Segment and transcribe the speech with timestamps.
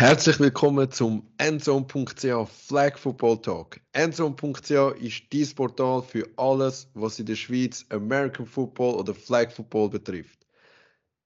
[0.00, 3.78] Herzlich willkommen zum Endzone.ch Flag Football Talk.
[3.92, 9.90] Endzone.ch ist dieses Portal für alles, was in der Schweiz American Football oder Flag Football
[9.90, 10.46] betrifft.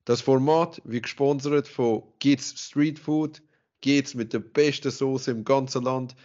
[0.07, 3.41] Das Format wird gesponsert von Kids Street Food,
[3.81, 6.17] geht's mit der besten Soße im ganzen Land.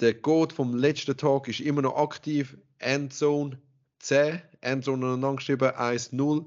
[0.00, 2.58] Der Code vom letzten Tag ist immer noch aktiv.
[2.78, 3.58] Endzone
[4.00, 6.46] 10, Endzone angeschrieben 1.0.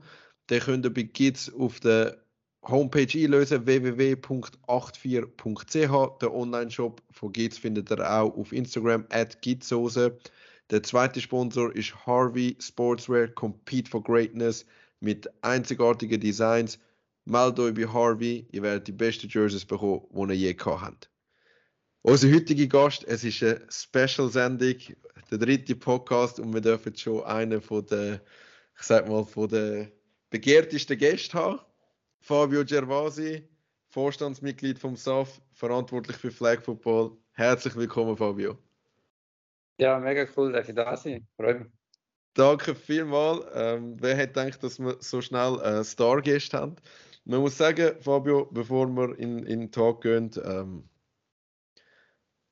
[0.52, 2.24] Den könnt ihr bei Kids auf der
[2.64, 6.20] Homepage einlösen, www.84.ch.
[6.22, 10.18] Der Online-Shop von Giz findet ihr auch auf Instagram, at Gizose.
[10.70, 14.66] Der zweite Sponsor ist Harvey Sportswear, Compete for Greatness
[15.00, 16.78] mit einzigartigen Designs.
[17.26, 21.10] Meldet euch bei Harvey, ihr werdet die besten Jerseys bekommen, die ihr je gehabt habt.
[22.02, 24.76] Unser heutiger Gast, es ist eine Special-Sendung,
[25.30, 28.22] der dritte Podcast und wir dürfen schon einen von der,
[28.78, 29.92] ich sag mal, von der
[30.30, 31.60] begehrtesten Gäste haben.
[32.20, 33.48] Fabio Gervasi,
[33.90, 37.18] Vorstandsmitglied vom SAF, verantwortlich für Flag Football.
[37.34, 38.58] Herzlich willkommen, Fabio.
[39.80, 41.28] Ja, mega cool, dass ich da sein.
[41.36, 41.68] Freue mich.
[42.34, 43.46] Danke vielmals.
[43.54, 46.76] Ähm, wer hätte gedacht, dass wir so schnell einen Stargast haben?
[47.26, 50.88] Man muss sagen, Fabio, bevor wir in, in den Tag gehen, ähm,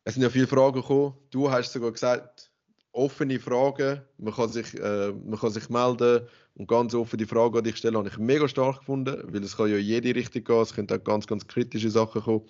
[0.04, 1.16] es sind ja viele Fragen gekommen.
[1.32, 2.52] Du hast sogar gesagt,
[2.96, 4.02] offene Fragen.
[4.18, 7.98] Man kann sich, äh, man kann sich melden und ganz offene Fragen an dich stellen.
[7.98, 10.62] Habe ich mega stark gefunden, weil es kann ja in jede Richtung gehen.
[10.62, 12.44] Es können auch ganz, ganz kritische Sachen kommen.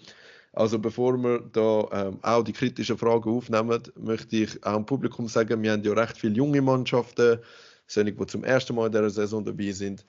[0.54, 5.28] Also bevor wir da ähm, auch die kritischen Fragen aufnehmen, möchte ich auch dem Publikum
[5.28, 7.40] sagen, wir haben ja recht viele junge Mannschaften,
[7.88, 10.06] solche, die zum ersten Mal in dieser Saison dabei sind.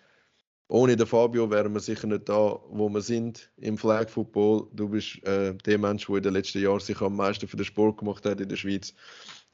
[0.68, 4.68] Ohne den Fabio wären wir sicher nicht da, wo wir sind im Flag Football.
[4.72, 7.64] Du bist äh, der Mensch, der in den letzten Jahren sich am meisten für den
[7.64, 8.92] Sport gemacht hat in der Schweiz.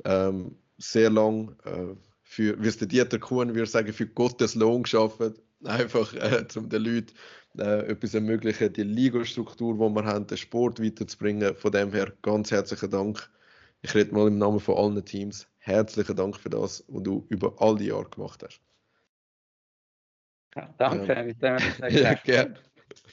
[0.05, 4.83] Ähm, sehr lang äh, für, wie es der Dieter Kuhn würde sagen, für Gottes Lohn
[4.83, 7.15] geschaffen, einfach äh, um den Leuten
[7.59, 11.55] äh, etwas ermöglichen, die Ligastruktur, die wir haben, den Sport weiterzubringen.
[11.55, 13.31] Von dem her ganz herzlichen Dank.
[13.83, 15.47] Ich rede mal im Namen von allen Teams.
[15.59, 18.61] Herzlichen Dank für das, was du über all die Jahre gemacht hast.
[20.57, 22.55] Ja, danke, ähm, mit dem Ja, gerne.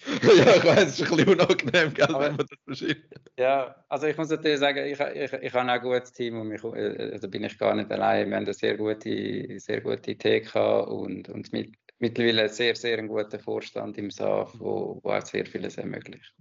[0.24, 3.14] ja, ich weiß, es ist ein bisschen unangenehm, gell, wenn man das verschiebt.
[3.38, 6.64] Ja, also ich muss natürlich sagen, ich, ich, ich habe ein gutes Team und mich,
[6.64, 8.30] also bin ich gar nicht allein.
[8.30, 13.08] Wir haben eine sehr gute, sehr gute TK und, und mit, mittlerweile sehr, sehr einen
[13.08, 16.34] guten Vorstand im SAF, wo, wo auch sehr vieles ermöglicht.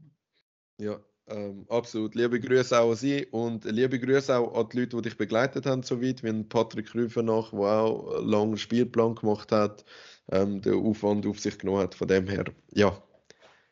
[0.78, 1.00] Ja,
[1.31, 2.15] ähm, absolut.
[2.15, 5.66] Liebe Grüße auch an Sie und liebe Grüße auch an die Leute, die dich begleitet
[5.66, 9.84] haben, so weit, wie Patrick Rüfenach, der auch einen langen Spielplan gemacht hat,
[10.31, 11.94] ähm, den Aufwand auf sich genommen hat.
[11.94, 13.03] Von dem her, ja,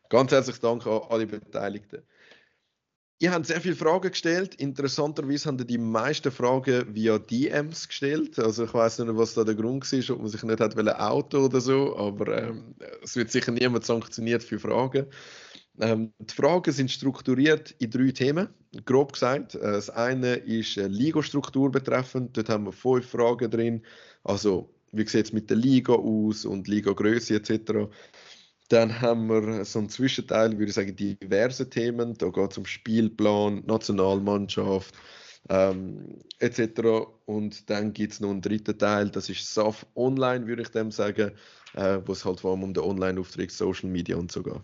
[0.09, 2.03] Ganz herzlichen Dank an alle Beteiligten.
[3.19, 4.53] Ihr habt sehr viele Fragen gestellt.
[4.55, 8.37] Interessanterweise haben die meisten Fragen via DMs gestellt.
[8.37, 11.45] Also ich weiß nicht, was da der Grund war, ob man sich nicht hat Auto
[11.45, 15.07] oder so, aber ähm, es wird sicher niemand sanktioniert für Fragen.
[15.79, 18.49] Ähm, die Fragen sind strukturiert in drei Themen.
[18.85, 22.37] Grob gesagt, äh, das eine ist äh, Liga-Struktur betreffend.
[22.37, 23.83] Dort haben wir fünf Fragen drin.
[24.23, 27.89] Also wie sieht es mit der Liga aus und Liga-Größe etc.
[28.69, 32.17] Dann haben wir so einen Zwischenteil, würde ich sagen, diverse Themen.
[32.17, 34.93] Da geht es um Spielplan, Nationalmannschaft
[35.49, 37.07] ähm, etc.
[37.25, 40.91] Und dann gibt es noch einen dritten Teil, das ist SAF Online, würde ich dem
[40.91, 41.31] sagen,
[41.73, 44.61] äh, wo es halt vor allem um den Online-Auftritt, Social Media und so geht.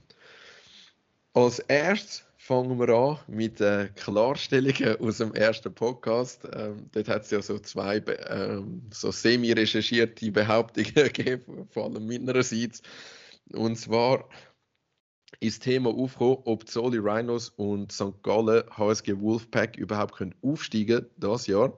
[1.34, 6.42] Als erstes fangen wir an mit äh, Klarstellungen aus dem ersten Podcast.
[6.54, 12.82] Ähm, dort hat es ja so zwei ähm, so semi-recherchierte Behauptungen gegeben, vor allem meinerseits.
[13.52, 14.30] Und zwar
[15.40, 18.22] ist das Thema aufgekommen, ob Zoli Rhinos und St.
[18.24, 21.78] Gallen HSG Wolfpack überhaupt können aufsteigen das Jahr.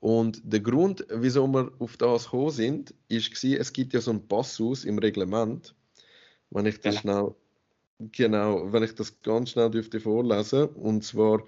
[0.00, 4.26] Und der Grund, wieso wir auf das gekommen sind, ist, es gibt ja so einen
[4.26, 5.74] Passus im Reglement,
[6.50, 7.34] wenn ich das schnell,
[7.98, 11.44] genau, wenn ich das ganz schnell dürfte vorlesen, und zwar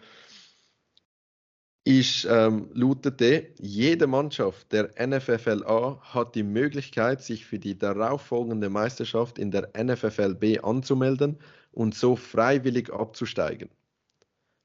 [1.84, 9.38] ist, ähm, lautete, jede Mannschaft der NFFLA hat die Möglichkeit, sich für die darauffolgende Meisterschaft
[9.38, 11.38] in der NFFLB anzumelden
[11.72, 13.68] und so freiwillig abzusteigen.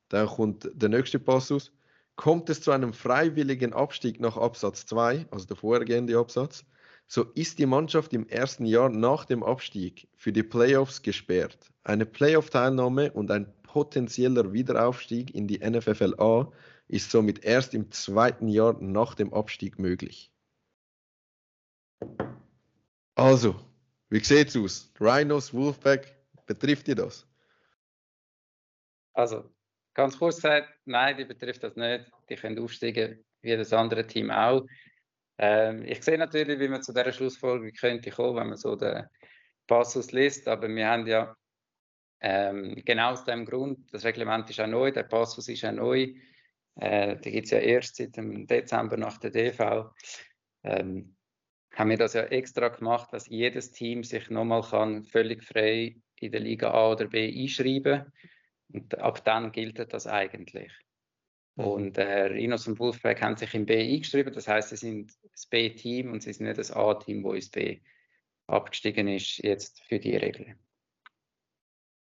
[0.10, 1.72] Dann kommt der nächste Passus.
[2.16, 6.66] Kommt es zu einem freiwilligen Abstieg nach Absatz 2, also der vorhergehende Absatz,
[7.08, 11.72] so ist die Mannschaft im ersten Jahr nach dem Abstieg für die Playoffs gesperrt.
[11.84, 16.52] Eine Playoff-Teilnahme und ein potenzieller Wiederaufstieg in die NFFLA
[16.88, 20.32] ist somit erst im zweiten Jahr nach dem Abstieg möglich.
[23.16, 23.56] Also,
[24.10, 24.94] wie sieht es aus?
[25.00, 27.28] Rhinos, Wolfpack, betrifft ihr das?
[29.14, 29.50] Also,
[29.94, 32.12] ganz kurz gesagt, nein, die betrifft das nicht.
[32.30, 34.66] Die können aufsteigen, wie das andere Team auch.
[35.38, 39.06] Ähm, ich sehe natürlich, wie man zu dieser Schlussfolgerung könnte kommen, wenn man so den
[39.68, 41.36] Passus liest, aber wir haben ja
[42.20, 46.16] Ähm, genau aus dem Grund, das Reglement ist auch neu, der Passus ist auch neu.
[46.80, 49.92] Äh, die gibt es ja erst seit dem Dezember nach der DV.
[50.64, 51.16] Ähm,
[51.74, 56.32] haben wir das ja extra gemacht, dass jedes Team sich nochmal kann völlig frei in
[56.32, 58.12] der Liga A oder B einschreiben
[58.74, 60.72] und ab dann gilt das eigentlich.
[61.56, 61.64] Mhm.
[61.64, 65.46] Und äh, Rhinos und Wolfpack haben sich in B eingeschrieben, das heißt, sie sind das
[65.46, 67.80] B-Team und sie sind nicht das A-Team, wo ins B
[68.48, 70.56] abgestiegen ist jetzt für die Regel.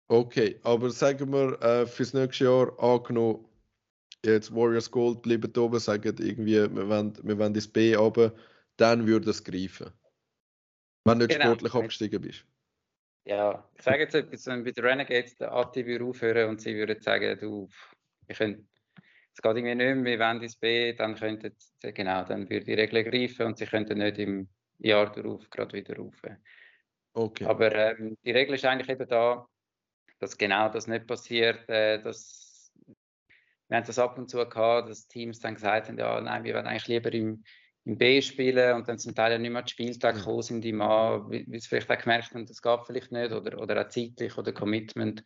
[0.08, 3.48] Okay, aber sagen wir äh, fürs nächste Jahr angenommen,
[4.34, 8.34] jetzt Warriors Gold bleiben oben, sagen irgendwie, wir wollen, wir wollen ins B runter,
[8.78, 9.92] dann würde es greifen.
[11.06, 11.54] Wenn du nicht genau.
[11.54, 12.46] sportlich abgestiegen bist.
[13.26, 16.76] Ja, ich sage jetzt etwas, wenn bei den Renegades der Atti würde aufhören und sie
[16.76, 17.68] würden sagen, du,
[18.28, 18.68] wir können,
[19.34, 22.74] es geht irgendwie nicht mehr, wir wollen ins B, dann könnten, genau, dann würde die
[22.74, 26.22] Regel greifen und sie könnten nicht im Jahr darauf gerade wieder rauf.
[27.14, 27.46] Okay.
[27.46, 29.48] Aber ähm, die Regel ist eigentlich eben da,
[30.20, 32.45] dass genau das nicht passiert, äh, dass
[33.68, 36.54] wir haben das ab und zu gehabt, dass Teams dann gesagt haben, ja, nein, wir
[36.54, 37.44] wollen eigentlich lieber im
[37.86, 40.82] im B spielen und dann zum Teil ja nicht mehr die Spieltage gekommen sind im
[40.82, 43.90] A, wie, wie sie vielleicht auch gemerkt haben, das geht vielleicht nicht oder, oder auch
[43.90, 45.24] zeitlich oder Commitment.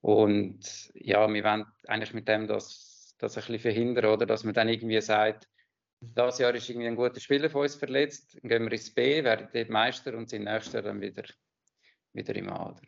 [0.00, 4.24] Und ja, wir wollen eigentlich mit dem das, das ein bisschen verhindern, oder?
[4.24, 5.48] Dass man dann irgendwie sagt,
[6.00, 9.22] das Jahr ist irgendwie ein guter Spieler von uns verletzt, dann gehen wir ins B,
[9.22, 11.24] werden dort Meister und sind nächstes Jahr dann wieder,
[12.14, 12.70] wieder im A.
[12.70, 12.80] Oder?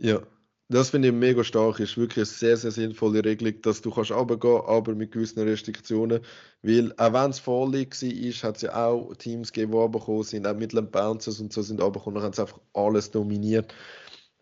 [0.00, 0.26] Ja,
[0.68, 1.80] das finde ich mega stark.
[1.80, 6.20] Ist wirklich eine sehr, sehr sinnvolle Regelung, dass du kannst runtergehen, aber mit gewissen Restriktionen.
[6.62, 10.46] Weil auch wenn es voll war, hat es ja auch Teams gegeben, die runtergekommen sind,
[10.46, 13.74] auch mit den Bouncers und so sind runtergekommen und haben es einfach alles dominiert.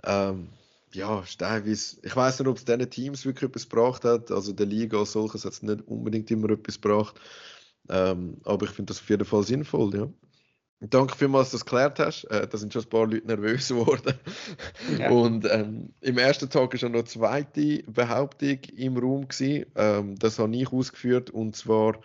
[0.05, 0.49] Ähm,
[0.93, 4.31] ja, teilweise, ich weiß nicht, ob es diesen Teams wirklich etwas gebracht hat.
[4.31, 7.21] Also der Liga als solches hat es nicht unbedingt immer etwas gebracht.
[7.89, 10.09] Ähm, aber ich finde das auf jeden Fall sinnvoll, ja.
[10.81, 12.25] Danke vielmals, dass du das geklärt hast.
[12.25, 14.19] Äh, da sind schon ein paar Leute nervös geworden.
[14.99, 15.11] Ja.
[15.11, 19.27] Und ähm, im ersten Tag war schon noch eine zweite Behauptung im Raum.
[19.41, 21.31] Ähm, das habe ich ausgeführt.
[21.31, 21.99] Und zwar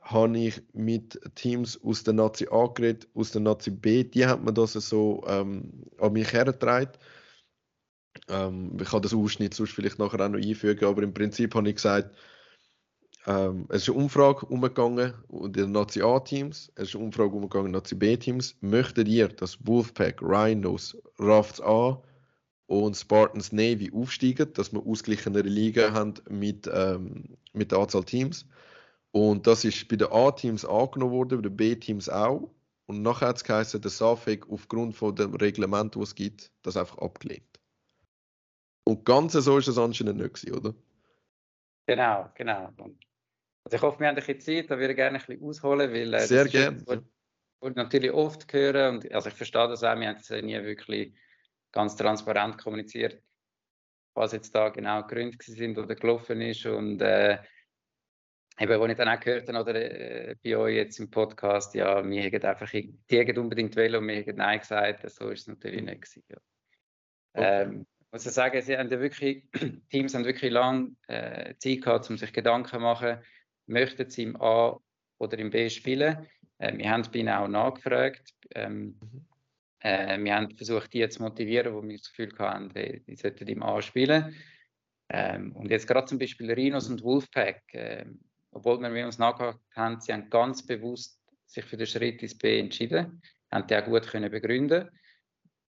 [0.00, 4.04] habe ich mit Teams aus der Nazi A geredet, aus der Nazi B.
[4.04, 6.92] Die hat man das so ähm, an mich hergetragen.
[8.28, 11.68] Ähm, ich kann das Ausschnitt sonst vielleicht nachher auch noch einfügen, aber im Prinzip habe
[11.68, 12.16] ich gesagt,
[13.26, 17.66] ähm, es ist eine Umfrage umgegangen in den Nazi A-Teams, es ist eine Umfrage umgegangen
[17.66, 18.56] in Nazi B-Teams.
[18.60, 22.02] Möchtet ihr, dass Wolfpack, Rhinos, Rafts A
[22.66, 28.46] und Spartans Navy aufsteigen, dass wir ausgleichendere Liga haben mit, ähm, mit der Anzahl Teams?
[29.12, 32.50] Und das ist bei den A-Teams angenommen worden, bei den B-Teams auch.
[32.86, 36.76] Und nachher hat es geheißen, der SAFEG aufgrund von dem Reglement, das es gibt, das
[36.76, 37.44] einfach abgelehnt.
[38.84, 40.74] Und ganz so ist es anscheinend nicht gewesen, oder?
[41.86, 42.72] Genau, genau.
[42.78, 42.98] Und
[43.64, 45.92] also ich hoffe, wir haben ein bisschen Zeit, da würde ich gerne ein bisschen ausholen,
[45.92, 46.84] weil äh, Sehr gerne.
[47.62, 51.14] Wurde natürlich oft hören und also ich verstehe das auch, wir haben es nie wirklich
[51.72, 53.22] ganz transparent kommuniziert,
[54.14, 57.38] was jetzt da genau Gründe sind oder gelaufen ist und äh,
[58.58, 62.02] eben, als ich dann auch gehört habe, oder äh, bei euch jetzt im Podcast, ja,
[62.08, 65.46] wir hätten einfach, die hätten unbedingt wählen und wir hätten Nein gesagt, so ist es
[65.46, 66.24] natürlich nicht gewesen.
[66.28, 66.36] Ja.
[67.32, 67.62] Okay.
[67.62, 69.44] Ähm, muss ich sagen, sie haben ja wirklich,
[69.90, 73.22] Teams haben wirklich lange äh, Zeit gehabt, um sich Gedanken zu machen,
[73.70, 74.78] möchten sie im A
[75.18, 76.26] oder im B spielen.
[76.58, 78.34] Äh, wir haben bei ihnen auch nachgefragt.
[78.54, 78.98] Ähm,
[79.80, 83.48] äh, wir haben versucht, die zu motivieren, wo wir das Gefühl hatten, die, die sollten
[83.48, 84.34] im A spielen.
[85.08, 88.04] Ähm, und jetzt gerade zum Beispiel Rhinos und Wolfpack, äh,
[88.52, 92.60] obwohl wir uns nachgefragt haben, sie haben ganz bewusst sich für den Schritt ins B
[92.60, 94.88] entschieden, haben die auch gut können begründen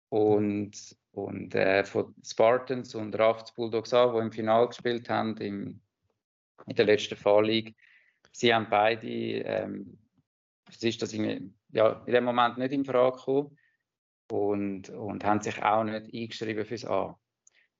[0.08, 0.72] und,
[1.12, 5.80] und äh, von Spartans und Rafts Bulldogs auch, die im Finale gespielt haben, im,
[6.66, 7.48] in der letzten Fall
[8.34, 9.98] sie haben beide, ähm,
[10.68, 13.56] es ist das in, ja, in dem Moment nicht in Frage gekommen
[14.30, 17.18] und, und haben sich auch nicht eingeschrieben fürs A.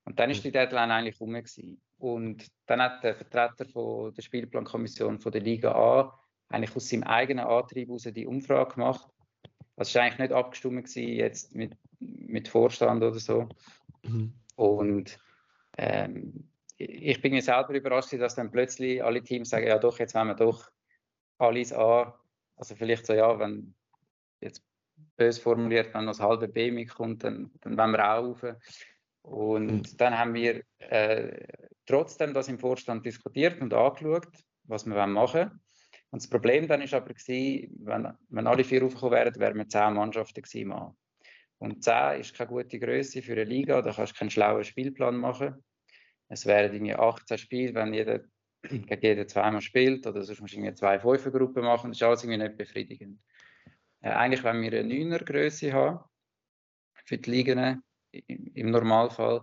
[0.05, 1.81] Und dann ist die Deadline eigentlich rum gewesen.
[1.99, 7.05] Und dann hat der Vertreter von der Spielplankommission von der Liga A eigentlich aus seinem
[7.05, 9.09] eigenen Antrieb heraus die Umfrage gemacht.
[9.77, 13.49] Das war eigentlich nicht abgestimmt gewesen, jetzt mit, mit Vorstand oder so.
[14.03, 14.35] Mhm.
[14.57, 15.19] Und
[15.79, 20.15] ähm, ich bin mir selber überrascht, dass dann plötzlich alle Teams sagen, ja doch, jetzt
[20.15, 20.71] wollen wir doch
[21.39, 22.13] alles an.
[22.57, 23.75] Also vielleicht so, ja, wenn
[24.41, 24.63] jetzt
[25.17, 28.45] bös formuliert, wenn noch das halbe B mitkommt, dann, dann wollen wir auch rauf.
[29.23, 29.97] Und mhm.
[29.97, 31.47] dann haben wir äh,
[31.87, 34.29] trotzdem das im Vorstand diskutiert und angeschaut,
[34.65, 35.61] was wir machen wollen.
[36.11, 39.69] Und das Problem dann ist aber gewesen, wenn, wenn alle vier raufgekommen wären, wären wir
[39.69, 40.73] zehn Mannschaften gewesen.
[41.59, 45.17] Und zehn ist keine gute Größe für eine Liga, da kannst du keinen schlauen Spielplan
[45.17, 45.65] machen.
[46.35, 48.21] Es wären irgendwie 18 Spiele, wenn jeder
[48.63, 51.91] gegen jeden zweimal spielt oder sonst musst du irgendwie zwei Fünfergruppen machen.
[51.91, 53.21] Das ist alles irgendwie nicht befriedigend.
[54.01, 56.01] Äh, eigentlich, wenn wir eine Neuner Größe haben
[57.05, 59.43] für die Ligen im Normalfall,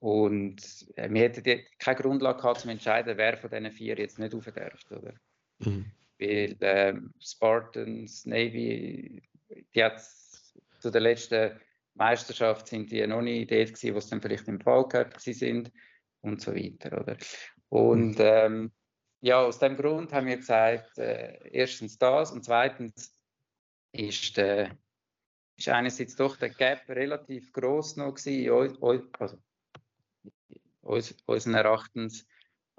[0.00, 0.60] Und
[0.96, 4.46] äh, wir hätten keine Grundlage gehabt, zu entscheiden, wer von diesen vier jetzt nicht auf
[4.46, 4.80] darf.
[4.90, 5.14] Oder?
[5.60, 5.86] Mhm.
[6.18, 9.22] Weil ähm, Spartans, Navy,
[9.74, 10.02] die hat
[10.80, 11.60] zu der letzten
[11.94, 15.70] Meisterschaft sind die noch nicht dort gewesen, wo es dann vielleicht im Fall gehabt sind
[16.20, 17.00] und so weiter.
[17.00, 17.16] Oder?
[17.68, 18.24] Und mhm.
[18.24, 18.72] ähm,
[19.20, 23.12] ja, aus dem Grund haben wir gesagt, äh, erstens das und zweitens
[23.92, 24.70] ist, äh,
[25.56, 28.76] ist einerseits doch der Gap relativ groß noch gewesen,
[29.18, 29.38] also,
[30.82, 32.26] uns, unseren Erachtens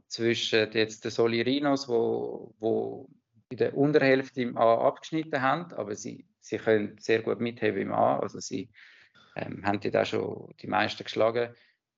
[0.08, 3.10] zwischen jetzt den Solirinos, wo, wo
[3.50, 7.92] in der Unterhälfte im A abgeschnitten haben, aber sie, sie können sehr gut mitheben im
[7.92, 8.70] A, also sie
[9.36, 11.54] ähm, haben die da schon die meisten geschlagen.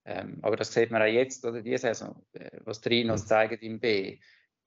[0.09, 3.27] Ähm, aber das sieht man auch jetzt, oder die Saison, äh, was die Rhinos mhm.
[3.27, 4.19] zeigen im B.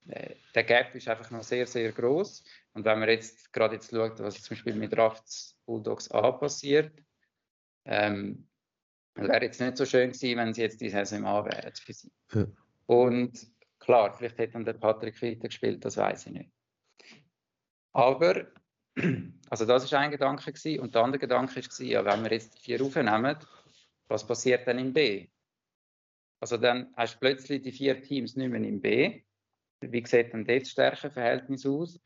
[0.06, 2.44] Äh, der Gap ist einfach noch sehr, sehr groß.
[2.74, 6.92] Und wenn man jetzt gerade jetzt schaut, was zum Beispiel mit Rafts Bulldogs A passiert,
[7.86, 8.48] ähm,
[9.16, 11.92] wäre jetzt nicht so schön gewesen, wenn sie jetzt die Saison im A wären für
[11.92, 12.12] sie.
[12.32, 12.46] Ja.
[12.86, 13.44] Und
[13.80, 16.50] klar, vielleicht hätte dann der Patrick weiter gespielt, das weiß ich nicht.
[17.92, 18.46] Aber,
[19.50, 20.80] also das ist ein Gedanke gewesen.
[20.80, 23.36] Und der andere Gedanke war, ja, wenn wir jetzt die vier aufnehmen,
[24.06, 25.31] was passiert dann im B?
[26.42, 29.22] Also dann hast du plötzlich die vier Teams nicht mehr im B.
[29.80, 32.00] Wie sieht dann dort das Stärkenverhältnis aus?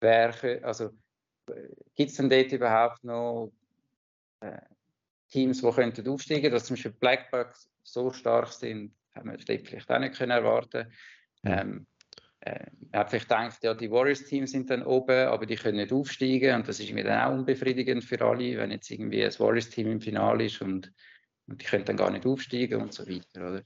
[0.00, 0.88] Wer, also,
[1.94, 3.52] gibt es denn dort überhaupt noch
[4.40, 4.56] äh,
[5.28, 9.98] Teams, die könnten aufsteigen dass zum Beispiel Blackbucks so stark sind, haben wir vielleicht auch
[9.98, 10.90] nicht können erwarten
[11.44, 11.86] ähm,
[12.40, 15.92] äh, man hat vielleicht gedacht, ja, die Warriors-Teams sind dann oben, aber die können nicht
[15.92, 19.92] aufsteigen und das ist mir dann auch unbefriedigend für alle, wenn jetzt irgendwie ein Warriors-Team
[19.92, 20.90] im Finale ist und,
[21.46, 23.48] und die können dann gar nicht aufsteigen und so weiter.
[23.48, 23.62] Oder?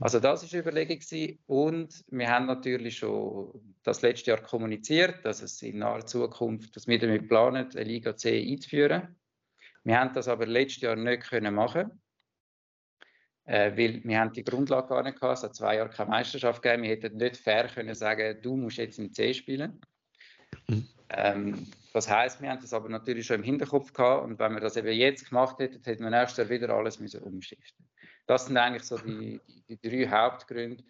[0.00, 1.38] Also das ist Überlegung gewesen.
[1.46, 6.86] und wir haben natürlich schon das letzte Jahr kommuniziert, dass es in naher Zukunft, dass
[6.86, 9.16] wir damit planen, eine Liga C einzuführen.
[9.84, 12.02] Wir haben das aber letztes Jahr nicht können machen
[13.44, 15.38] äh, weil wir haben die Grundlage gar nicht gehabt.
[15.38, 16.84] Es hat zwei Jahre keine Meisterschaft gegeben.
[16.84, 19.80] Wir hätten nicht fair können sagen, du musst jetzt im C spielen.
[20.68, 20.88] Mhm.
[21.10, 24.60] Ähm, das heißt, wir haben das aber natürlich schon im Hinterkopf gehabt und wenn wir
[24.60, 27.86] das eben jetzt gemacht hätten, hätten wir nächstes Jahr wieder alles müssen umschichten.
[28.26, 30.82] Das sind eigentlich so die, die, die drei Hauptgründe,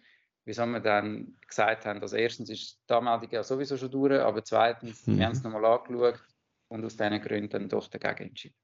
[0.45, 4.43] wieso wir dann gesagt haben, dass erstens ist die Anmeldung ja sowieso schon durch, aber
[4.43, 5.17] zweitens, mhm.
[5.17, 6.23] wir haben es nochmal angeschaut
[6.69, 8.55] und aus diesen Gründen dann doch dagegen entschieden.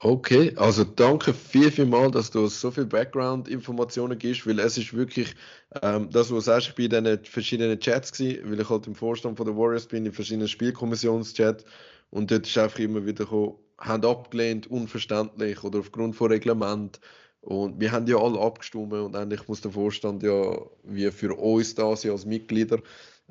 [0.00, 4.94] Okay, also danke viel, viel mal, dass du so viel Background-Informationen gibst, weil es ist
[4.94, 5.34] wirklich
[5.82, 8.86] ähm, das, was du sagst, ich bin in diesen verschiedenen Chats gewesen, weil ich halt
[8.86, 11.64] im Vorstand von der Warriors bin, in verschiedenen Spielkommissionschats
[12.10, 17.00] und dort ist einfach immer wieder gekommen, haben abgelehnt, unverständlich oder aufgrund von Reglement
[17.40, 21.74] und wir haben ja alle abgestimmt und eigentlich muss der Vorstand ja wie für uns
[21.74, 22.80] da sein als Mitglieder.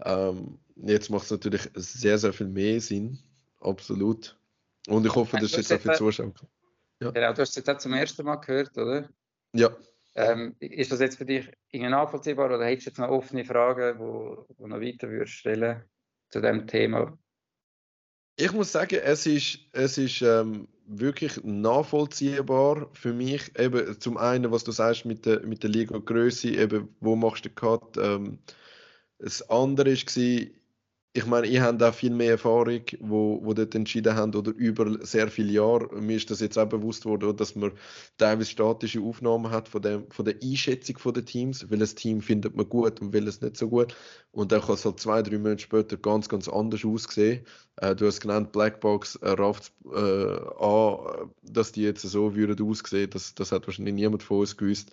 [0.04, 3.20] Ähm, jetzt macht es natürlich sehr, sehr viel mehr Sinn,
[3.62, 4.38] absolut.
[4.90, 6.34] Und ich hoffe, das ist jetzt auch für die Zuschauer.
[7.00, 7.12] Ja.
[7.12, 9.10] Genau, du hast es jetzt auch zum ersten Mal gehört, oder?
[9.54, 9.76] Ja.
[10.16, 14.00] Ähm, ist das jetzt für dich irgendwie nachvollziehbar oder hättest du jetzt noch offene Fragen,
[14.00, 15.84] wo, wo noch weiter würdest stellen
[16.30, 17.18] zu dem Thema?
[18.40, 23.58] Ich muss sagen, es ist, es ist ähm, wirklich nachvollziehbar für mich.
[23.60, 27.50] Eben zum einen, was du sagst mit der, mit der Liga-Größe, eben wo machst du
[27.50, 27.98] den Cut.
[27.98, 28.40] Ähm,
[29.20, 30.48] das andere war,
[31.18, 35.04] ich meine, ihr habt auch viel mehr Erfahrung, wo, wo dort entschieden haben oder über
[35.04, 35.90] sehr viele Jahre.
[36.00, 37.72] Mir ist das jetzt auch bewusst worden, dass man
[38.20, 41.66] teilweise statische Aufnahmen hat von, dem, von der Einschätzung der Teams.
[41.72, 43.96] Welches Team findet man gut und welches nicht so gut.
[44.32, 47.44] Und dann kann es halt zwei, drei Monate später ganz, ganz anders aussehen.
[47.78, 53.10] Äh, du hast genannt Blackbox, äh, rafft äh, an, dass die jetzt so würden aussehen.
[53.10, 54.92] Das, das hat wahrscheinlich niemand von uns gewusst.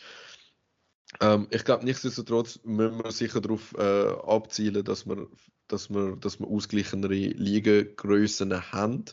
[1.20, 5.28] Ähm, ich glaube, nichtsdestotrotz müssen wir sicher darauf äh, abzielen, dass wir,
[5.68, 9.04] dass, wir, dass wir ausgleichendere Ligengrössen haben.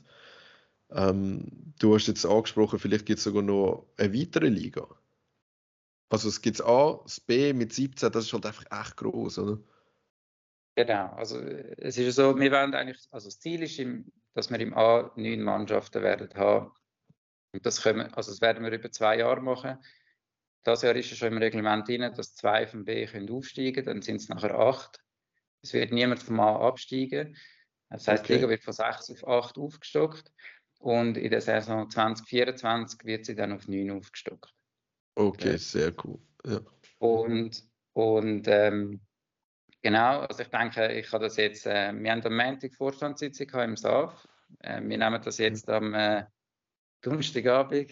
[0.90, 4.88] Ähm, du hast jetzt angesprochen, vielleicht gibt es sogar noch eine weitere Liga.
[6.10, 9.60] Also es gibt A, das B mit 17, das ist halt einfach echt groß, oder?
[10.76, 14.60] Genau, also es ist so, wir werden eigentlich, also das Ziel ist, im, dass wir
[14.60, 16.72] im A neun Mannschaften werden haben.
[17.54, 19.78] Und das können, also das werden wir über zwei Jahre machen.
[20.64, 23.86] Das Jahr ist ja schon im Reglement drin, dass zwei vom B können aufsteigen können,
[23.86, 25.00] dann sind es nachher acht.
[25.62, 27.36] Es wird niemand vom A absteigen.
[27.90, 28.34] Das heißt, okay.
[28.34, 30.32] die Liga wird von sechs auf acht aufgestockt
[30.80, 34.54] und in der Saison 2024 wird sie dann auf neun aufgestockt.
[35.16, 36.20] Okay, sehr cool.
[36.46, 36.62] Ja.
[37.00, 37.64] Und,
[37.94, 39.02] und ähm,
[39.82, 43.76] genau, also ich denke, ich habe das jetzt, äh, wir haben am Montag Vorstandssitzung im
[43.76, 44.28] SAF.
[44.60, 46.26] Äh, wir nehmen das jetzt am äh,
[47.02, 47.92] Donnerstagabend,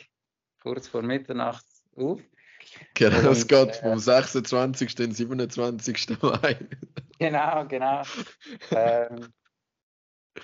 [0.61, 2.21] kurz vor Mitternacht auf.
[2.93, 4.95] Genau, es geht äh, vom 26.
[4.95, 6.21] den 27.
[6.21, 6.57] Mai.
[7.19, 8.03] Genau, genau.
[8.71, 9.33] ähm,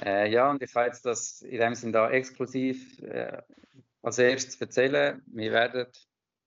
[0.03, 3.41] äh, ja, und ich kann jetzt das in dem Sinne da exklusiv äh,
[4.01, 5.21] als erstes erzählen.
[5.27, 5.87] Wir werden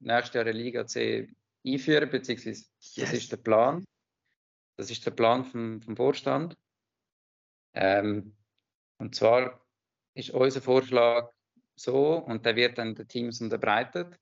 [0.00, 1.28] nächstes Jahr eine Liga C
[1.66, 2.94] einführen, beziehungsweise yes.
[2.96, 3.84] das ist der Plan.
[4.76, 6.56] Das ist der Plan vom, vom Vorstand.
[7.74, 8.36] Ähm,
[8.98, 9.64] und zwar
[10.14, 11.30] ist unser Vorschlag
[11.76, 14.18] so, und der wird dann den Teams unterbreitet.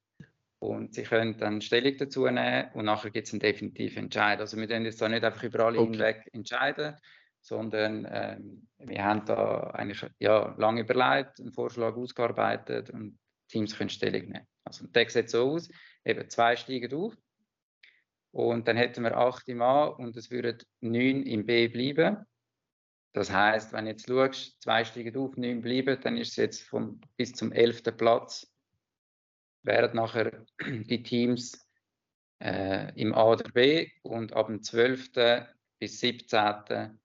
[0.59, 4.41] Und sie können dann Stellung dazu nehmen und nachher gibt es einen definitiven Entscheid.
[4.41, 5.91] Also wir können jetzt da nicht einfach über alle okay.
[5.91, 6.97] hinweg entscheiden,
[7.41, 13.91] sondern ähm, wir haben da eigentlich ja, lange überlegt, einen Vorschlag ausgearbeitet und Teams können
[13.91, 14.47] Stellung nehmen.
[14.65, 15.69] Also der sieht so aus,
[16.05, 17.15] eben zwei steigen auf
[18.33, 22.25] und dann hätten wir acht im A und es würden neun im B bleiben.
[23.13, 26.63] Das heißt, wenn du jetzt schaust, zwei steigen auf, neun bleiben, dann ist es jetzt
[26.63, 28.51] vom, bis zum elften Platz
[29.67, 31.69] wären nachher die Teams
[32.43, 35.11] äh, im A oder B und ab dem 12.
[35.79, 36.99] bis 17.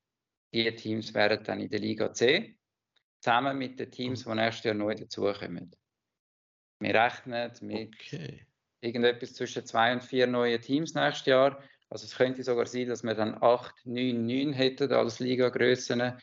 [0.54, 2.58] die Teams wären dann in der Liga C,
[3.20, 5.76] zusammen mit den Teams, die nächstes Jahr neu dazukommen.
[6.80, 8.46] Wir rechnen mit okay.
[8.82, 11.62] irgendetwas zwischen zwei und vier neuen Teams nächstes Jahr.
[11.90, 16.14] Also es könnte sogar sein, dass wir dann 8, 9, 9 hätten als Liga-Grössen.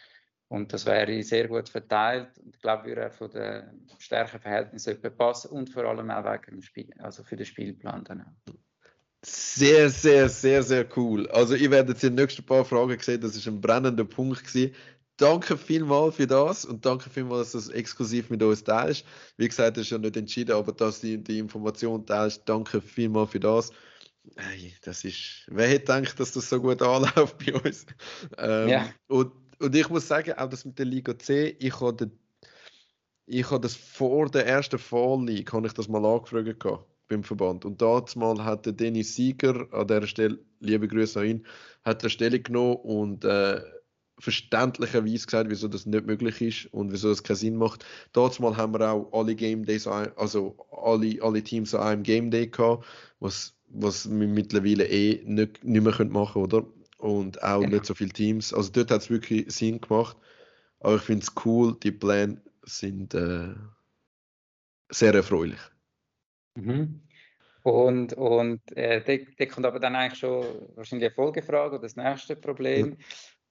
[0.49, 2.39] Und das wäre sehr gut verteilt.
[2.39, 6.91] Und ich glaube, würde von den Stärkeverhältnissen passen und vor allem auch wegen dem Spiel,
[6.99, 8.55] also für den Spielplan dann auch.
[9.25, 11.29] Sehr, sehr, sehr, sehr cool.
[11.31, 14.45] Also, ihr werdet jetzt in den nächsten paar Fragen sehen, das ist ein brennender Punkt
[14.45, 14.75] gewesen.
[15.17, 19.05] Danke vielmals für das und danke vielmals, dass du das exklusiv mit uns teilst.
[19.37, 23.33] Wie gesagt, das ist ja nicht entschieden, aber dass du die Information teilst, danke vielmals
[23.33, 23.73] für das.
[24.37, 27.87] Hey, das ist, wer hätte gedacht, dass das so gut anläuft bei uns?
[28.37, 28.89] Ähm, ja.
[29.09, 32.11] Und und ich muss sagen, auch das mit der Liga C, ich habe,
[33.27, 36.65] ich habe das vor der ersten Fall League, habe ich das mal angefragt
[37.09, 37.65] beim Verband.
[37.65, 37.81] Und
[38.17, 41.47] mal hat der Dennis Sieger, an der Stelle, liebe Grüße an ihn,
[41.85, 43.61] hat eine Stellung genommen und äh,
[44.19, 47.85] verständlicherweise gesagt, wieso das nicht möglich ist und wieso es keinen Sinn macht.
[48.15, 52.49] Mal haben wir auch alle Game Days, also alle, alle Teams an einem Game Day
[52.49, 52.85] gehabt,
[53.21, 56.67] was, was wir mittlerweile eh nicht, nicht mehr machen können, oder?
[56.99, 57.75] Und auch genau.
[57.75, 58.53] nicht so viele Teams.
[58.53, 60.17] Also dort hat es wirklich Sinn gemacht.
[60.81, 63.55] Aber ich finde es cool, die Pläne sind äh,
[64.91, 65.61] sehr erfreulich.
[66.57, 67.01] Mhm.
[67.63, 72.37] Und, und äh, da kommt aber dann eigentlich schon wahrscheinlich eine Folgefrage oder das nächste
[72.37, 72.97] Problem.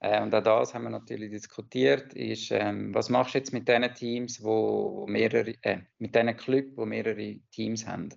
[0.01, 0.19] Ja.
[0.19, 3.67] Äh, und auch das haben wir natürlich diskutiert, ist, ähm, was machst du jetzt mit
[3.67, 8.09] den Teams, wo mehrere, äh, mit diesen Clubs, wo mehrere Teams haben?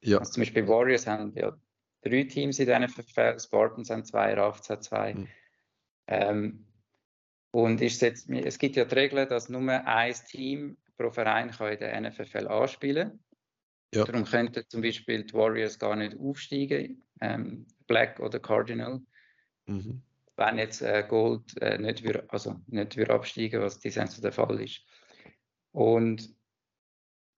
[0.00, 0.18] Ja.
[0.18, 1.56] Also zum Beispiel Warriors haben ja
[2.02, 5.14] drei Teams in der NFL, Spartans haben zwei, Rafts hat zwei.
[5.14, 5.28] Mhm.
[6.08, 6.66] Ähm,
[7.52, 11.72] und ist jetzt, es gibt ja die Regel, dass nur ein Team pro Verein kann
[11.72, 13.20] in der NFL anspielen
[13.94, 14.04] ja.
[14.04, 19.02] Darum könnten zum Beispiel die Warriors gar nicht aufsteigen, ähm, Black oder Cardinal.
[19.66, 20.02] Mhm.
[20.36, 24.32] Wenn jetzt äh, Gold äh, nicht, wir, also nicht wir absteigen, was die Sense der
[24.32, 24.80] Fall ist.
[25.72, 26.34] Und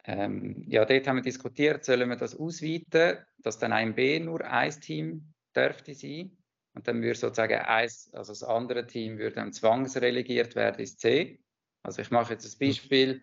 [0.06, 4.44] ähm, ja, dort haben wir diskutiert, sollen wir das ausweiten, dass dann ein B nur
[4.44, 6.36] ein Team dürfte sein
[6.74, 11.40] und dann würde sozusagen eins, also das andere Team würde dann zwangsrelegiert werden ins C.
[11.82, 13.22] Also ich mache jetzt ein Beispiel.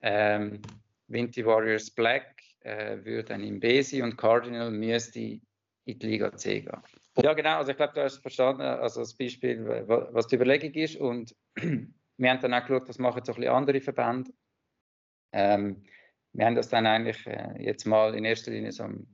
[0.00, 0.60] Ähm,
[1.08, 5.40] Vinty Warriors Black äh, würde dann im B sein und Cardinal müsste in
[5.98, 6.82] die Liga C gehen.
[7.22, 7.58] Ja, genau.
[7.58, 10.96] Also ich glaube, du hast verstanden, also das Beispiel, was die Überlegung ist.
[10.96, 14.32] Und wir haben dann auch geschaut, was machen so ein bisschen andere Verbände.
[15.32, 15.82] Ähm,
[16.32, 19.06] wir haben das dann eigentlich äh, jetzt mal in erster Linie so am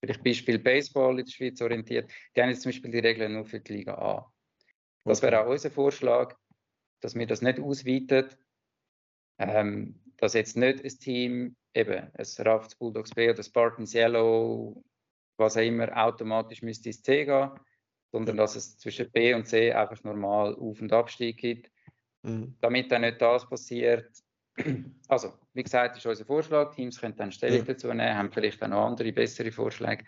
[0.00, 2.10] vielleicht Beispiel Baseball in der Schweiz orientiert.
[2.34, 4.32] Die haben jetzt zum Beispiel die Regeln nur für die Liga A.
[5.04, 6.36] Das wäre auch unser Vorschlag,
[7.00, 8.28] dass wir das nicht ausweiten,
[9.38, 14.82] ähm, dass jetzt nicht ein Team, eben ein Rafts Bulldogs B oder Spartans Yellow,
[15.36, 17.50] was auch immer, automatisch müsste ins C gehen,
[18.12, 21.70] sondern dass es zwischen B und C einfach normal Auf- und Abstieg gibt.
[22.22, 22.56] Mhm.
[22.60, 24.10] Damit dann nicht das passiert,
[25.08, 26.74] also, wie gesagt, ist unser Vorschlag.
[26.74, 30.04] Teams können dann Stellung dazu nehmen, haben vielleicht auch noch andere, bessere Vorschläge.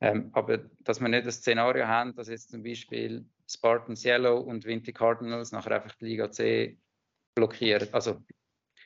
[0.00, 4.64] Ähm, aber dass wir nicht das Szenario haben, dass jetzt zum Beispiel Spartans Yellow und
[4.64, 6.78] Winter Cardinals nachher einfach die Liga C
[7.34, 7.88] blockieren.
[7.92, 8.22] Also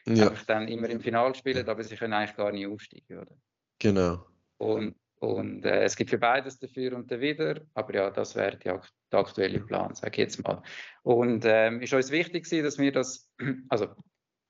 [0.07, 0.29] ja.
[0.29, 3.37] einfach dann immer im Finale spielen, aber sie können eigentlich gar nicht aufsteigen, oder?
[3.79, 4.27] Genau.
[4.59, 8.81] Und, und äh, es gibt für beides dafür und dawider, aber ja, das wäre der
[9.11, 10.63] aktuelle Plan, sage ich jetzt mal.
[11.03, 13.31] Und ähm, ist uns wichtig, dass wir das,
[13.69, 13.89] also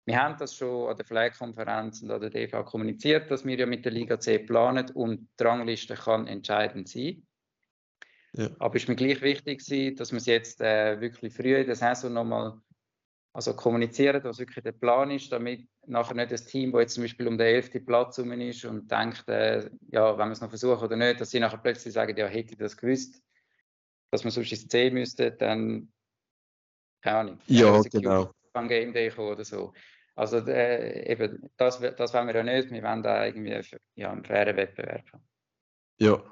[0.07, 3.67] wir haben das schon an der Flag-Konferenz und an der DV kommuniziert, dass wir ja
[3.67, 7.27] mit der Liga C planen und die Rangliste kann entscheidend sein.
[8.33, 8.51] Ja.
[8.59, 11.77] Aber es ist mir gleich wichtig, dass wir es jetzt äh, wirklich früh in der
[11.77, 12.61] Saison nochmal
[13.33, 17.05] also kommunizieren, was wirklich der Plan ist, damit nachher nicht das Team, das jetzt zum
[17.05, 17.85] Beispiel um den 11.
[17.85, 21.31] Platz herum ist und denkt, äh, ja, wenn wir es noch versuchen oder nicht, dass
[21.31, 23.21] sie nachher plötzlich sagen, ja, hätte ich das gewusst,
[24.11, 25.93] dass wir sonst ins C müssten, dann
[27.03, 27.39] keine Ahnung.
[27.49, 28.31] Ja, genau.
[28.55, 29.73] Beim Game Day kommen oder so.
[30.15, 32.71] Also äh, eben, das, das wollen wir ja nicht.
[32.71, 33.61] Wir wollen da irgendwie
[33.97, 35.25] ja, einen fairen Wettbewerb haben.
[35.99, 36.23] Ja,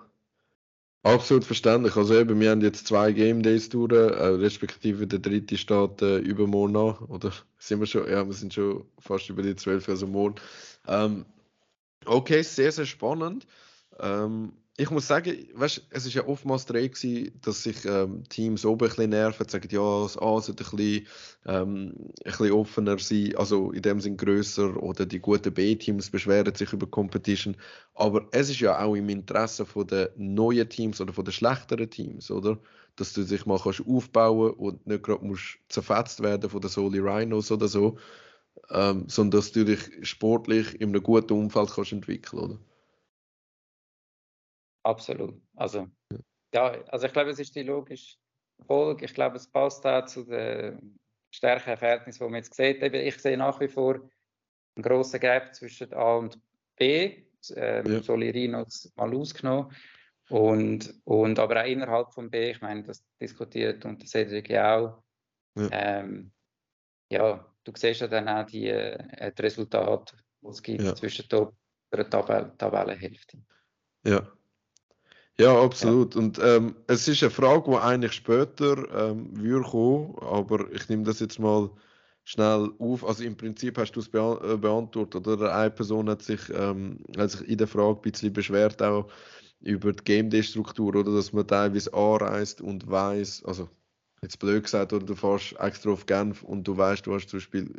[1.02, 1.96] absolut verständlich.
[1.96, 6.18] Also eben, wir haben jetzt zwei Game Days durch, äh, respektive der dritte steht äh,
[6.18, 6.96] übermorgen an.
[7.08, 8.08] Oder sind wir schon?
[8.08, 10.37] Ja, wir sind schon fast über die zwölf, also morgen.
[10.87, 11.26] Ähm,
[12.06, 13.48] okay, sehr, sehr spannend.
[13.98, 18.64] Ähm, ich muss sagen, weißt, es ist ja oftmals der gewesen, dass sich ähm, Teams
[18.64, 21.06] oben ein bisschen nerven, sagen, ja, das A sollte ein bisschen,
[21.44, 26.54] ähm, ein bisschen offener sein, also in dem Sinn grösser oder die guten B-Teams beschweren
[26.54, 27.56] sich über Competition.
[27.94, 32.58] Aber es ist ja auch im Interesse den neuen Teams oder den schlechteren Teams, oder?
[32.96, 36.98] Dass du dich mal kannst aufbauen und nicht gerade musst zerfetzt werden von den Soli
[36.98, 37.98] Rhinos oder so,
[38.70, 42.58] ähm, sondern dass du dich sportlich in einem guten Umfeld kannst entwickeln, oder?
[44.82, 45.40] Absolut.
[45.56, 45.88] Also,
[46.54, 48.16] ja, also ich glaube, es ist die logische
[48.66, 49.04] Folge.
[49.04, 50.98] Ich glaube, es passt auch zu den
[51.30, 52.82] stärkeren Verhältnissen, die man jetzt sieht.
[52.82, 56.38] Ich sehe nach wie vor einen grossen Gap zwischen A und
[56.76, 57.24] B.
[57.56, 58.02] Ähm, ja.
[58.02, 59.74] Solirinos mal ausgenommen.
[60.28, 64.78] Und, und aber auch innerhalb von B, ich meine, das diskutiert und das Cedric ja
[64.78, 65.02] auch.
[65.56, 65.68] Ja.
[65.72, 66.32] Ähm,
[67.10, 70.94] ja, du siehst ja dann auch die, äh, die Resultate, die es gibt ja.
[70.94, 73.38] zwischen der Tabell Tabellenhälfte.
[74.06, 74.32] Ja.
[75.42, 76.14] Ja, absolut.
[76.14, 76.20] Ja.
[76.20, 81.02] Und ähm, es ist eine Frage, die eigentlich später ähm, würde kommen, aber ich nehme
[81.02, 81.70] das jetzt mal
[82.24, 83.05] schnell auf.
[83.05, 85.55] Also im Prinzip hast du es beant äh, beantwortet, oder?
[85.55, 89.09] Eine Person hat sich, ähm, hat sich in der Frage ein bisschen beschwert, auch
[89.61, 91.12] über die Game Day-Struktur, oder?
[91.12, 93.68] Dass man teilweise anreist und weiß, also
[94.22, 97.38] jetzt blöd gesagt, oder du fährst extra auf Genf und du weißt, du hast zum
[97.38, 97.72] Beispiel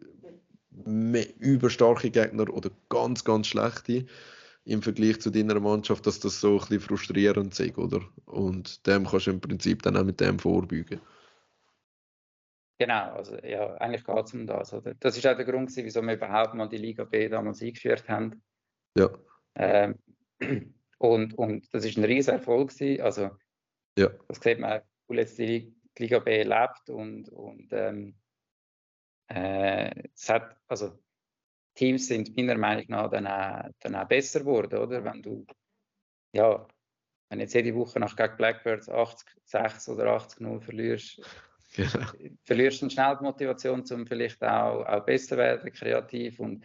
[1.39, 4.05] überstarke Gegner oder ganz, ganz schlechte
[4.65, 8.01] im Vergleich zu deiner Mannschaft, dass das so ein bisschen frustrierend ist, oder?
[8.25, 11.01] Und dem kannst du im Prinzip dann auch mit dem vorbeugen.
[12.79, 14.73] Genau, also ja, eigentlich geht es um das.
[14.73, 14.93] Oder?
[14.95, 18.41] Das ist auch der Grund, wieso wir überhaupt mal die Liga B damals eingeführt haben.
[18.97, 19.09] Ja.
[19.55, 19.99] Ähm,
[20.97, 22.71] und, und das ist ein riesiger Erfolg.
[22.99, 23.31] Also,
[23.97, 24.09] ja.
[24.27, 28.15] das sieht man, wo jetzt die Liga B lebt und, und ähm,
[29.27, 30.97] äh, es hat, also
[31.75, 35.03] Teams sind meiner Meinung nach dann auch, dann auch besser geworden, oder?
[35.03, 35.45] Wenn du,
[36.33, 36.67] ja,
[37.29, 41.21] wenn jetzt jede Woche nach gegen Blackbirds 80, 6 oder 80 0 verlierst,
[41.75, 42.05] genau.
[42.43, 46.39] verlierst du schnell die Motivation, um vielleicht auch, auch besser werden, kreativ.
[46.39, 46.63] Und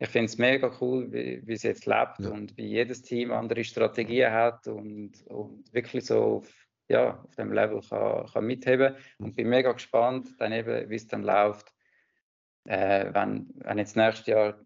[0.00, 2.30] ich finde es mega cool, wie, wie es jetzt lebt ja.
[2.30, 7.52] und wie jedes Team andere Strategien hat und, und wirklich so auf, ja, auf dem
[7.52, 8.96] Level kann, kann mitheben.
[9.18, 11.72] Und bin mega gespannt, dann eben, wie es dann läuft
[12.68, 14.60] äh, wenn, wenn jetzt nächstes Jahr,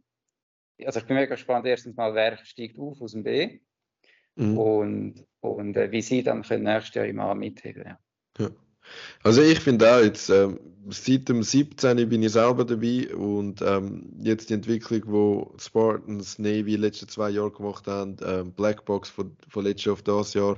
[0.84, 3.60] also ich bin mega gespannt, erstens mal, wer steigt auf aus dem B
[4.34, 4.58] mhm.
[4.58, 7.84] und, und äh, wie sie dann können nächstes Jahr im A mitheben.
[7.86, 7.98] Ja.
[8.38, 8.50] ja.
[9.22, 12.08] Also ich finde auch jetzt, ähm, seit dem 17.
[12.08, 17.52] bin ich selber dabei und ähm, jetzt die Entwicklung, wo Spartans, Navy letzte zwei Jahre
[17.52, 20.56] gemacht haben, ähm, Blackbox von, von letztes Jahr auf das Jahr,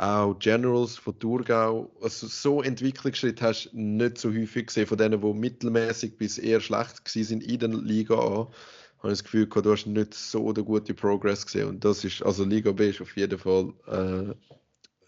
[0.00, 1.90] auch Generals von Thurgau.
[2.00, 6.60] Also so Entwicklungsschritt hast du nicht so häufig gesehen, von denen, die mittelmäßig bis eher
[6.60, 8.50] schlecht sind in der Liga A.
[8.98, 11.68] Habe ich das Gefühl, du hast nicht so den guten Progress gesehen.
[11.68, 14.34] Und das ist, also Liga B ist auf jeden Fall äh,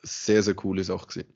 [0.02, 1.35] sehr, sehr coole Sache gewesen.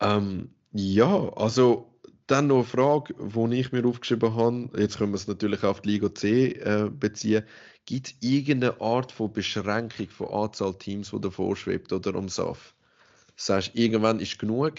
[0.00, 1.92] Ähm, ja, also
[2.26, 4.70] dann noch eine Frage, die ich mir aufgeschrieben habe.
[4.76, 7.44] Jetzt können wir es natürlich auf die Liga C äh, beziehen.
[7.86, 12.74] Gibt es irgendeine Art von Beschränkung von Anzahl Teams, die davor schwebt oder am SAF?
[13.36, 14.74] Sagst du, irgendwann ist genug?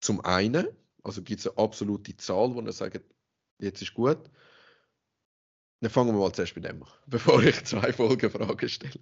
[0.00, 0.68] Zum einen,
[1.02, 3.00] also gibt es eine absolute Zahl, wo ihr sagt,
[3.58, 4.30] jetzt ist gut.
[5.80, 9.00] Dann fangen wir mal zuerst mit dem an, bevor ich zwei Folgefragen stelle.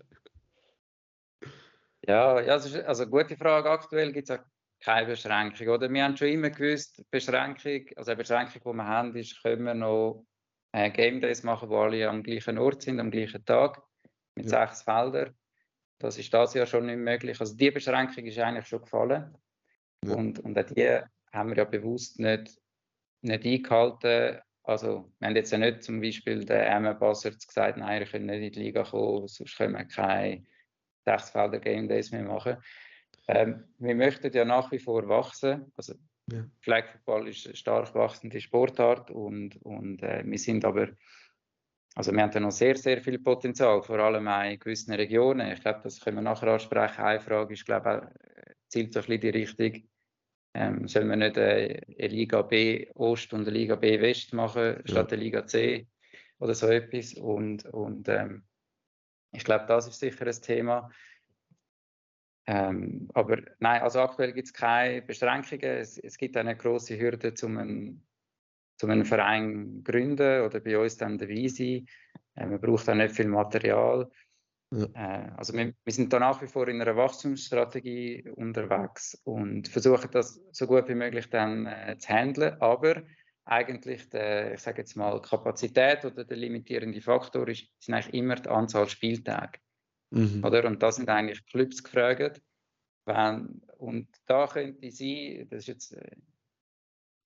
[2.07, 3.71] Ja, ja also, also gute Frage.
[3.71, 4.39] Aktuell gibt es
[4.81, 5.69] keine Beschränkung.
[5.69, 5.93] Oder?
[5.93, 9.75] Wir haben schon immer gewusst, Beschränkung, also eine Beschränkung, die wir haben, ist, können wir
[9.75, 10.27] noch
[10.73, 13.83] äh, Game Days machen, wo alle am gleichen Ort sind, am gleichen Tag,
[14.35, 14.67] mit ja.
[14.67, 15.37] sechs Feldern.
[15.99, 17.39] Das ist das Jahr schon nicht möglich.
[17.39, 19.37] Also die Beschränkung ist eigentlich schon gefallen.
[20.05, 20.15] Ja.
[20.15, 20.99] Und, und auch die
[21.33, 22.59] haben wir ja bewusst nicht,
[23.21, 24.41] nicht eingehalten.
[24.65, 28.27] Also wir haben jetzt ja nicht zum Beispiel der Emma Bassert gesagt, nein, wir können
[28.27, 30.45] nicht in die Liga kommen, sonst können wir keine
[31.05, 32.57] Sechsfelder Game Days mehr machen.
[33.29, 35.73] Ähm, wir möchten ja nach wie vor wachsen.
[35.77, 35.95] Also
[36.31, 36.45] ja.
[36.61, 40.89] Flag Football ist eine stark wachsende Sportart und, und äh, wir sind aber,
[41.95, 45.53] also wir haben da noch sehr, sehr viel Potenzial, vor allem auch in gewissen Regionen.
[45.53, 47.03] Ich glaube, das können wir nachher ansprechen.
[47.03, 49.89] Eine Frage ist, glaube ich, äh, zielt so ein bisschen die Richtung,
[50.55, 54.77] ähm, sollen wir nicht eine, eine Liga B Ost und eine Liga B West machen,
[54.77, 54.83] ja.
[54.85, 55.89] statt eine Liga C
[56.39, 57.15] oder so etwas.
[57.15, 58.45] Und, und ähm,
[59.33, 60.91] ich glaube, das ist sicher ein Thema.
[62.47, 65.79] Ähm, aber nein, also aktuell gibt es keine Beschränkungen.
[65.79, 68.07] Es, es gibt eine große Hürde, um einen,
[68.79, 71.87] zu einem Verein gründen oder bei uns dann dabei sein.
[72.35, 74.11] Äh, man braucht auch nicht viel Material.
[74.73, 74.87] Ja.
[74.95, 80.11] Äh, also wir, wir, sind da nach wie vor in einer Wachstumsstrategie unterwegs und versuchen
[80.11, 83.03] das so gut wie möglich dann äh, zu handeln, aber
[83.45, 88.37] eigentlich der, ich sage jetzt mal, Kapazität oder der limitierende Faktor ist, sind eigentlich immer
[88.37, 89.59] die Anzahl Spieltage.
[90.13, 90.45] Mhm.
[90.45, 90.65] Oder?
[90.67, 92.41] Und da sind eigentlich Clubs gefragt.
[93.05, 96.17] Wenn, und da könnte sein, das ist jetzt, äh,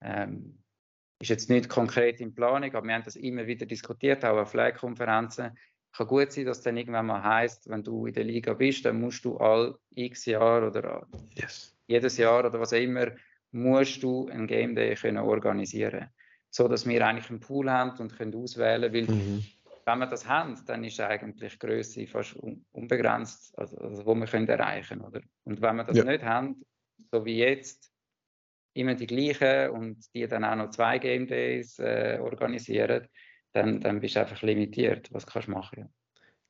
[0.01, 0.59] ähm,
[1.21, 4.51] ist jetzt nicht konkret in Planung, aber wir haben das immer wieder diskutiert, auch auf
[4.51, 5.57] Flag-Konferenzen.
[5.93, 9.01] Kann gut sein, dass dann irgendwann mal heißt, wenn du in der Liga bist, dann
[9.01, 11.75] musst du all x Jahre oder yes.
[11.87, 13.13] jedes Jahr oder was auch immer,
[13.53, 16.09] musst du ein Game Day können organisieren
[16.57, 19.45] so dass wir eigentlich einen Pool haben und können auswählen, weil mhm.
[19.87, 22.37] Wenn wir das haben, dann ist eigentlich die Größe fast
[22.73, 25.21] unbegrenzt, also, also wo wir können erreichen, oder?
[25.45, 26.05] Und wenn wir das ja.
[26.05, 26.63] nicht haben,
[27.13, 27.91] so wie jetzt,
[28.75, 33.07] immer die gleichen und die dann auch noch zwei Game Days äh, organisieren,
[33.53, 35.09] dann, dann bist du einfach limitiert.
[35.13, 35.79] Was kannst du machen?
[35.79, 35.89] Ja.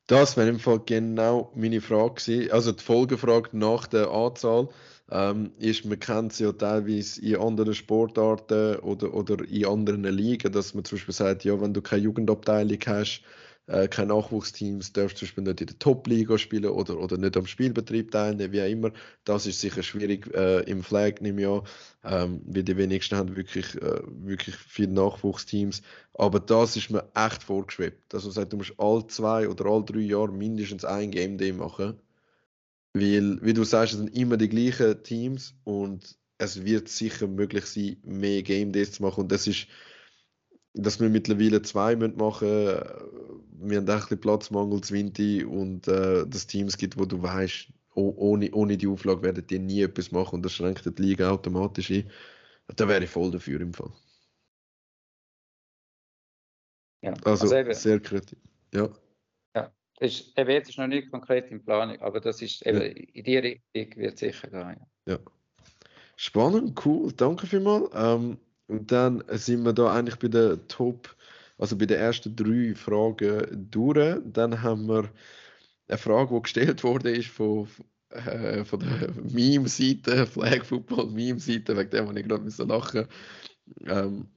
[0.07, 2.51] Das wäre im Fall genau meine Frage gewesen.
[2.51, 4.67] Also die Folgefrage nach der Anzahl
[5.11, 10.51] ähm, ist, man kennt es ja teilweise in anderen Sportarten oder, oder in anderen Ligen,
[10.51, 13.23] dass man zum Beispiel sagt, ja, wenn du keine Jugendabteilung hast,
[13.67, 17.45] äh, keine Nachwuchsteams, darfst zum Beispiel nicht in der Top-Liga spielen oder, oder nicht am
[17.45, 18.91] Spielbetrieb teilnehmen, wie auch immer.
[19.25, 21.61] Das ist sicher schwierig äh, im Flag, ich an,
[22.03, 25.81] ähm, weil die wenigsten haben wirklich, äh, wirklich viele Nachwuchsteams.
[26.13, 28.13] Aber das ist mir echt vorgeschwebt.
[28.13, 31.51] Dass man sagt, du musst alle zwei oder alle drei Jahre mindestens ein Game Day
[31.51, 31.99] machen.
[32.99, 37.65] Weil, wie du sagst, es sind immer die gleichen Teams und es wird sicher möglich
[37.65, 39.21] sein, mehr Game Days zu machen.
[39.21, 39.67] Und das ist
[40.77, 42.79] dass wir mittlerweile zwei machen müssen.
[43.59, 48.51] Wir haben bisschen Platzmangel zu Winter und äh, dass Teams gibt, wo du weißt, ohne,
[48.51, 52.11] ohne die Auflage werden die nie etwas machen und das schränkt die Liga automatisch ein.
[52.75, 53.91] Da wäre ich voll dafür im Fall.
[57.01, 58.37] Ja, also, also sehr kreativ.
[58.73, 58.89] Ja.
[59.99, 62.87] Ist, eben jetzt ist noch nicht konkret in Planung, aber das ist eben, ja.
[62.87, 64.85] in die Richtung wird sicher gehen.
[65.05, 65.13] Ja.
[65.13, 65.19] ja.
[66.15, 67.89] Spannend, cool, danke vielmals.
[67.93, 71.15] Ähm, und dann sind wir da eigentlich bei der Top,
[71.57, 74.19] also bei den ersten drei Fragen durch.
[74.25, 75.09] Dann haben wir
[75.87, 77.67] eine Frage, die gestellt wurde, ist von,
[78.09, 83.07] äh, von der Meme-Seite, Flag Football Meme-Seite, wegen der muss ich gerade lachen.
[83.85, 84.27] Ähm,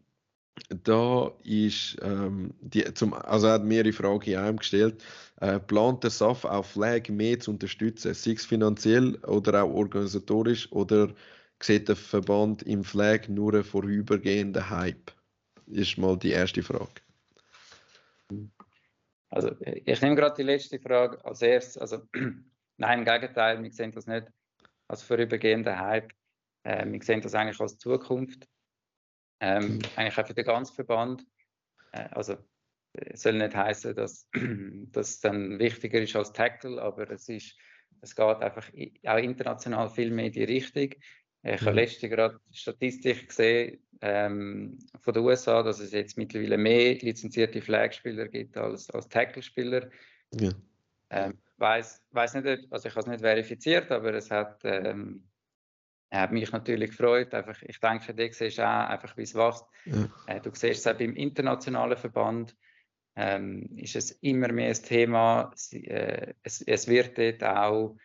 [0.68, 5.02] da ist ähm, die, zum, also er hat mehrere Fragen in einem gestellt.
[5.40, 10.70] Äh, plant der SAF auch Flag mehr zu unterstützen, sei es finanziell oder auch organisatorisch
[10.72, 11.12] oder
[11.62, 15.12] sieht der Verband im Flag nur einen vorübergehenden Hype?
[15.66, 17.00] Ist mal die erste Frage.
[19.30, 21.78] Also ich nehme gerade die letzte Frage als erstes.
[21.78, 22.02] Also
[22.76, 24.26] nein, im Gegenteil, wir sehen das nicht
[24.88, 26.12] als vorübergehender Hype.
[26.64, 28.46] Äh, wir sehen das eigentlich als Zukunft.
[29.40, 29.80] Ähm, mhm.
[29.96, 31.26] Eigentlich auch für den ganzen Verband.
[31.92, 32.36] Äh, also
[32.92, 34.28] es soll nicht heißen, dass
[34.92, 37.56] das dann wichtiger ist als Tackle, aber es ist,
[38.00, 38.68] es geht einfach
[39.06, 40.90] auch international viel mehr in die Richtung.
[41.42, 41.76] Ich habe mhm.
[41.76, 48.28] letztens gerade Statistik gesehen ähm, von den USA, dass es jetzt mittlerweile mehr lizenzierte Flagspieler
[48.28, 49.88] gibt als, als Tackle-Spieler.
[50.34, 50.50] Ja.
[51.10, 55.24] Ähm, weiß, weiß nicht, also ich habe es nicht verifiziert, aber es hat, ähm,
[56.10, 57.32] hat mich natürlich gefreut.
[57.34, 59.64] Einfach, ich denke, du siehst auch einfach, wie es wächst.
[59.84, 60.08] Ja.
[60.26, 62.56] Äh, du siehst es auch beim internationalen Verband.
[63.16, 65.52] Ähm, ist es immer mehr ein Thema.
[65.72, 67.96] Äh, es, es, wird dort auch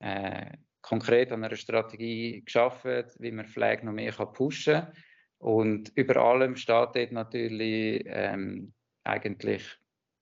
[0.00, 4.92] äh, konkret an einer Strategie geschaffen, wie man Flag noch mehr kann pushen kann.
[5.38, 8.72] Und über allem steht dort natürlich ähm,
[9.04, 9.64] eigentlich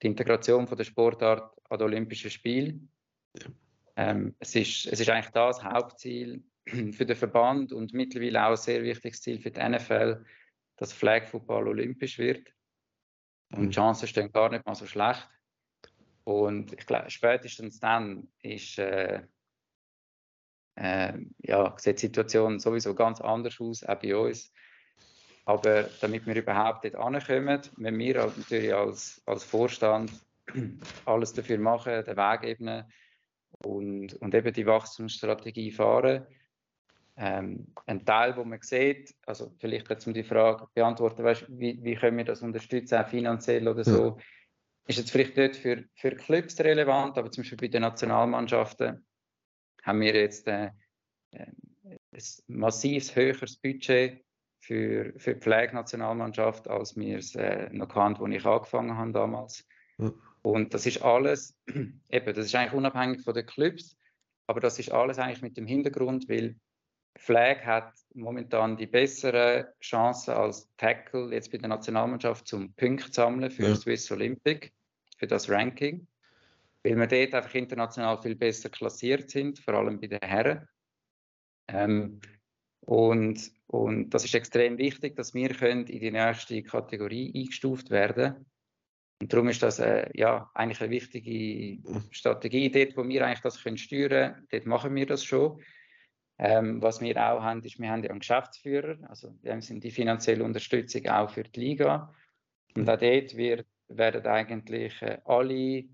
[0.02, 2.90] die Integration von der Sportart an Olympischen Spielen.
[3.96, 6.44] Ähm, es, ist, es ist eigentlich das Hauptziel
[6.92, 10.24] für den Verband und mittlerweile auch ein sehr wichtiges Ziel für die NFL,
[10.76, 12.52] dass Flag Football olympisch wird.
[13.52, 13.70] Und die mhm.
[13.70, 15.28] Chancen stehen gar nicht mal so schlecht.
[16.24, 19.22] Und ich glaube, spätestens dann ist äh,
[20.76, 24.52] äh, ja, sieht die Situation sowieso ganz anders aus, auch bei uns.
[25.44, 30.12] Aber damit wir überhaupt dort ankommen, wenn wir halt natürlich als, als Vorstand
[31.04, 32.84] alles dafür machen, den Weg ebnen
[33.64, 36.26] und, und eben die Wachstumsstrategie fahren.
[37.18, 41.82] Ähm, ein Teil, wo man sieht, also vielleicht jetzt um die Frage beantworten, weißt, wie,
[41.82, 44.16] wie können wir das unterstützen, auch finanziell oder so, ja.
[44.86, 49.06] ist jetzt vielleicht nicht für, für Clubs relevant, aber zum Beispiel bei den Nationalmannschaften
[49.82, 50.70] haben wir jetzt äh,
[51.30, 51.46] äh,
[51.84, 54.22] ein massiv höheres Budget
[54.60, 59.66] für, für die Pflegenationalmannschaft, als wir es äh, noch kannten, als ich angefangen habe damals.
[59.98, 60.12] Ja.
[60.42, 63.96] Und das ist alles, eben, das ist eigentlich unabhängig von den Clubs,
[64.46, 66.56] aber das ist alles eigentlich mit dem Hintergrund, weil
[67.16, 73.50] Flag hat momentan die bessere Chance als Tackle jetzt bei der Nationalmannschaft zum Punkt sammeln
[73.50, 73.74] für ja.
[73.74, 74.72] Swiss Olympic,
[75.16, 76.06] für das Ranking,
[76.84, 80.68] weil wir dort einfach international viel besser klassiert sind, vor allem bei den Herren.
[81.68, 82.20] Ähm,
[82.80, 88.46] und, und das ist extrem wichtig, dass wir können in die nächste Kategorie eingestuft werden.
[89.20, 91.78] Und darum ist das äh, ja, eigentlich eine wichtige
[92.10, 92.70] Strategie.
[92.70, 95.60] Dort, wo wir eigentlich das können steuern können, dort machen wir das schon.
[96.38, 99.90] Ähm, was wir auch haben, ist, wir haben ja einen Geschäftsführer, also wir sind die
[99.90, 102.14] finanzielle Unterstützung auch für die Liga.
[102.74, 105.84] Und auch dort wird, werden eigentlich äh, alle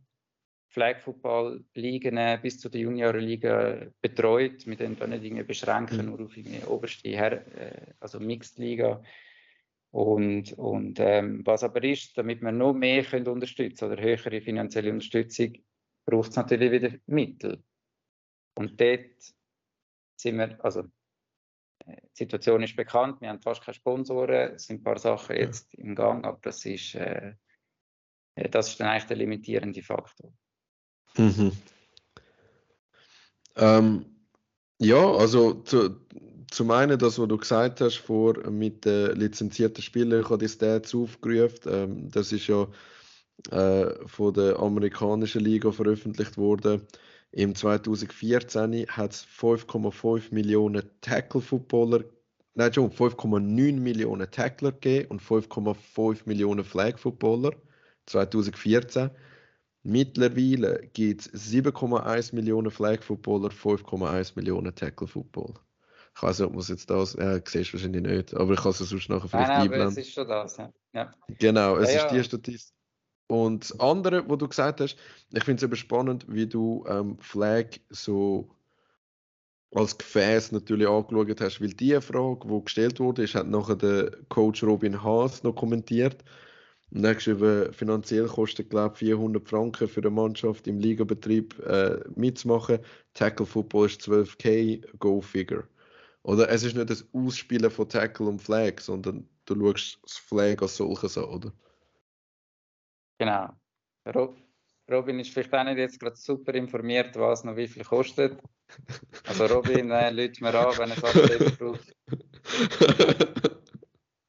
[0.73, 4.67] Flag Football Ligen äh, bis zu der Juniorenliga betreut.
[4.67, 6.07] Wir können da nicht irgendwie beschränken, mhm.
[6.07, 9.03] nur auf die oberste Her äh, also Mixed Liga.
[9.91, 14.91] Und, und ähm, was aber ist, damit wir noch mehr können unterstützen oder höhere finanzielle
[14.91, 15.53] Unterstützung,
[16.07, 17.63] braucht es natürlich wieder Mittel.
[18.55, 19.35] Und dort
[20.23, 20.81] sind wir, also
[21.87, 25.37] äh, die Situation ist bekannt, wir haben fast keine Sponsoren, es sind ein paar Sachen
[25.37, 27.35] jetzt im Gang, aber das ist, äh,
[28.37, 30.33] äh, das ist dann eigentlich der limitierende Faktor.
[31.17, 31.53] Mhm.
[33.57, 34.07] Ähm,
[34.79, 36.01] ja, also zu,
[36.51, 40.49] zum einen das, was du gesagt hast, vor mit den lizenzierten Spielern, ich habe die
[40.49, 42.67] Stats aufgerufen, ähm, das ist ja
[43.51, 46.87] äh, von der amerikanischen Liga veröffentlicht worden.
[47.33, 52.05] Im 2014 hat es 5,5 Millionen Tackle-Footballer,
[52.55, 57.53] nein schon, 5,9 Millionen Tackler gegeben und 5,5 Millionen Flag-Footballer
[58.05, 59.11] 2014.
[59.83, 65.59] Mittlerweile gibt es 7,1 Millionen Flag-Footballer, 5,1 Millionen Tackle-Footballer.
[66.15, 68.73] Ich weiß nicht, ob man es jetzt das, ja, siehst wahrscheinlich nicht, aber ich kann
[68.73, 69.89] es sonst nachher vielleicht Nein, einblenden.
[69.89, 70.71] Aber es ist schon das, ja.
[70.93, 71.11] ja.
[71.39, 72.77] Genau, es ja, ist die Statistik.
[73.27, 74.97] Und das andere, was du gesagt hast,
[75.31, 78.51] ich finde es eben spannend, wie du ähm, Flag so
[79.75, 84.11] als Gefäß natürlich angeschaut hast, weil die Frage, die gestellt wurde, ist, hat nachher der
[84.29, 86.23] Coach Robin Haas noch kommentiert.
[86.91, 92.01] Und er geschrieben, finanziell kostet, glaube ich, 400 Franken für eine Mannschaft im Ligabetrieb äh,
[92.17, 92.81] mitzumachen.
[93.15, 95.65] Tackle Football ist 12k, go figure.
[96.23, 100.61] Oder es ist nicht das Ausspielen von Tackle und Flag, sondern du schaust das Flag
[100.61, 101.53] als solches an, oder?
[103.23, 104.37] Genau.
[104.91, 108.37] Robin ist vielleicht auch nicht jetzt gerade super informiert, was noch wie viel kostet.
[109.27, 111.95] Also Robin, äh, lügt mir an, wenn es alles braucht.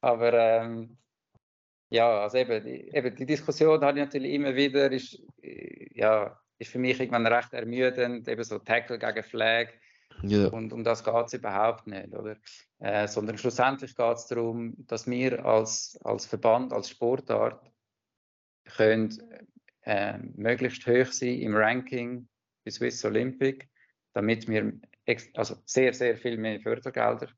[0.00, 0.96] Aber ähm,
[1.90, 6.38] ja, also eben die, eben die Diskussion habe ich natürlich immer wieder, ist, äh, ja,
[6.58, 9.68] ist für mich irgendwann recht ermüdend, eben so Tackle gegen Flag.
[10.22, 10.48] Yeah.
[10.48, 12.36] Und um das geht es überhaupt nicht, oder?
[12.78, 17.73] Äh, sondern schlussendlich geht es darum, dass wir als, als Verband, als Sportart
[18.76, 19.16] können
[19.82, 22.28] äh, möglichst hoch sein im Ranking
[22.64, 23.68] bei Swiss Olympic,
[24.12, 24.72] damit wir
[25.34, 27.28] also sehr, sehr viel mehr Fördergelder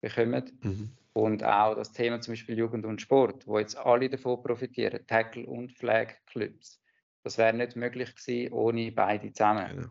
[0.00, 0.58] bekommen.
[0.62, 0.90] Mhm.
[1.12, 5.46] Und auch das Thema zum Beispiel Jugend und Sport, wo jetzt alle davon profitieren, Tackle
[5.46, 6.82] und Flag Clubs.
[7.22, 9.76] Das wäre nicht möglich gewesen ohne beide zusammen.
[9.76, 9.88] Genau.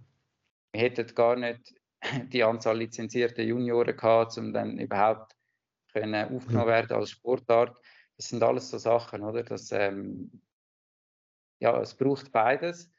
[0.71, 1.73] Wir hätten gar nicht
[2.31, 5.35] die Anzahl lizenzierter Junioren gehabt, um dann überhaupt
[5.91, 7.79] können aufgenommen werden als Sportart.
[8.17, 9.43] Das sind alles so Sachen, oder?
[9.43, 10.29] Dass, ähm,
[11.59, 12.91] ja, es braucht beides.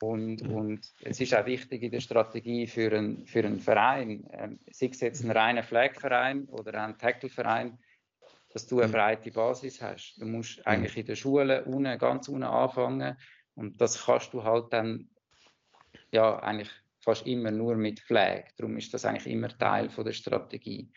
[0.00, 0.54] Und, mhm.
[0.54, 4.86] und es ist auch wichtig in der Strategie für, ein, für einen Verein, ähm, sei
[4.86, 7.78] es jetzt ein reiner Flag-Verein oder ein Tackle-Verein,
[8.50, 10.16] dass du eine breite Basis hast.
[10.18, 13.16] Du musst eigentlich in der Schule unten, ganz unten anfangen
[13.54, 15.08] und das kannst du halt dann
[16.10, 18.48] ja eigentlich fast immer nur mit Flag.
[18.56, 20.90] Darum ist das eigentlich immer Teil von der Strategie.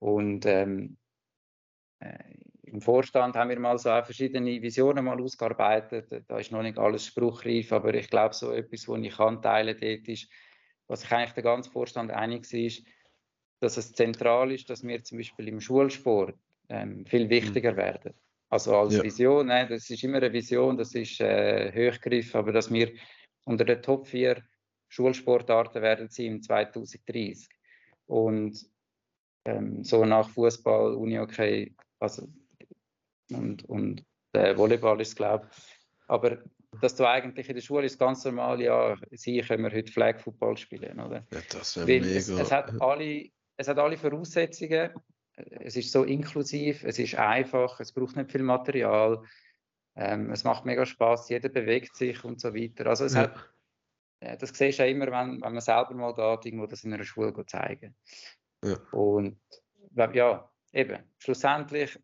[0.00, 0.96] Und ähm,
[2.00, 2.34] äh,
[2.72, 6.24] im Vorstand haben wir mal so auch verschiedene Visionen mal ausgearbeitet.
[6.28, 9.76] Da ist noch nicht alles spruchreif, aber ich glaube, so etwas, was ich kann teilen
[9.80, 10.28] dort ist,
[10.86, 12.84] was sich eigentlich der ganze Vorstand einig ist,
[13.60, 16.36] dass es zentral ist, dass wir zum Beispiel im Schulsport
[16.68, 17.30] ähm, viel mhm.
[17.30, 17.76] wichtiger mhm.
[17.76, 18.14] werden.
[18.50, 19.02] Also als ja.
[19.02, 22.92] Vision, ne, das ist immer eine Vision, das ist äh, Höchgriff, aber dass wir
[23.44, 24.42] unter den Top 4
[24.88, 27.48] Schulsportarten werden sie im 2030.
[28.06, 28.66] Und
[29.44, 32.28] ähm, so nach Fußball, Unihockey, also
[33.32, 35.78] und, und äh, Volleyball ist, glaube ich.
[36.08, 36.38] Aber
[36.80, 40.20] dass du eigentlich in der Schule ist ganz normal, ja, sie können wir heute Flag
[40.20, 41.26] Football spielen, oder?
[41.32, 42.16] Ja, das wäre mega.
[42.16, 44.90] Es, es, hat alle, es hat alle Voraussetzungen.
[45.34, 49.22] Es ist so inklusiv, es ist einfach, es braucht nicht viel Material.
[49.96, 52.86] Ähm, es macht mega Spaß, jeder bewegt sich und so weiter.
[52.86, 53.22] Also es ja.
[53.22, 53.50] hat,
[54.20, 56.92] äh, das siehst du ja immer, wenn, wenn man selber mal geht, irgendwo das in
[56.92, 57.96] einer Schule zeigen.
[58.64, 58.76] Ja.
[58.92, 59.40] Und
[60.14, 61.98] ja, eben, schlussendlich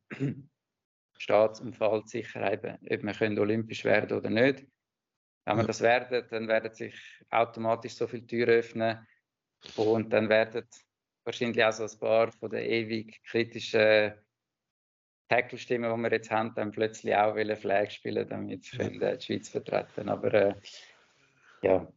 [1.25, 4.67] steht sicher eben, ob wir können olympisch werden oder nicht.
[5.47, 6.95] Wenn wir das werden, dann werden sich
[7.31, 9.07] automatisch so viele Türen öffnen
[9.77, 10.67] und dann werden
[11.25, 14.15] wahrscheinlich auch so ein paar von den ewig kritischen
[15.29, 19.17] Tackle-Stimmen, die wir jetzt haben, dann plötzlich auch Flag spielen, damit sie ja.
[19.17, 20.09] die Schweiz vertreten.
[20.09, 20.55] Aber äh,
[21.63, 21.91] ja.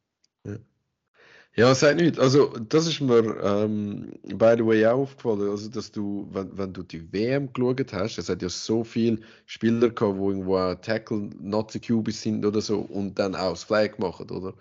[1.60, 2.20] Ja, sag nicht.
[2.20, 5.49] Also, das ist mir, ähm, by the way, auch aufgefallen.
[5.49, 9.20] Also, dass du, wenn, wenn du die WM geschaut hast, es hat ja so viele
[9.47, 13.97] Spieler gehabt, die irgendwo Tackle Nazi Cubis sind oder so und dann auch das Flag
[13.97, 14.53] machen, oder?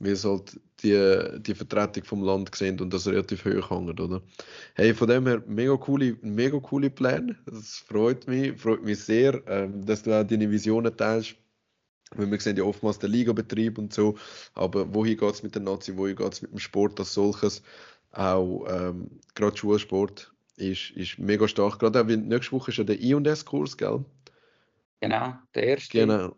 [0.00, 4.22] Wie es halt die, die Vertretung vom Land gesehen und das relativ hoch hängt, oder?
[4.74, 7.36] Hey, von dem her, mega coole, mega coole Pläne.
[7.46, 11.36] Das freut mich, freut mich sehr, ähm, dass du auch deine Visionen teilst
[12.16, 14.16] weil wir sehen ja oftmals den Ligabetrieb und so,
[14.54, 17.62] aber wohin geht es mit der Nazi, wohin geht es mit dem Sport als solches?
[18.12, 21.78] Auch ähm, gerade Schulsport ist, ist mega stark.
[21.78, 24.04] Gerade auch, weil nächste Woche ist ja der I&S-Kurs, gell?
[25.00, 25.98] Genau, der erste.
[25.98, 26.36] Genau.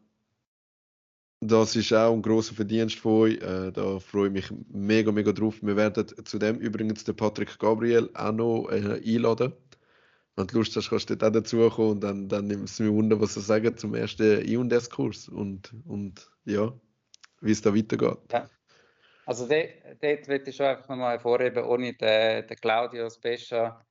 [1.40, 3.42] Das ist auch ein großer Verdienst von euch.
[3.42, 5.56] Äh, da freue ich mich mega, mega drauf.
[5.60, 9.52] Wir werden zudem übrigens den Patrick Gabriel auch noch äh, einladen.
[10.36, 12.90] Wenn du Lust hast, kannst du dort auch dazukommen und dann, dann nimmt es mich
[12.90, 16.72] wunder, was sie sagen zum ersten I&S-Kurs und, und ja,
[17.42, 18.18] wie es da weitergeht.
[18.32, 18.48] Ja.
[19.26, 19.68] Also dort,
[20.00, 23.84] dort würde ich schon einfach nochmal hervorheben, ohne den, den Claudio Spescia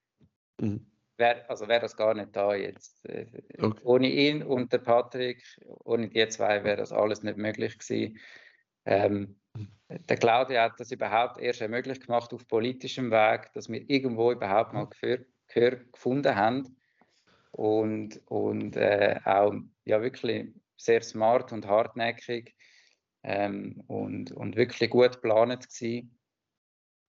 [0.59, 0.85] mhm.
[1.17, 3.05] wäre also wär das gar nicht da jetzt.
[3.05, 3.27] Äh,
[3.59, 3.79] okay.
[3.83, 5.43] Ohne ihn und den Patrick,
[5.85, 8.19] ohne die zwei wäre das alles nicht möglich gewesen.
[8.85, 9.67] Ähm, mhm.
[9.89, 14.73] der Claudio hat das überhaupt erst möglich gemacht auf politischem Weg, dass wir irgendwo überhaupt
[14.73, 16.77] mal geführt Gehör gefunden haben
[17.51, 19.53] und, und äh, auch
[19.85, 22.55] ja, wirklich sehr smart und hartnäckig
[23.23, 26.17] ähm, und, und wirklich gut geplant gewesen.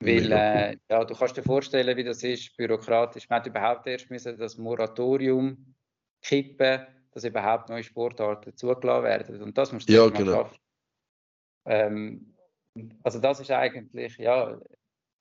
[0.01, 3.29] Weil äh, ja, du kannst dir vorstellen, wie das ist, bürokratisch.
[3.29, 5.75] Man hat überhaupt erst müssen das Moratorium
[6.21, 9.43] kippen, dass überhaupt neue Sportarten zugelassen werden.
[9.43, 10.33] Und das musst du ja, genau.
[10.33, 10.59] schaffen.
[11.67, 12.35] Ähm,
[13.03, 14.59] also das ist eigentlich, ja,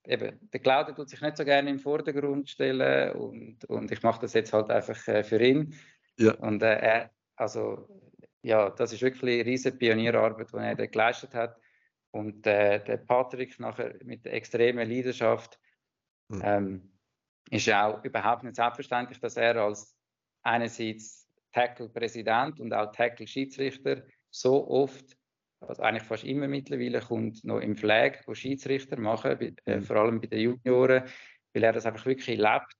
[0.06, 4.20] eben, der Claudio tut sich nicht so gerne im Vordergrund stellen und, und ich mache
[4.22, 5.74] das jetzt halt einfach äh, für ihn.
[6.18, 6.34] Ja.
[6.34, 7.88] Und äh, er, also,
[8.42, 11.56] ja, das ist wirklich eine riesige Pionierarbeit, die er da geleistet hat.
[12.10, 15.58] Und äh, der Patrick nachher mit der extremen Leidenschaft
[16.28, 16.42] mhm.
[16.44, 16.92] ähm,
[17.50, 19.96] ist ja auch überhaupt nicht selbstverständlich, dass er als
[20.42, 25.16] einerseits Tackle-Präsident und auch Tackle-Schiedsrichter so oft
[25.68, 29.82] also eigentlich fast immer mittlerweile, kommt noch im Flag, wo Schiedsrichter machen, bei, äh, mhm.
[29.82, 31.04] vor allem bei den Junioren,
[31.52, 32.76] weil er das einfach wirklich lebt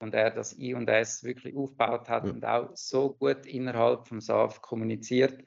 [0.00, 2.30] und er das I und S wirklich aufgebaut hat mhm.
[2.32, 5.42] und auch so gut innerhalb vom SAF kommuniziert.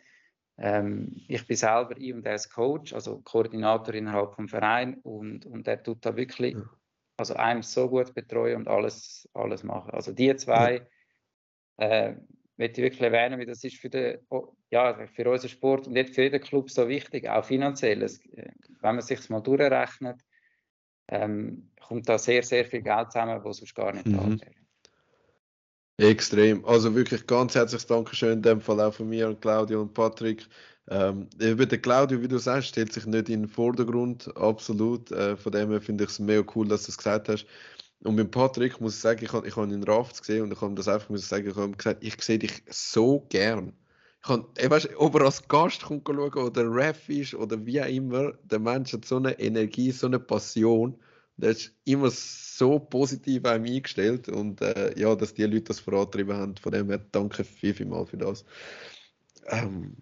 [0.57, 5.67] Ähm, ich bin selber I und S Coach, also Koordinator innerhalb vom Verein und, und
[5.67, 6.69] er tut da wirklich, mhm.
[7.17, 9.91] also einem so gut betreuen und alles, alles machen.
[9.91, 10.87] Also die zwei,
[11.77, 12.15] äh,
[12.59, 14.19] möchte ich wirklich erwähnen, wie das ist für, den,
[14.69, 18.03] ja, für unseren Sport und nicht für jeden Club so wichtig, auch finanziell.
[18.03, 18.51] Es, äh,
[18.81, 20.19] wenn man sich mal durchrechnet,
[21.07, 24.13] ähm, kommt da sehr, sehr viel Geld zusammen, was sonst gar nicht mhm.
[24.13, 26.11] da wäre.
[26.11, 26.63] Extrem.
[26.65, 30.45] Also wirklich ganz herzliches Dankeschön in dem Fall auch von mir und Claudio und Patrick.
[30.89, 35.11] Ähm, über den Claudio, wie du sagst, stellt sich nicht in den Vordergrund, absolut.
[35.11, 37.45] Äh, von dem her finde ich es mega cool, dass du es gesagt hast.
[38.03, 40.53] Und mit Patrick muss ich sagen, ich habe ich hab ihn in Rafts gesehen und
[40.53, 43.73] ich habe das einfach muss sagen, ich habe gesagt, ich sehe dich so gern.
[44.21, 47.81] Ich kann, ich weiß, ob er als Gast kommt schauen oder Ref ist oder wie
[47.81, 50.97] auch immer, der Mensch hat so eine Energie, so eine Passion.
[51.37, 56.35] Der ist immer so positiv einem eingestellt und äh, ja, dass die Leute das vorantrieben
[56.35, 56.55] haben.
[56.57, 58.43] Von dem her danke viel, viel mal für das.
[59.47, 59.95] Ähm,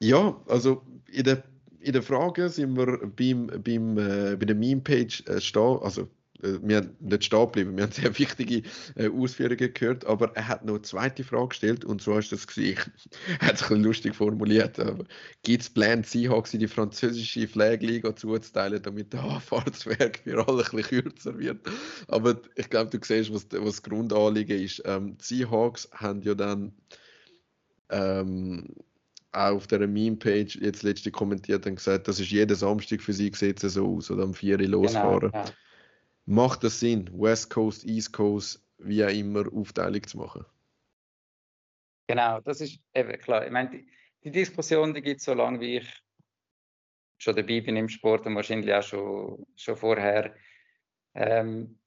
[0.00, 1.44] ja, also in der,
[1.80, 6.08] in der Frage sind wir beim, beim, äh, bei der Meme-Page äh, stehen, also
[6.42, 8.62] wir haben nicht stehen geblieben, wir haben sehr wichtige
[8.96, 12.46] äh, Ausführungen gehört, aber er hat noch eine zweite Frage gestellt und zwar ist das
[12.46, 12.78] gewesen,
[13.40, 15.04] er hat es ein lustig formuliert, aber
[15.42, 20.76] gibt es Pläne, Seahawks in die französische Flag-Liga zuzuteilen, damit der Anfahrtswerk für alle ein
[20.76, 21.60] bisschen kürzer wird?
[22.08, 24.82] Aber ich glaube, du siehst, was, was das Grundanliegen ist.
[24.84, 26.72] Ähm, die Seahawks haben ja dann
[27.90, 28.74] ähm,
[29.30, 33.30] auch auf der Meme-Page jetzt letzte kommentiert und gesagt, das ist jeden Samstag für sie
[33.34, 35.30] sieht so aus oder am 4 Uhr genau, losfahren.
[35.30, 35.52] Genau, ja
[36.32, 40.46] macht es Sinn, West Coast, East Coast, wie auch immer, Aufteilung zu machen?
[42.08, 43.44] Genau, das ist eben klar.
[43.44, 43.86] Ich meine, die,
[44.24, 46.02] die Diskussion, die gibt es so lange, wie ich
[47.18, 50.34] schon dabei bin im Sport und wahrscheinlich auch schon, schon vorher.
[51.14, 51.78] Ähm,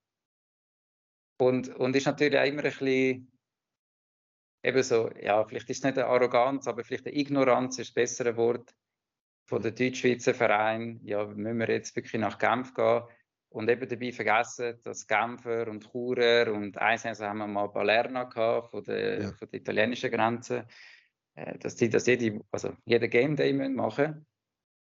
[1.37, 3.31] und, und ist natürlich auch immer ein bisschen
[4.63, 7.93] eben so, ja, vielleicht ist es nicht eine Arroganz, aber vielleicht eine Ignoranz ist das
[7.93, 8.73] bessere Wort
[9.45, 11.01] von der Deutschschweizer Verein.
[11.03, 13.03] Ja, müssen wir jetzt wirklich nach Genf gehen?
[13.55, 18.71] Und eben dabei vergessen, dass Genfer und Churer und eins haben wir mal Palermo gehabt,
[18.71, 19.31] von der, ja.
[19.31, 20.67] von der italienischen Grenze,
[21.35, 24.25] äh, dass die das jede, also jeden Game Day machen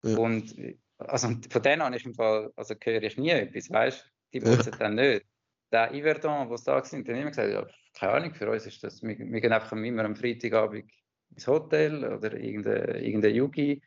[0.03, 0.17] ja.
[0.19, 0.55] Und
[0.99, 4.73] also von denen habe ich im Fall, also höre ich nie etwas, weißt Die wissen
[4.73, 4.79] ja.
[4.79, 5.27] dann nicht.
[5.73, 8.83] der Iverdon, wo sie da sind, haben immer gesagt, ja, keine Ahnung, für uns ist
[8.83, 10.91] das, wir, wir gehen einfach immer am Freitagabend
[11.31, 13.83] ins Hotel oder irgendein, Yugi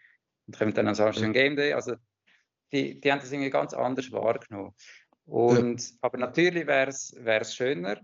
[0.48, 1.74] und kommen dann am Samstag ein Game Day.
[1.74, 1.96] Also
[2.72, 4.74] die, die haben das irgendwie ganz anders wahrgenommen.
[5.26, 5.98] Und, ja.
[6.02, 8.00] Aber natürlich wäre es schöner,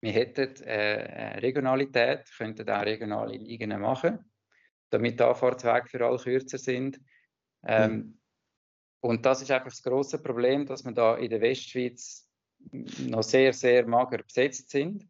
[0.00, 4.30] wir hätten äh, Regionalität, könnten auch regionale Ligen machen,
[4.90, 7.00] damit die Anfahrtswege für alle kürzer sind.
[7.66, 8.18] Ähm, mhm.
[9.00, 12.28] Und das ist einfach das große Problem, dass wir da in der Westschweiz
[12.70, 15.08] noch sehr, sehr mager besetzt sind.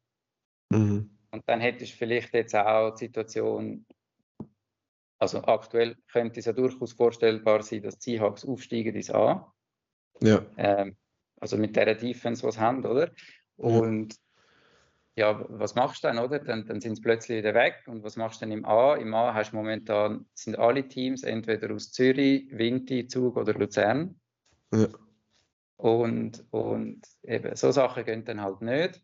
[0.71, 1.19] Mhm.
[1.31, 3.87] Und dann hättest du vielleicht jetzt auch die Situation,
[5.19, 9.53] also aktuell könnte es ja durchaus vorstellbar sein, dass die Seahawks aufsteigen ins A.
[10.21, 10.45] Ja.
[10.57, 10.97] Ähm,
[11.41, 13.11] also mit der Defense, die sie haben, oder?
[13.57, 14.15] Und
[15.17, 15.33] ja.
[15.33, 16.39] ja, was machst du dann, oder?
[16.39, 17.83] Dann, dann sind sie plötzlich wieder weg.
[17.87, 18.95] Und was machst du dann im A?
[18.97, 24.21] Im A hast du momentan, sind alle Teams entweder aus Zürich, Winti, Zug oder Luzern.
[24.73, 24.89] Ja.
[25.77, 29.01] Und, und eben, so Sachen gehen dann halt nicht.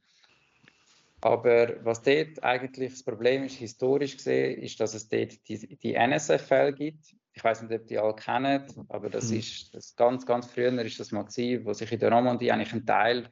[1.25, 5.95] Aber was dort eigentlich das Problem ist, historisch gesehen, ist, dass es dort die, die
[5.95, 7.17] NSFL gibt.
[7.33, 9.39] Ich weiß nicht, ob die alle kennen, aber das mhm.
[9.39, 12.75] ist das ganz, ganz früher ist das mal gewesen, wo sich in der Romandie eigentlich
[12.75, 13.31] ein Teil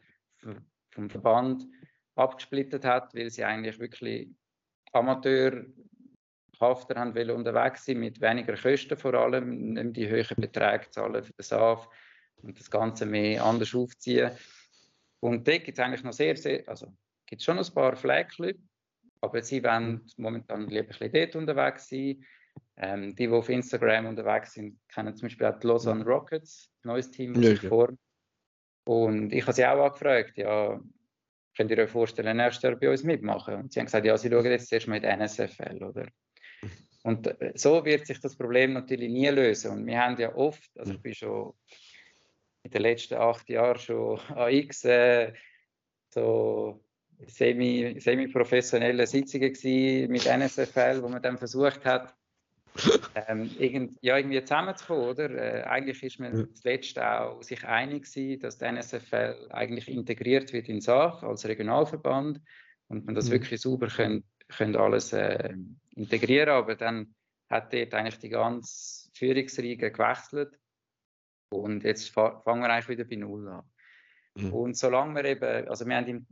[0.89, 1.67] vom Verband
[2.15, 4.31] abgesplittet hat, weil sie eigentlich wirklich
[4.95, 5.75] Amateurhafter
[6.97, 11.35] haben wollen unterwegs sein mit weniger Kosten vor allem, nicht die höheren Beträge zahlen für
[11.35, 11.91] den SAF
[12.37, 14.31] und das Ganze mehr anders aufziehen.
[15.21, 16.91] Und dort gibt es eigentlich noch sehr, sehr, also
[17.33, 18.61] gibt schon ein paar Flagclubs,
[19.23, 22.23] aber sie wollen momentan lieber ein bisschen dort unterwegs sein.
[22.77, 26.89] Ähm, die, die auf Instagram unterwegs sind, kennen zum Beispiel auch die Lausanne Rockets, ein
[26.89, 27.99] neues Team, das sich formt.
[28.85, 30.79] Und ich habe sie auch angefragt, ja,
[31.57, 33.55] könnt ihr euch vorstellen, nächstes Jahr bei uns mitmachen?
[33.55, 36.09] Und sie haben gesagt, ja, sie schauen jetzt erst mal in die NSFL, oder?
[37.03, 39.71] Und äh, so wird sich das Problem natürlich nie lösen.
[39.71, 41.55] Und wir haben ja oft, also ich bin schon
[42.63, 45.33] in den letzten acht Jahren schon an x äh,
[46.11, 46.85] so
[47.27, 52.15] semi, semi-professionelle Sitzungen mit NSFL, wo man dann versucht hat,
[53.29, 55.31] ähm, irgend, ja, irgendwie zusammenzukommen, oder?
[55.31, 60.53] Äh, eigentlich ist man das letzte auch sich einig gewesen, dass die NSFL eigentlich integriert
[60.53, 62.41] wird in SAF als Regionalverband
[62.89, 63.33] und man das mhm.
[63.33, 65.55] wirklich sauber können, können alles äh,
[65.95, 67.15] integrieren, aber dann
[67.51, 70.59] hat dort eigentlich die ganze Führungsriege gewechselt
[71.51, 73.65] und jetzt fangen wir eigentlich wieder bei Null an.
[74.35, 74.53] Mhm.
[74.55, 76.27] Und solange wir eben, also wir haben im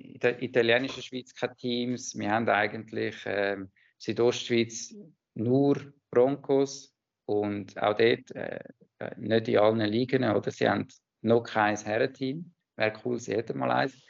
[0.00, 2.16] in der italienischen Schweiz keine Teams.
[2.18, 4.94] Wir haben eigentlich ähm, Südostschweiz
[5.34, 6.94] nur Broncos
[7.26, 8.60] und auch dort äh,
[8.98, 10.24] äh, nicht in allen Ligen.
[10.24, 10.88] Oder sie haben
[11.22, 12.52] noch kein Herrenteam.
[12.76, 14.02] Wäre cool, sie hätten mal eins.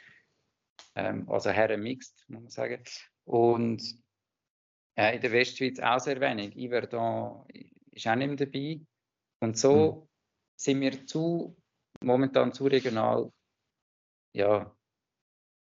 [0.95, 2.83] Ähm, also Herren Mixed, muss man sagen.
[3.25, 3.83] Und
[4.95, 6.55] äh, in der Westschweiz auch sehr wenig.
[6.55, 7.45] Iverdon
[7.91, 8.79] ist auch nicht dabei.
[9.39, 10.09] Und so mhm.
[10.55, 11.57] sind wir zu,
[12.01, 13.31] momentan zu regional
[14.33, 14.73] ja,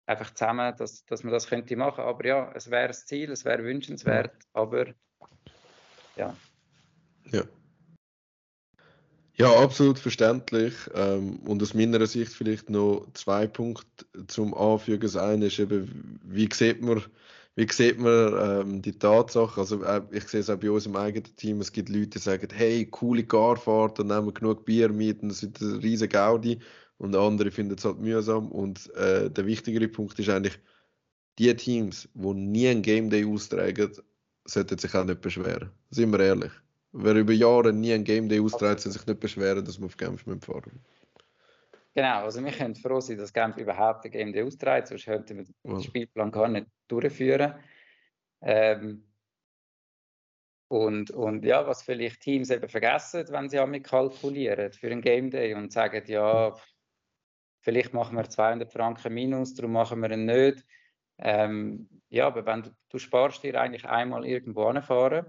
[0.05, 2.03] einfach zusammen, dass, dass man das könnte machen.
[2.03, 4.87] Aber ja, es wäre das Ziel, es wäre wünschenswert, aber
[6.15, 6.35] ja.
[7.31, 7.43] Ja.
[9.37, 10.73] Ja, absolut verständlich.
[10.93, 15.01] Ähm, und aus meiner Sicht vielleicht noch zwei Punkte zum Anfügen.
[15.01, 17.03] Das eine ist eben, wie sieht man,
[17.55, 19.59] wie sieht man ähm, die Tatsache?
[19.59, 21.59] Also, äh, ich sehe es auch bei uns im eigenen Team.
[21.59, 25.29] Es gibt Leute, die sagen: Hey, coole Garfahrt, dann nehmen wir genug Bier mit und
[25.29, 26.59] das ist ein riesiger Gaudi
[26.97, 28.51] und andere finden es halt mühsam.
[28.51, 30.57] Und äh, der wichtigere Punkt ist eigentlich,
[31.37, 33.91] die Teams, die nie ein Game Day austragen,
[34.45, 35.71] sollten sich auch nicht beschweren.
[35.89, 36.51] Sind wir ehrlich.
[36.93, 39.97] Wer über Jahre nie ein Game Day austrägt, soll sich nicht beschweren, dass wir auf
[39.97, 40.79] Genf fahren müssen.
[41.93, 45.37] Genau, also wir können froh sein, dass Genf überhaupt ein Game Day austrägt, sonst könnten
[45.37, 47.55] wir den Spielplan gar nicht durchführen.
[48.41, 49.03] Ähm,
[50.67, 55.29] und, und ja, was vielleicht Teams eben vergessen, wenn sie damit kalkulieren für ein Game
[55.29, 56.55] Day und sagen, ja,
[57.65, 60.63] vielleicht machen wir 200 Franken minus, darum machen wir ihn nicht.
[61.17, 65.25] Ähm, ja, aber wenn du, du sparst dir eigentlich einmal irgendwo anfahren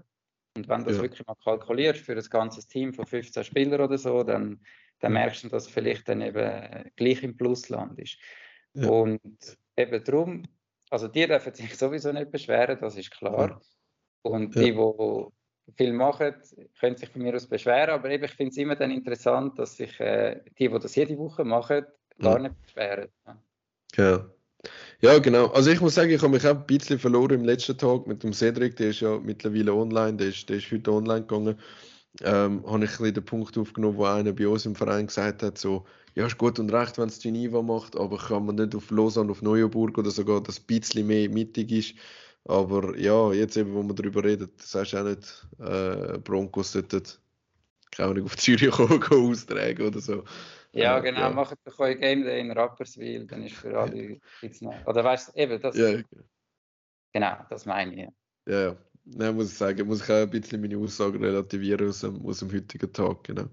[0.55, 1.01] und wenn du das ja.
[1.01, 4.61] wirklich mal kalkulierst für das ganze Team von 15 Spielern oder so, dann,
[4.99, 8.19] dann merkst du, dass vielleicht dann eben gleich im Plusland ist.
[8.73, 8.87] Ja.
[8.87, 10.43] Und eben darum,
[10.91, 13.49] also die dürfen sich sowieso nicht beschweren, das ist klar.
[13.49, 13.61] Ja.
[14.21, 15.25] Und die, die
[15.75, 16.35] viel machen,
[16.79, 19.77] können sich von mir aus beschweren, aber eben, ich finde es immer dann interessant, dass
[19.77, 21.85] sich äh, die, die das jede Woche machen,
[22.19, 23.09] gar nicht beschweren.
[23.95, 24.25] Ja.
[24.99, 25.47] Ja, genau.
[25.47, 28.23] Also ich muss sagen, ich habe mich auch ein bisschen verloren im letzten Tag mit
[28.23, 31.59] dem Cedric, der ist ja mittlerweile online, der ist, der ist heute online gegangen.
[32.23, 35.43] Ähm, habe ich ein bisschen den Punkt aufgenommen, wo einer bei uns im Verein gesagt
[35.43, 38.73] hat, so, ja, ist gut und recht, wenn es Geneva macht, aber kann man nicht
[38.73, 41.93] auf Lausanne, auf Neuenburg oder sogar das ein bisschen mehr mittig ist.
[42.45, 47.03] Aber ja, jetzt eben, wo wir darüber reden, das heißt auch nicht, äh, Broncos sollten
[47.91, 48.71] keine Ahnung, auf Zürich
[49.11, 50.23] austragen oder so.
[50.73, 51.29] Ja, genau, ja.
[51.29, 54.75] macht doch ein Game Day in Rapperswil, dann ist für alle gibt's noch.
[54.85, 55.77] Oder weißt du, eben, das.
[55.77, 56.01] Ja.
[57.13, 58.09] Genau, das meine ich.
[58.47, 58.77] Ja, ja.
[59.05, 62.39] Nein, muss ich sagen, muss ich auch ein bisschen meine Aussagen relativieren aus dem, aus
[62.39, 63.45] dem heutigen Tag, genau.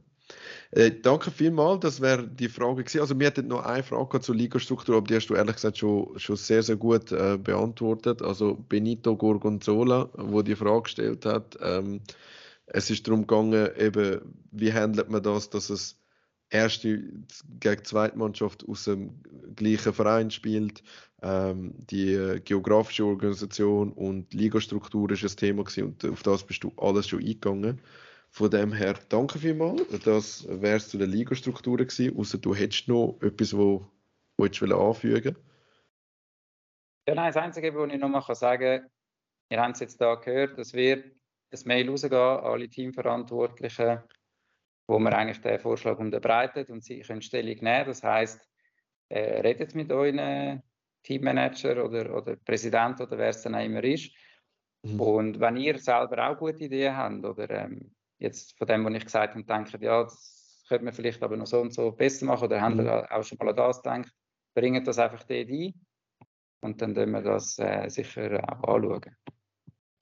[0.72, 3.00] Äh, danke vielmals, das wäre die Frage gewesen.
[3.00, 6.18] Also wir hätten noch eine Frage zur Ligastruktur, aber die hast du ehrlich gesagt schon,
[6.18, 8.22] schon sehr, sehr gut äh, beantwortet.
[8.22, 12.00] Also Benito Gorgonzola, wo die Frage gestellt hat, ähm,
[12.66, 16.00] es ist darum gegangen, eben, wie handelt man das, dass es
[16.50, 17.02] erste
[17.60, 19.20] gegen zweite Mannschaft aus dem
[19.56, 20.82] gleichen Verein spielt.
[21.22, 26.64] Ähm, die äh, geografische Organisation und Ligastruktur ist ein Thema gewesen und auf das bist
[26.64, 27.80] du alles schon eingegangen.
[28.30, 29.82] Von dem her danke vielmals.
[30.04, 33.86] Das wäre es zu den Ligastrukturen gewesen, außer du hättest noch etwas, wo,
[34.36, 35.36] wo ich anfügen
[37.08, 38.90] Ja, nein, das Einzige, was ich noch mal sagen kann,
[39.48, 41.04] wir haben es jetzt da gehört, es wird
[41.52, 44.00] ein Mail rausgehen an alle Teamverantwortlichen,
[44.86, 47.86] wo man eigentlich den Vorschlag unterbreitet und sie können Stellung nehmen.
[47.86, 48.40] Das heißt,
[49.08, 50.62] äh, redet mit euren
[51.02, 54.10] Teammanager oder, oder Präsident oder wer es dann auch immer ist.
[54.82, 55.00] Mhm.
[55.00, 59.04] Und wenn ihr selber auch gute Ideen habt oder ähm, jetzt von dem, was ich
[59.04, 62.44] gesagt habe, denkt, ja, das könnte man vielleicht aber noch so und so besser machen
[62.44, 62.88] oder mhm.
[62.88, 64.12] habt auch schon mal an das gedacht,
[64.54, 65.74] bringt das einfach dort ein
[66.60, 69.16] und dann können wir das äh, sicher auch anschauen.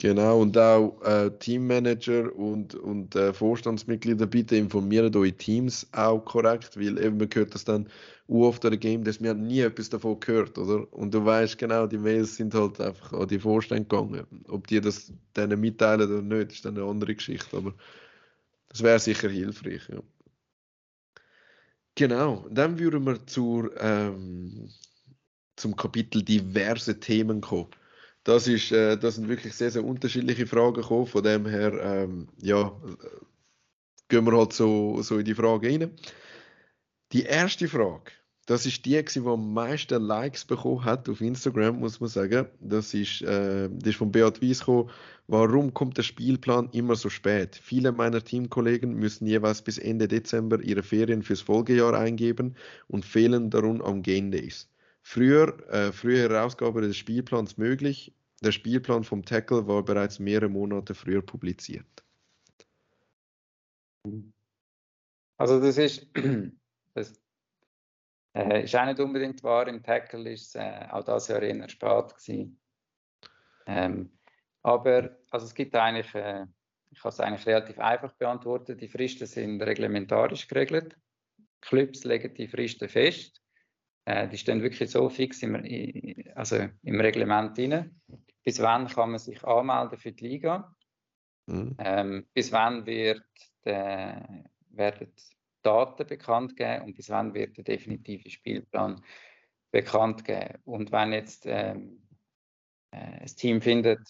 [0.03, 6.76] Genau, und auch äh, Teammanager und, und äh, Vorstandsmitglieder, bitte informieren eure Teams auch korrekt,
[6.76, 7.88] weil eben man hört das dann
[8.26, 10.92] oft oder Game, dass wir nie etwas davon gehört, oder?
[10.92, 14.26] Und du weißt genau, die Mails sind halt einfach an die Vorstände gegangen.
[14.48, 17.72] Ob die das denen mitteilen oder nicht, ist dann eine andere Geschichte, aber
[18.70, 20.03] das wäre sicher hilfreich, ja.
[21.94, 24.68] Genau, dann würden wir zur, ähm,
[25.55, 27.68] zum Kapitel diverse Themen kommen.
[28.24, 31.06] Das, ist, äh, das sind wirklich sehr, sehr unterschiedliche Fragen gekommen.
[31.06, 32.72] Von dem her, ähm, ja,
[34.08, 35.90] gehen wir halt so, so in die Frage rein.
[37.12, 38.12] Die erste Frage,
[38.46, 42.46] das ist die, die am meisten Likes bekommen hat auf Instagram, muss man sagen.
[42.60, 44.90] Das ist, äh, das ist von Beat Weiss gekommen.
[45.28, 47.54] Warum kommt der Spielplan immer so spät?
[47.54, 52.56] Viele meiner Teamkollegen müssen jeweils bis Ende Dezember ihre Ferien fürs Folgejahr eingeben
[52.88, 54.68] und fehlen darum am Game Days.
[55.03, 58.14] Früher, äh, frühe Herausgabe des Spielplans möglich.
[58.42, 61.86] Der Spielplan vom Tackle war bereits mehrere Monate früher publiziert.
[65.36, 66.07] Also das ist,
[66.94, 67.20] das
[68.34, 69.68] äh, ist auch nicht unbedingt wahr.
[69.68, 72.61] Im Tackle ist äh, auch das Jahr eher spät gewesen.
[73.66, 74.18] Ähm,
[74.62, 76.46] aber also es gibt eigentlich, äh,
[76.90, 78.78] ich kann es eigentlich relativ einfach beantworten.
[78.78, 80.96] Die Fristen sind reglementarisch geregelt.
[81.61, 83.41] Clubs legen die Fristen fest.
[84.05, 85.55] Äh, die stehen wirklich so fix im,
[86.34, 88.00] also im Reglement drin.
[88.44, 90.74] Bis wann kann man sich anmelden für die Liga?
[91.46, 91.76] Mhm.
[91.78, 93.24] Ähm, bis wann wird
[93.64, 95.12] der, werden
[95.62, 99.03] Daten bekannt geben und bis wann wird der definitive Spielplan
[99.70, 100.59] bekannt geben?
[100.64, 102.03] Und wenn jetzt ähm,
[102.90, 104.00] äh, das Team findet,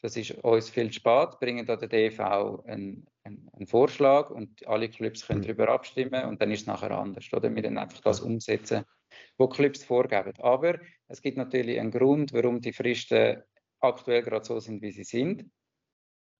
[0.00, 4.88] das ist uns viel spät, bringen da der DV einen, einen, einen, Vorschlag und alle
[4.88, 5.44] Clubs können mhm.
[5.44, 7.32] darüber abstimmen und dann ist es nachher anders.
[7.32, 7.52] Oder?
[7.54, 8.84] Wir dann einfach das umsetzen,
[9.36, 10.32] wo Clubs vorgeben.
[10.38, 13.42] Aber es gibt natürlich einen Grund, warum die Fristen
[13.80, 15.50] aktuell gerade so sind, wie sie sind.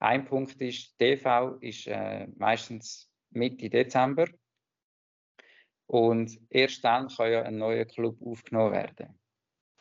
[0.01, 4.26] Ein Punkt ist, DV ist äh, meistens Mitte Dezember
[5.87, 9.18] und erst dann kann ja ein neuer Club aufgenommen werden.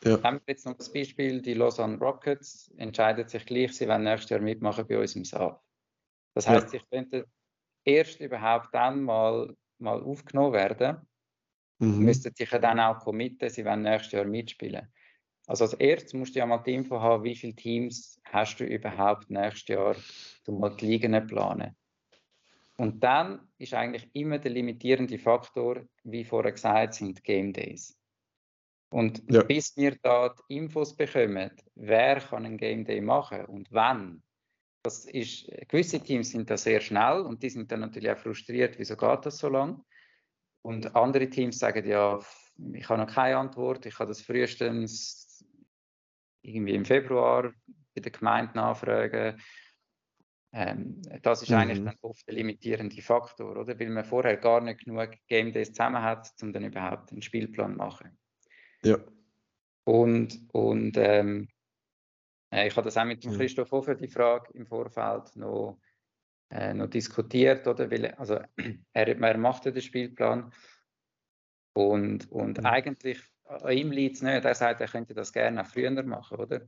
[0.04, 0.22] Ja.
[0.22, 4.30] Haben wir jetzt noch das Beispiel, die Lausanne Rockets entscheidet sich gleich, sie wollen nächstes
[4.30, 5.60] Jahr mitmachen bei uns im SAF.
[6.34, 6.80] Das heißt, ja.
[6.80, 7.26] ich könnte
[7.84, 11.07] erst überhaupt dann mal, mal aufgenommen werden,
[11.78, 12.04] mhm.
[12.04, 14.88] müssten sich ja dann auch committen, sie wollen nächstes Jahr mitspielen.
[15.46, 18.64] Also als erstes musst du ja mal die Info haben, wie viele Teams hast du
[18.64, 19.96] überhaupt nächstes Jahr,
[20.46, 21.74] um mal die Ligen planen.
[22.76, 27.98] Und dann ist eigentlich immer der limitierende Faktor, wie vorher gesagt, sind Game Days.
[28.90, 29.42] Und ja.
[29.42, 34.22] bis wir da die Infos bekommen, wer kann ein Game Day machen und wann,
[34.82, 38.78] das ist, gewisse Teams sind da sehr schnell und die sind dann natürlich auch frustriert,
[38.78, 39.82] wieso geht das so lang?
[40.62, 42.18] Und andere Teams sagen ja,
[42.72, 45.44] ich habe noch keine Antwort, ich habe das frühestens
[46.42, 47.52] irgendwie im Februar
[47.94, 49.40] bei der Gemeinde nachfragen.
[50.52, 51.56] Ähm, das ist mhm.
[51.56, 53.78] eigentlich dann oft der limitierende Faktor, oder?
[53.78, 57.72] Weil man vorher gar nicht genug Game Days zusammen hat, um dann überhaupt einen Spielplan
[57.72, 58.18] zu machen.
[58.82, 58.98] Ja.
[59.84, 61.48] Und, und ähm,
[62.50, 65.78] äh, ich habe das auch mit dem Christoph Hofer, die Frage im Vorfeld noch,
[66.50, 67.90] äh, noch diskutiert, oder?
[67.90, 68.40] Weil, also,
[68.92, 70.52] er, er macht ja den Spielplan
[71.74, 72.66] und, und mhm.
[72.66, 74.44] eigentlich an ihm liegt es nicht.
[74.44, 76.66] Er sagt, er könnte das gerne auch früher machen, oder?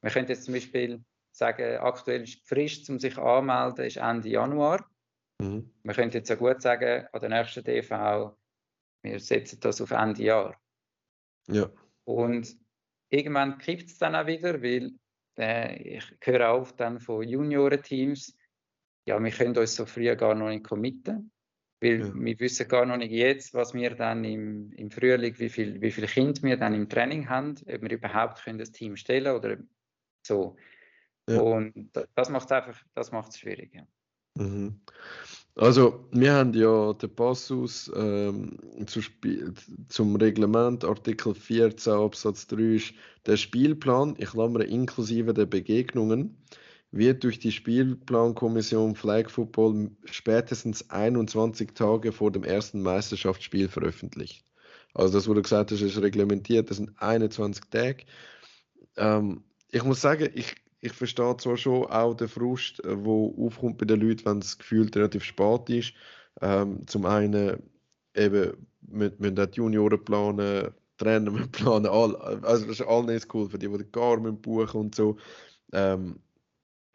[0.00, 4.28] Man könnte jetzt zum Beispiel sagen, aktuell ist die Frist, um sich anzumelden, ist Ende
[4.28, 4.84] Januar.
[5.40, 5.70] Mhm.
[5.82, 8.36] Man könnte jetzt auch gut sagen, an der nächsten DV,
[9.02, 10.60] wir setzen das auf Ende Jahr.
[11.48, 11.70] Ja.
[12.04, 12.56] Und
[13.10, 14.92] irgendwann kippt es dann auch wieder, weil
[15.38, 18.36] äh, ich höre auch dann von Juniorenteams,
[19.06, 21.30] ja, wir können uns so früh gar noch nicht committen,
[21.80, 22.14] weil ja.
[22.14, 25.90] wir wissen gar noch nicht jetzt, was wir dann im, im Frühling, wie viele wie
[25.90, 29.56] viel Kinder wir dann im Training haben, ob wir überhaupt können das Team stellen oder
[30.26, 30.56] so.
[31.28, 31.40] Ja.
[31.40, 33.74] Und das macht es einfach, das macht es schwierig.
[33.74, 33.86] Ja.
[34.36, 34.80] Mhm.
[35.54, 39.00] Also, wir haben ja den Passus ähm, zu
[39.88, 42.94] zum Reglement, Artikel 14 Absatz 3 ist
[43.26, 46.38] der Spielplan, ich klammere inklusive der Begegnungen,
[46.92, 54.44] wird durch die Spielplankommission Flag Football spätestens 21 Tage vor dem ersten Meisterschaftsspiel veröffentlicht.
[54.94, 58.04] Also das, wurde gesagt ist reglementiert, das sind 21 Tage.
[58.96, 63.78] Ähm, ich muss sagen, ich ich verstehe zwar schon auch den Frust, der äh, aufkommt
[63.78, 65.94] bei den Leuten, wenn es gefühlt relativ spät ist.
[66.40, 67.62] Ähm, zum einen
[68.14, 73.48] eben mit, mit den Junioren planen, Trainer mit planen, all, also das ist alles cool
[73.48, 75.16] für die, die Gar buchen und so.
[75.72, 76.18] Ähm,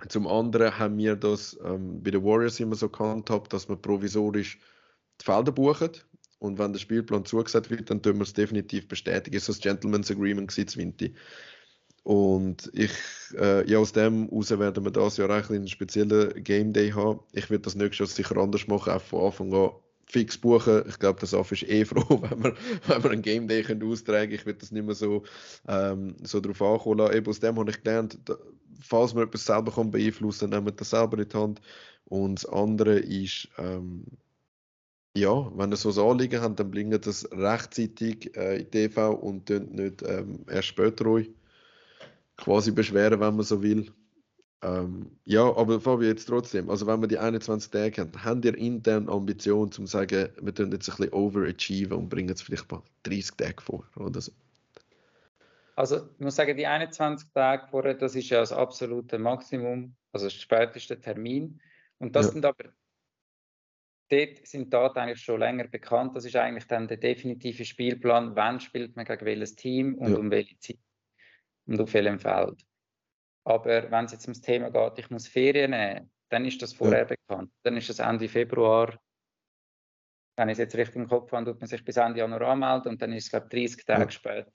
[0.10, 4.60] zum anderen haben wir das ähm, bei den Warriors immer so gehandhabt, dass man provisorisch
[5.20, 5.92] die Felder buchen
[6.40, 9.36] und wenn der Spielplan zugesagt wird, dann tun wir es definitiv bestätigen.
[9.36, 11.16] Das ist das Gentleman's Agreement gewesen, Winti.
[12.04, 12.92] Und ich,
[13.38, 17.20] äh, ja, aus dem heraus werden wir das Jahr eigentlich einen speziellen Game Day haben.
[17.34, 19.72] Ich werde das nächstes Jahr sicher anders machen, auch von Anfang an
[20.08, 20.84] fix buchen.
[20.88, 22.56] Ich glaube, das ist eh froh, wenn wir,
[22.88, 25.24] wenn wir einen Game Day können austragen Ich werde das nicht mehr so,
[25.68, 27.18] ähm, so darauf ankommen lassen.
[27.18, 28.36] Eben aus dem habe ich gelernt, da,
[28.82, 31.62] falls man etwas selber kann beeinflussen kann, wir das selber in die Hand.
[32.06, 34.06] Und das andere ist, ähm,
[35.16, 39.50] ja, wenn ihr so ein Anliegen habt, dann bringt das rechtzeitig äh, in TV und
[39.50, 41.30] nicht ähm, erst später euch
[42.38, 43.92] quasi beschweren, wenn man so will.
[44.64, 48.58] Ähm, ja, aber Fabio, jetzt trotzdem, also wenn wir die 21 Tage haben, habt ihr
[48.58, 52.82] intern Ambition, zu sagen, wir tun jetzt ein bisschen overachieven und bringen es vielleicht mal
[53.04, 54.32] 30 Tage vor oder so?
[55.76, 60.26] Also ich muss sagen, die 21 Tage vorher, das ist ja das absolute Maximum, also
[60.26, 61.62] das späteste Termin.
[62.00, 62.32] Und das ja.
[62.32, 62.64] sind aber,
[64.10, 66.16] dort sind Daten eigentlich schon länger bekannt.
[66.16, 70.18] Das ist eigentlich dann der definitive Spielplan, wann spielt man gegen welches Team und ja.
[70.18, 70.80] um welche Zeit
[71.68, 72.67] und auf welchem Feld.
[73.48, 77.08] Aber wenn es jetzt ums Thema geht, ich muss Ferien nehmen, dann ist das vorher
[77.10, 77.16] ja.
[77.16, 77.50] bekannt.
[77.64, 79.00] Dann ist das Ende Februar.
[80.36, 82.92] Wenn ich es jetzt richtig im Kopf habe, tut man sich bis Ende Januar anmelden
[82.92, 84.12] und dann ist es, glaube ich, 30 Tage ja.
[84.12, 84.52] später,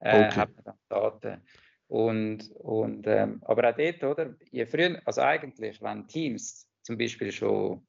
[0.00, 0.36] äh, okay.
[0.36, 1.42] hat man dann Daten.
[1.86, 4.34] Und, und, ähm, aber auch dort, oder?
[4.50, 7.86] Je früher, also eigentlich, wenn Teams zum Beispiel schon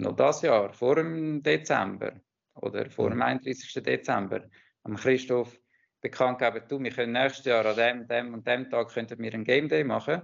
[0.00, 2.18] noch das Jahr, vor dem Dezember
[2.54, 3.82] oder vor dem 31.
[3.82, 4.48] Dezember,
[4.84, 5.60] am Christoph
[6.00, 9.32] bekannt geben, du, wir können nächstes Jahr an dem, dem und dem Tag könnten wir
[9.32, 10.22] einen Game Day machen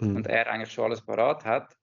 [0.00, 0.16] mhm.
[0.16, 1.76] und er eigentlich schon alles parat hat,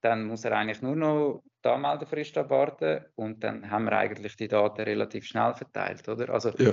[0.00, 4.48] dann muss er eigentlich nur noch die Anmeldefrist abwarten und dann haben wir eigentlich die
[4.48, 6.30] Daten relativ schnell verteilt, oder?
[6.30, 6.72] Also ja.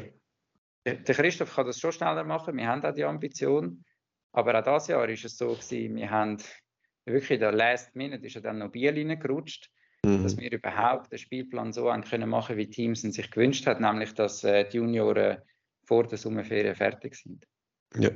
[0.86, 3.84] der Christoph kann das schon schneller machen, wir haben auch die Ambition,
[4.32, 6.38] aber auch das Jahr ist es so gewesen, wir haben
[7.06, 9.70] wirklich der Last Minute ist ja dann noch Bier reingerutscht,
[10.06, 10.24] mhm.
[10.24, 14.44] dass wir überhaupt den Spielplan so können machen, wie Teams sich gewünscht hat, nämlich dass
[14.44, 15.42] äh, die Junioren
[15.88, 17.46] vor der Sommerferien fertig sind.
[17.98, 18.12] Ja.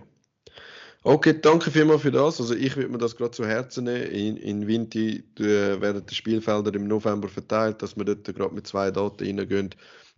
[1.03, 2.39] Okay, danke vielmals für das.
[2.39, 4.11] Also ich würde mir das gerade zu Herzen nehmen.
[4.11, 8.67] In, in Vinti äh, werden die Spielfelder im November verteilt, dass wir dort gerade mit
[8.67, 9.73] zwei Daten reingehen,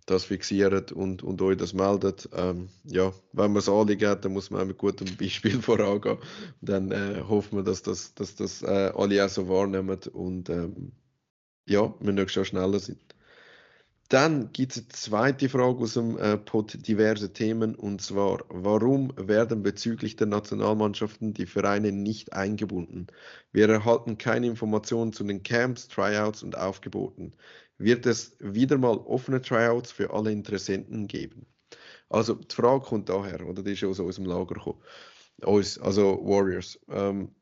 [0.07, 2.27] das fixieren und, und euch das meldet.
[2.33, 6.17] Ähm, ja, wenn man es anliegen hat, dann muss man auch mit gutem Beispiel vorangehen.
[6.59, 10.91] Dann äh, hoffen wir, dass das, dass das äh, alle auch so wahrnehmen und ähm,
[11.65, 13.12] ja, wir nächstes Jahr schneller sind.
[14.09, 19.13] Dann gibt es eine zweite Frage aus dem äh, Pod diverse Themen und zwar, warum
[19.17, 23.07] werden bezüglich der Nationalmannschaften die Vereine nicht eingebunden?
[23.51, 27.33] Wir erhalten keine Informationen zu den Camps, Tryouts und Aufgeboten.
[27.77, 31.47] Wird es wieder mal offene Tryouts für alle Interessenten geben?
[32.09, 34.81] Also die Frage kommt daher, oder die ist aus unserem Lager gekommen.
[35.41, 36.79] Uns, also Warriors.
[36.87, 37.33] Ähm,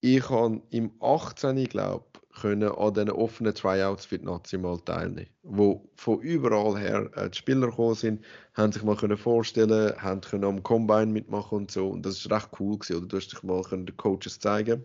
[0.00, 1.64] ich habe im 18.
[1.64, 2.06] glaube
[2.40, 5.28] können an diesen offenen Tryouts für die Nazi mal teilnehmen.
[5.42, 8.24] Wo von überall her äh, die Spieler gekommen sind,
[8.54, 11.88] haben sich mal können vorstellen, haben können am Combine mitmachen und so.
[11.88, 12.96] Und das ist recht cool gewesen.
[12.96, 14.84] Oder du hast dich mal den Coaches zeigen.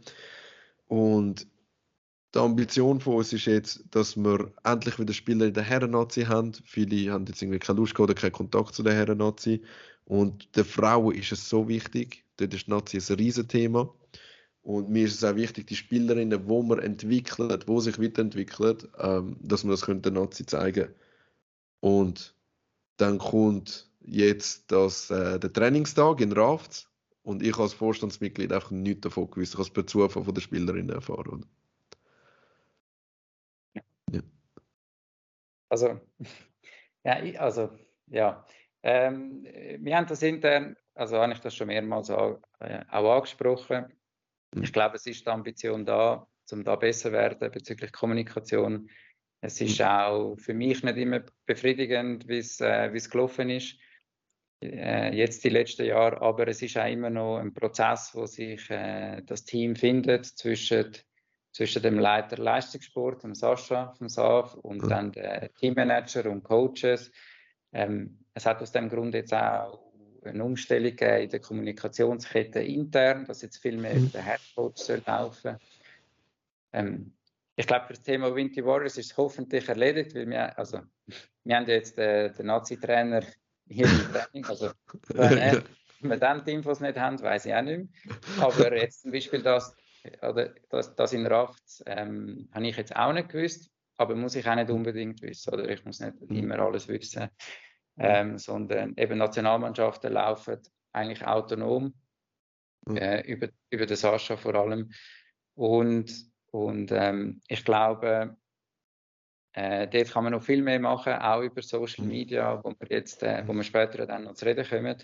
[0.87, 1.47] Und
[2.35, 6.51] die Ambition von uns ist jetzt, dass wir endlich wieder Spieler in der Herren-Nazi haben.
[6.65, 9.61] Viele haben jetzt irgendwie keine Lust oder keinen Kontakt zu der Herren-Nazi.
[10.03, 12.25] Und den Frauen ist es so wichtig.
[12.37, 13.89] Dort ist die Nazi ein Riesenthema.
[14.65, 19.37] Und mir ist es auch wichtig, die Spielerinnen, wo man entwickelt, wo sich weiterentwickelt, ähm,
[19.39, 20.91] dass man das könnte Nazi zeigen.
[21.81, 22.35] Und
[22.97, 26.89] dann kommt jetzt das, äh, der Trainingstag in Rafts
[27.21, 29.53] und ich als Vorstandsmitglied einfach nichts davon gewusst.
[29.53, 31.45] Ich habe es per Zufall von den Spielerinnen erfahren.
[34.11, 34.21] Ja.
[35.69, 36.01] Also,
[37.03, 37.69] ja, ich, also,
[38.07, 38.43] ja.
[38.81, 39.43] Ähm,
[39.79, 43.93] wir haben das intern, also habe ich das schon mehrmals auch, äh, auch angesprochen,
[44.61, 48.89] ich glaube, es ist die Ambition da, um da besser zu werden bezüglich Kommunikation.
[49.41, 53.77] Es ist auch für mich nicht immer befriedigend, wie es äh, gelaufen ist
[54.61, 58.69] äh, jetzt die letzten Jahre, aber es ist auch immer noch ein Prozess, wo sich
[58.69, 60.93] äh, das Team findet zwischen,
[61.51, 64.89] zwischen dem Leiter Leistungssport, dem Sascha vom SAF und mhm.
[64.89, 65.11] dann
[65.59, 67.11] Teammanager und Coaches.
[67.73, 69.84] Ähm, es hat aus dem Grund jetzt auch
[70.25, 74.11] eine Umstellung gegeben in der Kommunikationskette intern, dass jetzt viel mehr mhm.
[74.11, 75.57] der Headcoach soll laufen.
[76.73, 77.13] Ähm,
[77.55, 80.81] ich glaube, für das Thema Winter Warriors ist es hoffentlich erledigt, weil wir, also,
[81.43, 83.23] wir haben jetzt äh, den Nazi-Trainer
[83.67, 84.45] hier im Training.
[84.45, 84.71] Also,
[85.13, 85.61] wenn, äh,
[86.01, 87.87] wir dann die Infos nicht haben, weiß ich auch nicht mehr.
[88.39, 89.75] Aber jetzt zum Beispiel das,
[90.21, 94.47] oder das, das in Raft ähm, habe ich jetzt auch nicht gewusst, aber muss ich
[94.47, 95.53] auch nicht unbedingt wissen.
[95.53, 96.35] Oder ich muss nicht mhm.
[96.35, 97.29] immer alles wissen.
[97.97, 100.59] Ähm, sondern eben Nationalmannschaften laufen
[100.91, 101.93] eigentlich autonom
[102.87, 102.97] mhm.
[102.97, 104.91] äh, über, über den Sascha vor allem.
[105.55, 106.13] Und,
[106.51, 108.35] und ähm, ich glaube,
[109.53, 112.11] äh, dort kann man noch viel mehr machen, auch über Social mhm.
[112.11, 115.01] Media, wo wir jetzt, äh, wo wir später dann noch zu reden kommen.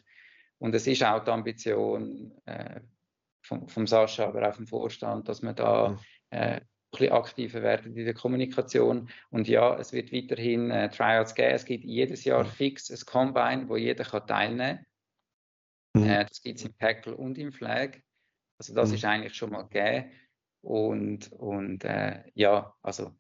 [0.58, 2.82] Und es ist auch die Ambition äh,
[3.42, 6.00] vom, vom Sascha, aber auch vom Vorstand, dass wir da mhm.
[6.32, 6.62] äh,
[6.92, 9.10] bisschen aktiver werden in der Kommunikation.
[9.30, 11.56] Und ja, es wird weiterhin äh, Tryouts geben.
[11.56, 12.50] Es gibt jedes Jahr mhm.
[12.50, 14.86] fix ein Combine, wo jeder kann teilnehmen
[15.94, 16.04] kann.
[16.04, 17.98] Äh, das gibt es im Tackle und im Flag.
[18.60, 20.12] Also das ist eigentlich schon mal gegeben.
[20.62, 23.16] Und, und äh, ja, also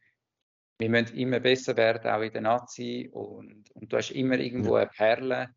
[0.78, 3.09] wir müssen immer besser werden, auch in der Nazi.
[3.11, 5.55] Und, und du hast immer irgendwo eine Perle.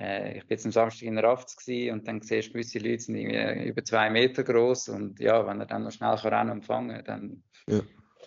[0.00, 3.16] Äh, ich bin jetzt am Samstag in Rafts und dann siehst du, gewisse Leute sind
[3.16, 7.80] über zwei Meter groß und ja, wenn er dann noch schnell kann empfangen dann ja.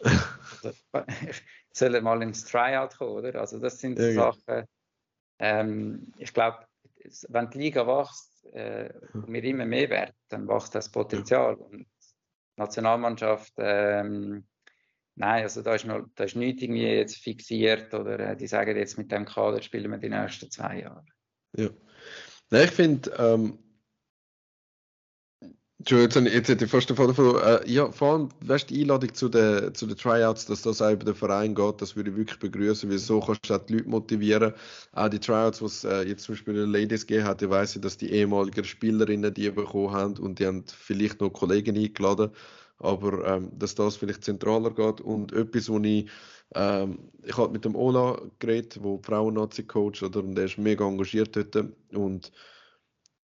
[1.71, 3.39] soll er mal ins Tryout kommen, oder?
[3.39, 4.65] Also das sind ja, Sachen,
[5.39, 6.59] ähm, ich glaube,
[7.29, 11.55] wenn die Liga wächst äh, und wir immer mehr werden, dann wächst das Potenzial.
[11.55, 11.87] Und die
[12.57, 14.45] Nationalmannschaft ähm,
[15.15, 18.75] Nein, also da ist, noch, da ist nichts irgendwie jetzt fixiert oder äh, die sagen
[18.75, 21.05] jetzt mit dem Kader spielen wir die nächsten zwei Jahre.
[21.55, 21.69] Ja.
[22.49, 23.57] Nein, ich finde, ähm,
[25.85, 29.13] jetzt, jetzt hätte ich fast den Fall von, äh, ja, vor allem, weißt die Einladung
[29.13, 32.15] zu den, zu den Tryouts, dass das auch über den Verein geht, das würde ich
[32.17, 34.53] wirklich begrüßen, weil so kannst du auch die Leute motivieren.
[34.93, 37.49] Auch die Tryouts, die es äh, jetzt zum Beispiel in den Ladies gegeben hat, ich
[37.49, 42.31] weiss, dass die ehemaligen Spielerinnen die bekommen haben und die haben vielleicht noch Kollegen eingeladen
[42.83, 46.09] aber ähm, dass das vielleicht zentraler geht und etwas, wo ich
[46.55, 51.35] ähm, ich habe mit dem Ola geredet, wo Frauen-Nazi-Coach oder und der ist mega engagiert
[51.35, 51.55] dort
[51.93, 52.31] und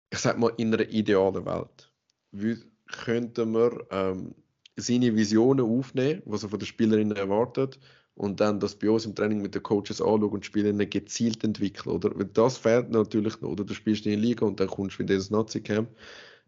[0.09, 1.91] ich sag mal in einer idealen Welt
[2.31, 2.57] wie
[2.87, 4.35] könnten wir ähm,
[4.75, 7.79] seine Visionen aufnehmen, was er von den Spielerinnen erwartet
[8.15, 11.93] und dann das bei uns im Training mit den Coaches anschauen und Spielerinnen gezielt entwickeln,
[11.93, 12.11] oder?
[12.15, 13.63] Weil das fehlt natürlich noch, oder?
[13.63, 15.89] Du spielst in der Liga und dann kommst du wieder ins Nazi-Camp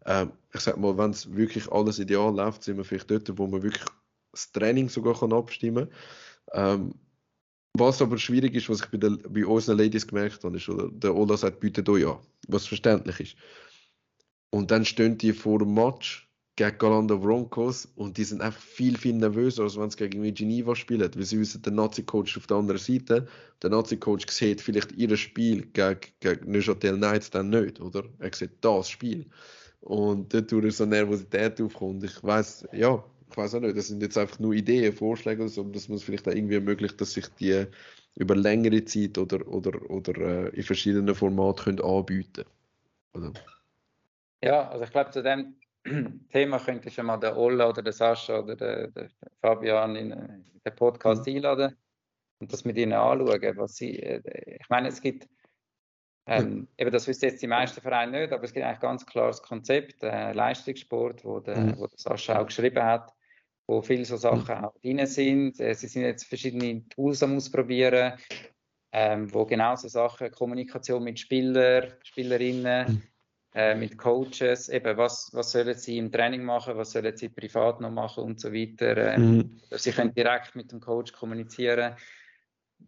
[0.06, 3.46] ähm, ich sag mal, wenn es wirklich alles ideal läuft, sind wir vielleicht dort, wo
[3.46, 3.84] man wirklich
[4.32, 5.98] das Training sogar kann abstimmen kann.
[6.54, 6.94] Ähm,
[7.74, 10.88] was aber schwierig ist, was ich bei, der, bei unseren Ladies gemerkt habe, ist, oder
[10.90, 13.36] der Ola sagt, bietet euch an, was verständlich ist.
[14.50, 18.98] Und dann stehen die vor dem Match gegen Galanda Broncos und die sind einfach viel,
[18.98, 22.58] viel nervöser, als wenn sie gegen Geneva spielen, weil sie wissen, der Nazi-Coach auf der
[22.58, 23.28] anderen Seite,
[23.62, 28.04] der Nazi-Coach sieht vielleicht ihr Spiel gegen, gegen Neuchâtel Knights dann nicht, oder?
[28.18, 29.26] Er sieht das Spiel.
[29.80, 32.04] Und dort ist so Nervosität aufkommt.
[32.04, 35.62] Ich weiß, ja, ich weiß auch nicht, das sind jetzt einfach nur Ideen, Vorschläge, so,
[35.64, 37.66] dass man es vielleicht auch irgendwie ermöglicht, dass sich die
[38.16, 42.44] über längere Zeit oder, oder, oder äh, in verschiedenen Formaten können anbieten
[43.12, 43.38] können.
[44.42, 45.56] Ja, also ich glaube, zu dem
[46.32, 49.10] Thema könnte schon mal der Olla oder der Sascha oder der, der
[49.40, 51.36] Fabian in, in den Podcast mhm.
[51.36, 51.76] einladen
[52.40, 55.28] und das mit ihnen anschauen, was sie, äh, ich meine, es gibt
[56.26, 59.42] ähm, eben das wissen jetzt die meisten Vereine nicht, aber es gibt eigentlich ganz klares
[59.42, 61.78] Konzept, äh, Leistungssport, wo der, mhm.
[61.78, 63.12] wo der Sascha auch geschrieben hat,
[63.70, 64.64] wo viele so Sachen mhm.
[64.64, 65.60] auch drin sind.
[65.60, 68.14] Äh, sie sind jetzt verschiedene Tools am Ausprobieren,
[68.92, 73.02] ähm, wo genau so Sachen, Kommunikation mit Spielern, Spielerinnen, mhm.
[73.54, 77.80] äh, mit Coaches, eben was, was sollen sie im Training machen, was sollen sie privat
[77.80, 79.14] noch machen und so weiter.
[79.14, 79.60] Ähm, mhm.
[79.70, 81.94] Sie können direkt mit dem Coach kommunizieren.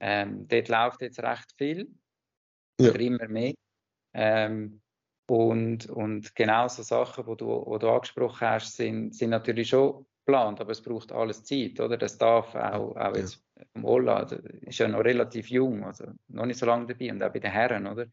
[0.01, 1.89] Ähm, dort läuft jetzt recht viel
[2.81, 2.91] ja.
[2.91, 3.55] immer mehr.
[4.15, 4.81] Ähm,
[5.29, 10.05] und, und genau so Sachen, die du, wo du angesprochen hast, sind, sind natürlich schon
[10.25, 11.97] geplant, aber es braucht alles Zeit, oder?
[11.97, 13.65] Das darf auch, auch jetzt ja.
[13.73, 14.23] vom Ola,
[14.63, 17.51] ist ja noch relativ jung, also noch nicht so lange dabei und auch bei den
[17.51, 18.07] Herren, oder?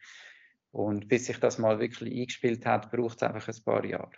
[0.72, 4.12] Und bis sich das mal wirklich eingespielt hat, braucht es einfach ein paar Jahre.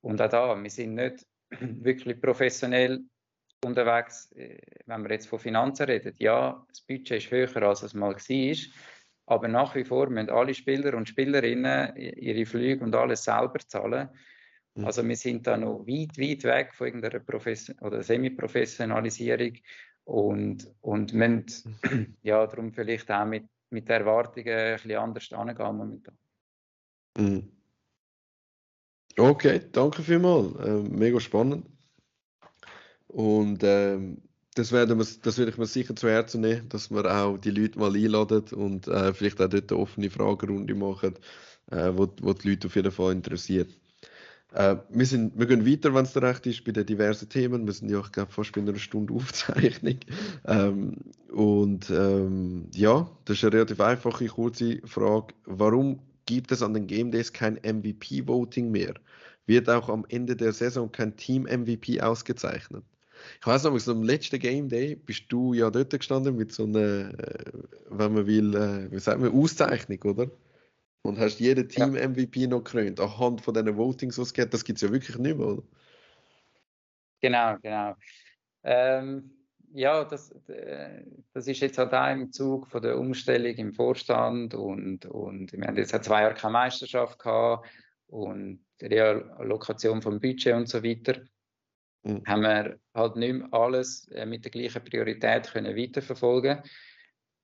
[0.00, 3.00] Und auch da, wir sind nicht wirklich professionell
[3.64, 6.14] unterwegs, äh, wenn wir jetzt von Finanzen reden.
[6.18, 8.56] Ja, das Budget ist höher, als es mal war.
[9.26, 14.08] Aber nach wie vor müssen alle Spieler und Spielerinnen ihre Flüge und alles selber zahlen.
[14.74, 14.84] Mhm.
[14.84, 19.52] Also wir sind da noch weit, weit weg von irgendeiner Profession oder Semi-Professionalisierung
[20.04, 22.16] und, und müssen mhm.
[22.22, 26.18] ja, darum vielleicht auch mit, mit Erwartungen ein bisschen anders angehen momentan.
[27.18, 27.48] Mhm.
[29.16, 30.54] Okay, danke vielmals.
[30.64, 31.66] Äh, mega spannend.
[33.08, 34.22] Und ähm,
[34.54, 37.50] das, werden wir, das würde ich mir sicher zu Herzen nehmen, dass wir auch die
[37.50, 41.14] Leute mal einladen und äh, vielleicht auch dort eine offene Fragerunde machen,
[41.70, 43.70] äh, wo, wo die Leute auf jeden Fall interessiert.
[44.52, 47.66] Äh, wir, sind, wir gehen weiter, wenn es dir recht ist, bei den diversen Themen.
[47.66, 49.98] Wir sind ja, ich glaube, fast bei einer Stunde Aufzeichnung.
[50.46, 50.96] Ähm,
[51.30, 55.34] und ähm, ja, das ist eine relativ einfache, kurze Frage.
[55.44, 58.94] Warum gibt es an den Game Days kein MVP-Voting mehr?
[59.46, 62.84] Wird auch am Ende der Saison kein Team-MVP ausgezeichnet?
[63.40, 67.12] Ich weiß noch, am letzten Game Day bist du ja dort gestanden mit so einer,
[67.18, 67.52] äh,
[67.90, 70.30] wenn man will, äh, wie sagt man, Auszeichnung, oder?
[71.02, 72.48] Und hast jeden Team-MVP ja.
[72.48, 74.52] noch gekrönt, anhand von diesen Votings, was es gibt.
[74.52, 75.62] Das gibt es ja wirklich nicht mehr, oder?
[77.20, 77.94] Genau, genau.
[78.62, 79.30] Ähm,
[79.72, 84.54] ja, das, äh, das ist jetzt halt auch im Zug von der Umstellung im Vorstand
[84.54, 87.68] und, und wir haben jetzt zwei Jahren keine Meisterschaft gehabt
[88.08, 91.20] und die Reallokation vom Budget und so weiter
[92.02, 92.22] mhm.
[92.26, 96.62] haben wir halt nicht mehr alles äh, mit der gleichen Priorität können weiterverfolgen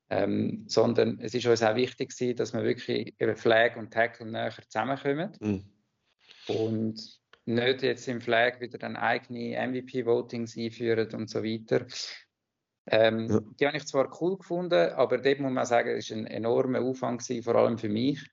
[0.08, 4.26] ähm, sondern es ist uns auch wichtig gewesen, dass wir wirklich eben Flag und Tackle
[4.26, 5.64] näher zusammenkommen mhm.
[6.48, 11.86] und nicht jetzt im Flag wieder dann eigene MVP-Votings einführen und so weiter.
[12.88, 13.40] Ähm, ja.
[13.58, 16.80] Die habe ich zwar cool gefunden, aber dort muss man sagen, es war ein enormer
[16.80, 18.24] Aufwand gewesen, vor allem für mich.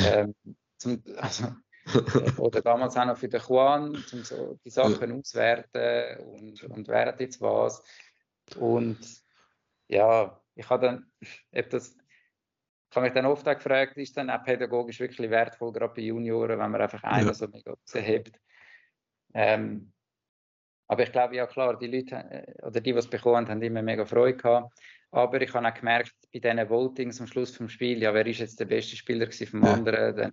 [0.00, 0.34] Ähm,
[0.78, 1.48] zum, also,
[2.38, 5.16] oder damals auch noch für den Juan, um so die Sachen ja.
[5.16, 7.82] auswerten und, und wer hat jetzt was.
[8.56, 8.98] Und
[9.88, 11.12] ja, ich habe dann,
[11.54, 11.96] ob das,
[12.90, 16.02] ich habe mich dann oft auch gefragt, ist dann auch pädagogisch wirklich wertvoll, gerade bei
[16.02, 17.34] Junioren, wenn man einfach einen ja.
[17.34, 18.38] so mega raushebt.
[19.34, 19.92] Ähm,
[20.86, 23.82] aber ich glaube, ja klar, die Leute, äh, oder die, die es bekommen haben, immer
[23.82, 24.72] mega Freude gehabt.
[25.10, 28.40] Aber ich habe auch gemerkt, bei diesen Votings am Schluss vom Spiel, ja, wer ist
[28.40, 29.72] jetzt der beste Spieler vom ja.
[29.72, 30.16] anderen?
[30.16, 30.32] Dann,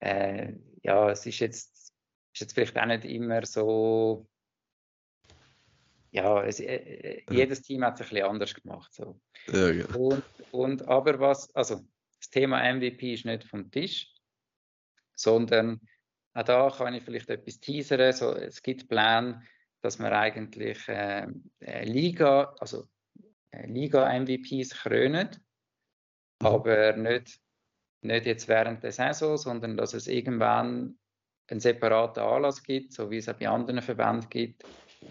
[0.00, 0.52] äh,
[0.82, 1.92] ja, es ist jetzt,
[2.32, 4.28] ist jetzt vielleicht auch nicht immer so.
[6.16, 8.94] Ja, es, äh, äh jedes Team hat es ein bisschen anders gemacht.
[8.94, 9.20] So.
[9.52, 9.86] Ja, ja.
[9.94, 11.86] Und, und aber was, also
[12.18, 14.14] das Thema MVP ist nicht vom Tisch,
[15.14, 15.80] sondern
[16.32, 18.12] auch da kann ich vielleicht etwas teasern.
[18.12, 19.42] So, es gibt Pläne,
[19.82, 21.26] dass man eigentlich äh,
[21.60, 22.88] äh Liga, also
[23.50, 25.28] äh, Liga-MVPs krönen,
[26.40, 26.46] mhm.
[26.46, 27.40] aber nicht
[28.02, 30.96] nicht jetzt während der Saison, sondern dass es irgendwann
[31.48, 34.64] einen separaten Anlass gibt, so wie es auch bei anderen Verbänden gibt,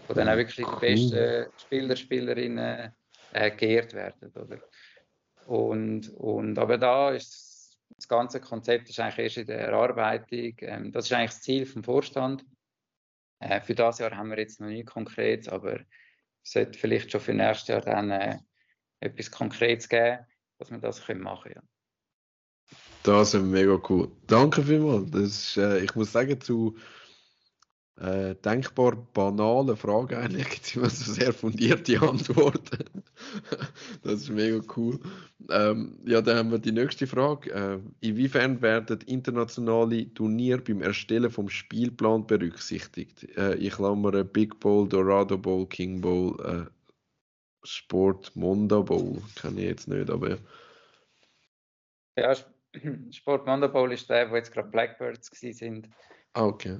[0.06, 2.92] wo dann auch wirklich die besten Spieler, Spielerinnen
[3.32, 4.32] äh, geehrt werden.
[4.32, 4.60] Oder?
[5.46, 10.54] Und, und, aber da ist das ganze Konzept ist eigentlich erst in der Erarbeitung.
[10.58, 12.44] Ähm, das ist eigentlich das Ziel vom Vorstand.
[13.40, 15.80] Äh, für das Jahr haben wir jetzt noch nicht konkret, aber
[16.42, 18.38] es sollte vielleicht schon für nächstes Jahr dann äh,
[19.00, 20.18] etwas Konkretes geben,
[20.58, 21.54] dass wir das machen können.
[21.54, 21.62] Ja.
[23.02, 24.10] Das ist mega cool.
[24.26, 25.10] Danke vielmals.
[25.10, 26.76] Das ist, äh, ich muss sagen, zu
[27.98, 32.84] äh, denkbar banalen Fragen eigentlich gibt es immer so sehr fundierte Antworten.
[34.02, 35.00] das ist mega cool.
[35.50, 37.50] Ähm, ja, dann haben wir die nächste Frage.
[37.50, 43.34] Äh, inwiefern werden internationale Turniere beim Erstellen vom Spielplan berücksichtigt?
[43.36, 46.70] Äh, ich klammere Big Bowl, Dorado Bowl, King Bowl, äh,
[47.64, 49.22] Sport Monda Bowl.
[49.40, 50.36] Kenne ich jetzt nicht, aber.
[52.18, 52.34] Ja,
[53.10, 55.88] Sport Bowl ist der, wo jetzt gerade Blackbirds sind.
[56.34, 56.78] Ah, okay.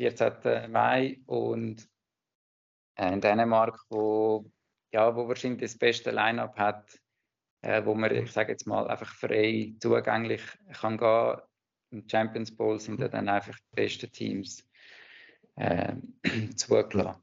[0.00, 0.70] Äh, 14.
[0.70, 1.88] Mai und
[2.96, 4.50] in Dänemark, wo,
[4.92, 6.98] ja, wo wahrscheinlich das beste Line-up hat,
[7.62, 10.42] äh, wo man, ich sage jetzt mal, einfach frei zugänglich
[10.72, 11.40] kann gehen.
[11.92, 14.66] Im Champions Bowl sind ja dann einfach die besten Teams
[15.56, 15.94] äh,
[16.56, 17.22] zugelassen.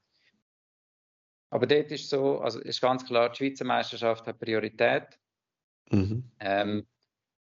[1.49, 5.17] Aber dort ist so, also ist ganz klar, die Schweizer Meisterschaft hat Priorität.
[5.89, 6.29] Mhm.
[6.39, 6.87] Ähm,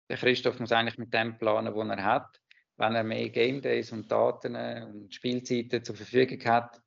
[0.08, 2.40] der Christoph muss eigentlich mit dem planen, was er hat.
[2.76, 6.82] Wenn er mehr Game Days und Daten und Spielzeiten zur Verfügung hat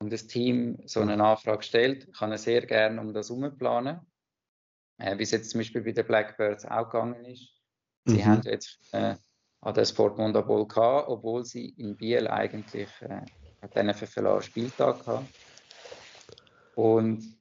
[0.00, 4.00] und das Team so eine Anfrage stellt, kann er sehr gerne um das herum planen.
[4.98, 7.48] Äh, wie es jetzt zum Beispiel bei den Blackbirds auch gegangen ist.
[8.04, 8.24] Sie mhm.
[8.24, 9.16] haben jetzt äh,
[9.60, 13.22] an der Sport Monda Bowl gehabt, obwohl sie in Biel eigentlich äh,
[13.74, 15.28] den FFLA Spieltag hatten.
[16.74, 17.38] Und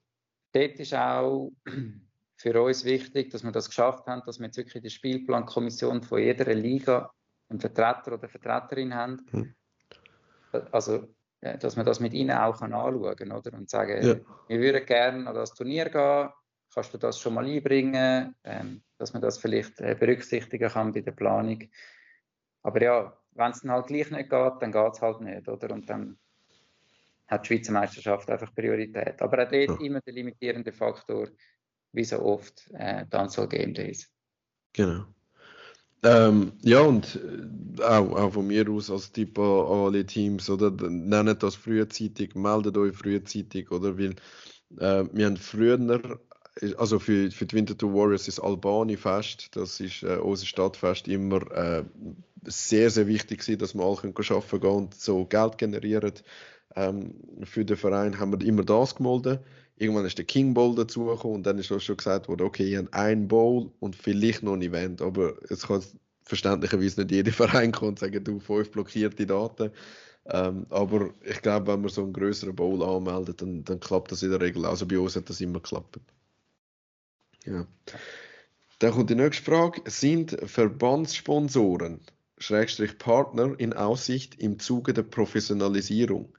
[0.53, 1.51] dort ist auch
[2.35, 6.21] für uns wichtig, dass wir das geschafft haben, dass wir jetzt wirklich die Spielplankommission von
[6.21, 7.11] jeder Liga
[7.51, 9.25] einen Vertreter oder Vertreterin haben.
[9.31, 9.55] Mhm.
[10.71, 11.07] Also
[11.41, 13.57] dass man das mit ihnen auch anschauen kann oder?
[13.57, 14.15] und sagen, ja.
[14.47, 16.29] wir würden gerne an das Turnier gehen,
[16.73, 21.01] kannst du das schon mal einbringen, ähm, dass man das vielleicht äh, berücksichtigen kann bei
[21.01, 21.67] der Planung.
[22.61, 25.73] Aber ja, wenn es dann halt gleich nicht geht, dann geht es halt nicht, oder?
[25.73, 26.19] Und dann
[27.27, 29.21] hat die Schweizer Meisterschaft einfach Priorität.
[29.21, 29.79] Aber auch dort ja.
[29.79, 31.27] immer der limitierende Faktor,
[31.91, 34.11] wie so oft, äh, die Anzahl Game Days.
[34.73, 35.05] Genau.
[36.03, 37.19] Ähm, ja, und
[37.77, 42.35] äh, auch, auch von mir aus als Tipp an, alle Teams, oder nennt das frühzeitig,
[42.35, 43.97] meldet euch frühzeitig, oder?
[43.97, 44.15] Weil
[44.79, 46.19] äh, wir haben früher,
[46.77, 51.83] also für, für die Winterthur Warriors ist Albani-Fest, das ist äh, unser Stadtfest, immer äh,
[52.45, 56.13] sehr, sehr wichtig gewesen, dass wir alle können arbeiten gehen und so Geld generieren.
[56.75, 59.39] Ähm, für den Verein haben wir immer das gemolden
[59.81, 62.79] irgendwann ist der King Bowl dazugekommen und dann ist auch schon gesagt worden, okay, ihr
[62.79, 65.83] habt ein Bowl und vielleicht noch ein Event, aber es kann
[66.23, 69.71] verständlicherweise nicht jeder Verein kommen und sagen, du, fünf blockierte Daten.
[70.25, 74.21] Ähm, aber ich glaube, wenn man so einen größeren Bowl anmeldet, dann, dann klappt das
[74.21, 74.65] in der Regel.
[74.65, 75.99] Also bei uns hat das immer geklappt.
[77.45, 77.65] Ja.
[78.79, 79.81] Dann kommt die nächste Frage.
[79.89, 82.01] Sind Verbandssponsoren,
[82.37, 86.31] Schrägstrich Partner in Aussicht im Zuge der Professionalisierung?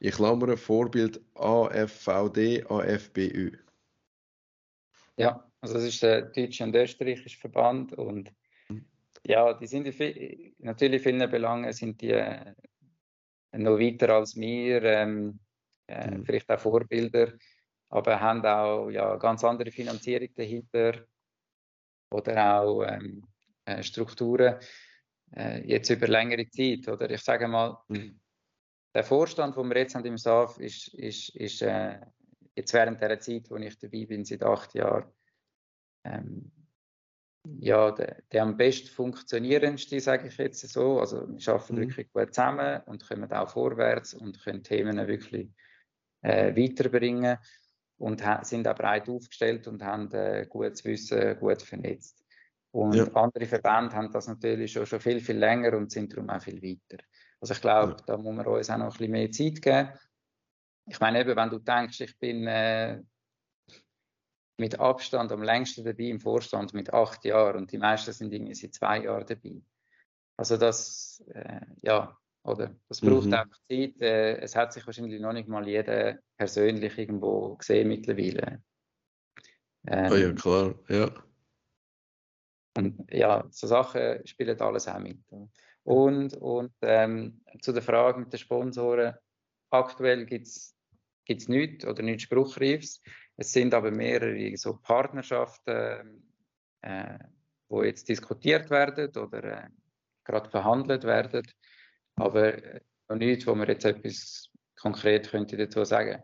[0.00, 3.52] Ich klammere Vorbild AFVD, AFBÜ.
[5.16, 8.32] Ja, also das ist der deutsche und österreichische Verband und
[8.68, 8.84] mhm.
[9.24, 12.54] ja, die sind in natürlich in vielen Belangen sind die äh,
[13.52, 15.38] noch weiter als wir, ähm,
[15.86, 16.24] äh, mhm.
[16.24, 17.32] vielleicht auch Vorbilder,
[17.88, 21.06] aber haben auch ja, ganz andere Finanzierung dahinter
[22.10, 23.24] oder auch ähm,
[23.64, 24.56] äh, Strukturen
[25.36, 26.88] äh, jetzt über längere Zeit.
[26.88, 28.20] Oder ich sage mal, mhm
[28.94, 31.98] der Vorstand, den wir jetzt haben im SAF, ist, ist, ist äh,
[32.54, 35.10] jetzt während der Zeit, wo ich dabei bin, seit acht Jahren,
[36.04, 36.52] ähm,
[37.58, 41.00] ja, der, der, am besten funktionierendste, sage ich jetzt so.
[41.00, 41.80] Also wir arbeiten mhm.
[41.80, 45.50] wirklich gut zusammen und kommen auch vorwärts und können Themen wirklich
[46.22, 47.36] äh, weiterbringen
[47.98, 52.24] und sind auch breit aufgestellt und haben äh, gutes Wissen, gut vernetzt.
[52.70, 53.04] Und ja.
[53.12, 56.60] andere Verbände haben das natürlich schon, schon viel, viel länger und sind darum auch viel
[56.62, 57.02] weiter.
[57.44, 59.90] Also ich glaube, da muss man uns auch noch ein bisschen mehr Zeit geben.
[60.88, 63.02] Ich meine eben, wenn du denkst, ich bin äh,
[64.56, 68.54] mit Abstand am längsten dabei im Vorstand mit acht Jahren und die meisten sind irgendwie
[68.54, 69.60] seit zwei Jahren dabei.
[70.38, 72.74] Also das, äh, ja, oder?
[72.88, 73.34] Das braucht mhm.
[73.34, 74.00] einfach Zeit.
[74.00, 78.62] Äh, es hat sich wahrscheinlich noch nicht mal jeder persönlich irgendwo gesehen mittlerweile.
[79.86, 81.10] Ähm, oh ja, klar, ja.
[82.78, 85.18] Und ja, so Sachen spielen alles auch mit.
[85.84, 89.14] Und, und ähm, zu der Frage mit den Sponsoren,
[89.70, 93.02] aktuell gibt es nichts oder nichts Spruchreifs.
[93.36, 96.26] Es sind aber mehrere so Partnerschaften,
[96.82, 97.18] äh,
[97.68, 99.68] wo jetzt diskutiert werden oder äh,
[100.24, 101.46] gerade verhandelt werden,
[102.16, 106.22] aber äh, noch nichts, wo man jetzt etwas konkret könnte dazu sagen.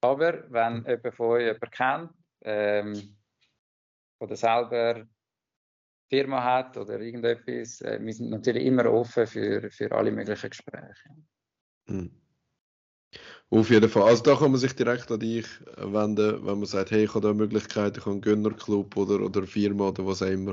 [0.00, 2.10] Aber wenn jemand von euch jemanden kennt,
[2.42, 3.16] ähm,
[4.20, 5.06] oder selber
[6.08, 7.80] Firma hat oder irgendetwas.
[7.80, 11.10] Äh, wir sind natürlich immer offen für, für alle möglichen Gespräche.
[11.86, 12.10] Mhm.
[13.50, 14.02] Auf jeden Fall.
[14.02, 15.46] Also da kann man sich direkt an dich
[15.76, 19.40] wenden, wenn man sagt, hey, ich habe da Möglichkeiten, ich habe einen Gönnerclub oder, oder
[19.40, 20.52] eine Firma oder was auch immer.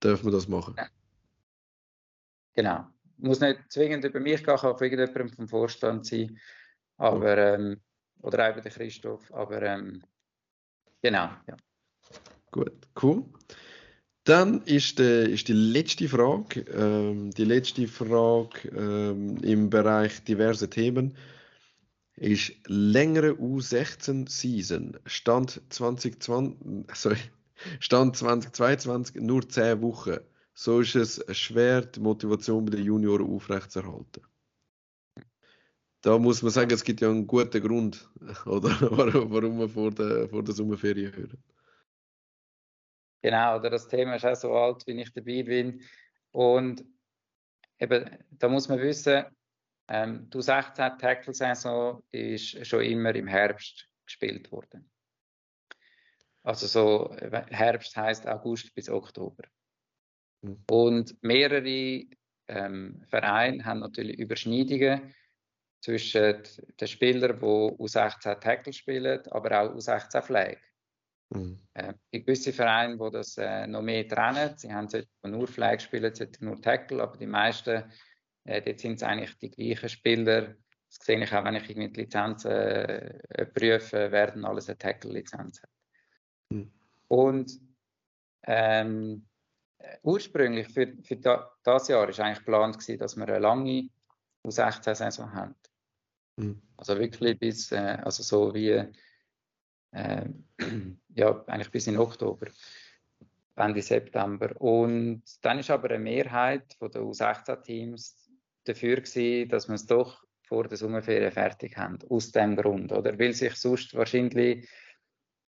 [0.00, 0.74] Darf man das machen?
[0.76, 0.88] Ja.
[2.54, 2.86] Genau.
[3.18, 6.38] Muss nicht zwingend über mich gehen, kann auf irgendjemandem vom Vorstand sein.
[6.96, 7.80] Aber, ähm,
[8.22, 9.32] oder auch über den Christoph.
[9.32, 10.02] Aber ähm,
[11.02, 11.56] genau, ja.
[12.50, 13.24] Gut, cool.
[14.24, 20.68] Dann ist, äh, ist die letzte Frage, ähm, die letzte Frage ähm, im Bereich diverse
[20.68, 21.16] Themen
[22.16, 24.98] ist längere U16-Season.
[25.06, 27.16] Stand 2020, sorry,
[27.78, 30.18] Stand 2022 nur 10 Wochen.
[30.52, 34.22] So ist es schwer, die Motivation bei den Junioren aufrechtzuerhalten.
[36.02, 38.10] Da muss man sagen, es gibt ja einen guten Grund,
[38.46, 38.70] oder,
[39.30, 41.42] warum wir vor der, vor der Sommerferien hören.
[43.22, 45.82] Genau, oder das Thema ist auch so alt, wie ich dabei bin.
[46.32, 46.84] Und
[47.78, 49.24] eben, da muss man wissen,
[49.88, 54.90] ähm, die 16 Tackle-Saison ist schon immer im Herbst gespielt worden.
[56.42, 57.14] Also so
[57.50, 59.44] Herbst heißt August bis Oktober.
[60.42, 60.64] Mhm.
[60.70, 62.04] Und mehrere
[62.48, 65.14] ähm, Vereine haben natürlich Überschneidungen
[65.82, 66.42] zwischen
[66.80, 70.58] den Spielern, die U16 Tackle spielen, aber auch U16 Flag.
[71.30, 71.58] Mhm.
[71.74, 74.56] Äh, gibt gewisse Vereine, die das äh, noch mehr trennen.
[74.56, 74.88] Sie haben
[75.24, 77.84] nur Flag spielen, solche nur Tackle, aber die meisten,
[78.44, 80.56] äh, dort sind es eigentlich die gleichen Spieler.
[80.88, 85.62] Das sehe ich auch, wenn ich irgendwie die Lizenzen äh, prüfe, werden alles eine Tackle-Lizenz
[85.62, 85.70] hat.
[86.50, 86.72] Mhm.
[87.06, 87.60] Und
[88.42, 89.26] ähm,
[90.02, 93.88] ursprünglich für, für da, das Jahr war eigentlich geplant, gewesen, dass wir eine lange
[94.44, 95.54] U16-Saison haben.
[96.36, 96.60] Mhm.
[96.76, 98.84] Also wirklich bis, äh, also so wie,
[99.92, 100.26] äh,
[101.14, 102.46] ja, eigentlich bis in Oktober,
[103.56, 104.58] Ende September.
[104.60, 108.30] Und dann ist aber eine Mehrheit der U16-Teams
[108.64, 111.98] dafür gewesen, dass man es doch vor der Sommerferien fertig haben.
[112.08, 113.18] Aus dem Grund, oder?
[113.18, 114.68] Weil sich sonst wahrscheinlich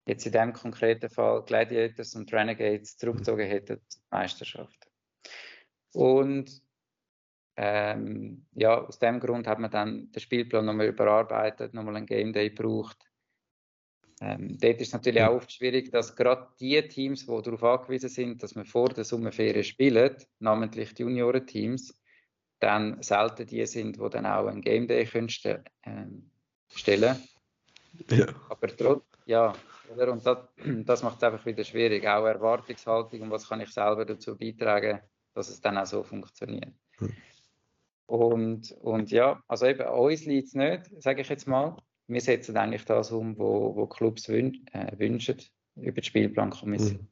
[0.06, 4.88] jetzt in dem konkreten Fall Gladiators und Renegades zurückgezogen hätten, die Meisterschaft.
[5.92, 6.62] Und
[7.56, 12.32] ähm, ja, aus dem Grund hat man dann den Spielplan nochmal überarbeitet, nochmal einen Game
[12.32, 12.98] Day gebraucht.
[14.24, 18.08] Ähm, dort ist es natürlich auch oft schwierig, dass gerade die Teams, die darauf angewiesen
[18.08, 22.00] sind, dass man vor der Sommerferien spielt, namentlich die Juniorenteams,
[22.60, 26.30] dann selten die sind, die dann auch einen Game Day können st ähm,
[26.72, 27.16] stellen.
[28.10, 28.26] Ja.
[28.48, 29.52] Aber trotzdem, ja,
[29.92, 30.12] oder?
[30.12, 30.38] Und das,
[30.84, 32.06] das macht es einfach wieder schwierig.
[32.06, 35.00] Auch Erwartungshaltung und was kann ich selber dazu beitragen,
[35.34, 36.72] dass es dann auch so funktioniert.
[36.98, 37.12] Hm.
[38.06, 41.76] Und, und ja, also eben uns liegt es nicht, sage ich jetzt mal.
[42.08, 45.36] Wir setzen eigentlich das um, wo, wo Clubs wün äh, wünschen
[45.76, 46.98] über die Spielplankommission.
[46.98, 47.08] Hm.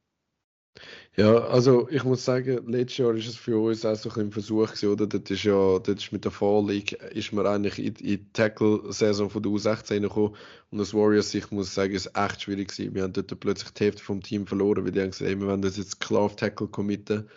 [1.17, 4.67] Ja, also ich muss sagen, letztes Jahr ist es für uns auch so ein Versuch
[4.67, 5.07] gewesen, oder?
[5.07, 8.31] Das ist ja, das ist mit der Fall League ist man eigentlich in, in die
[8.31, 10.35] Tackle-Saison von der U16 gekommen
[10.69, 12.95] und das Warriors, ich muss sagen, ist echt schwierig gewesen.
[12.95, 15.61] Wir haben dort plötzlich die Hälfte vom Team verloren, weil die haben gesagt, wir wollen
[15.61, 17.27] das jetzt klar auf Tackle committen.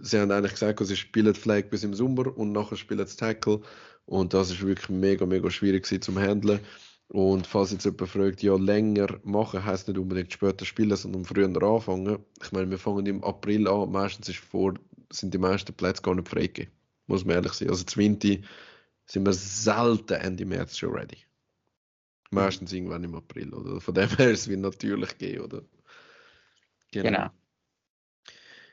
[0.00, 3.62] Sie haben eigentlich gesagt, sie spielen Flag bis im Sommer und nachher spielen sie Tackle
[4.06, 6.60] und das ist wirklich mega, mega schwierig zum Handeln.
[7.08, 11.46] Und falls jetzt jemand fragt, ja, länger machen heisst nicht unbedingt später spielen, sondern früher
[11.62, 12.24] anfangen.
[12.42, 14.74] Ich meine, wir fangen im April an, meistens ist vor,
[15.12, 16.72] sind die meisten Plätze gar nicht freigegeben.
[17.06, 17.68] Muss man ehrlich sein.
[17.68, 18.36] Also zum Winter
[19.04, 21.18] sind wir selten Ende März schon ready.
[22.30, 23.78] Meistens irgendwann im April, oder?
[23.78, 25.62] Von dem her ist es wie natürlich gehen, oder?
[26.92, 27.08] Genau.
[27.08, 27.30] genau.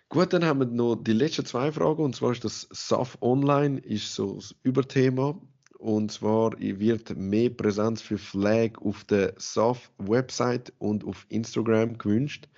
[0.09, 3.79] Gut, dann haben wir noch die letzten zwei Fragen, und zwar ist das SAF Online,
[3.79, 5.39] ist so das Überthema.
[5.77, 12.49] Und zwar wird mehr Präsenz für Flag auf der SAF-Website und auf Instagram gewünscht.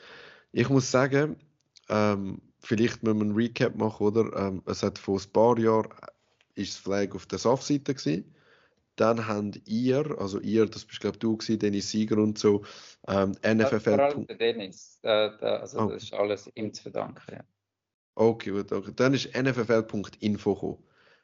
[0.53, 1.36] Ich muss sagen,
[1.90, 4.34] ähm, vielleicht müssen wir einen Recap machen, oder?
[4.38, 5.90] Ähm, es hat vor ein paar Jahren
[6.56, 8.34] ist das Flag auf der SAF-Seite gewesen.
[8.95, 12.63] Dann habt ihr, also ihr, das bist glaube du gewesen, Dennis Sieger und so,
[13.07, 13.80] ähm, NFFL.
[13.80, 15.93] Vor allem Dennis, äh, da, also okay.
[15.93, 17.22] das ist alles ihm zu verdanken.
[17.31, 17.43] Ja.
[18.15, 18.91] Okay, gut, okay.
[18.95, 20.84] Dann ist nffl.info gekommen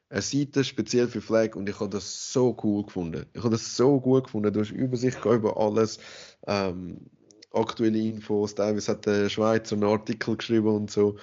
[0.10, 3.26] eine Seite speziell für Flag und ich habe das so cool gefunden.
[3.34, 4.54] Ich habe das so gut gefunden.
[4.54, 6.00] Du hast Übersicht über alles,
[6.46, 7.10] ähm,
[7.52, 8.56] aktuelle Infos.
[8.56, 11.18] Teilweise hat der Schweizer einen Artikel geschrieben und so.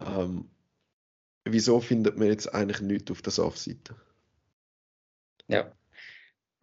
[0.00, 0.48] Ähm,
[1.44, 3.96] wieso findet man jetzt eigentlich nichts auf der SAF-Seite?
[5.48, 5.72] Ja,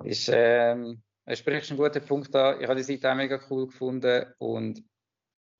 [0.03, 1.01] ist, ähm,
[1.31, 2.61] sprichst einen guten Punkt an.
[2.61, 4.84] Ich habe die Seite auch mega cool gefunden und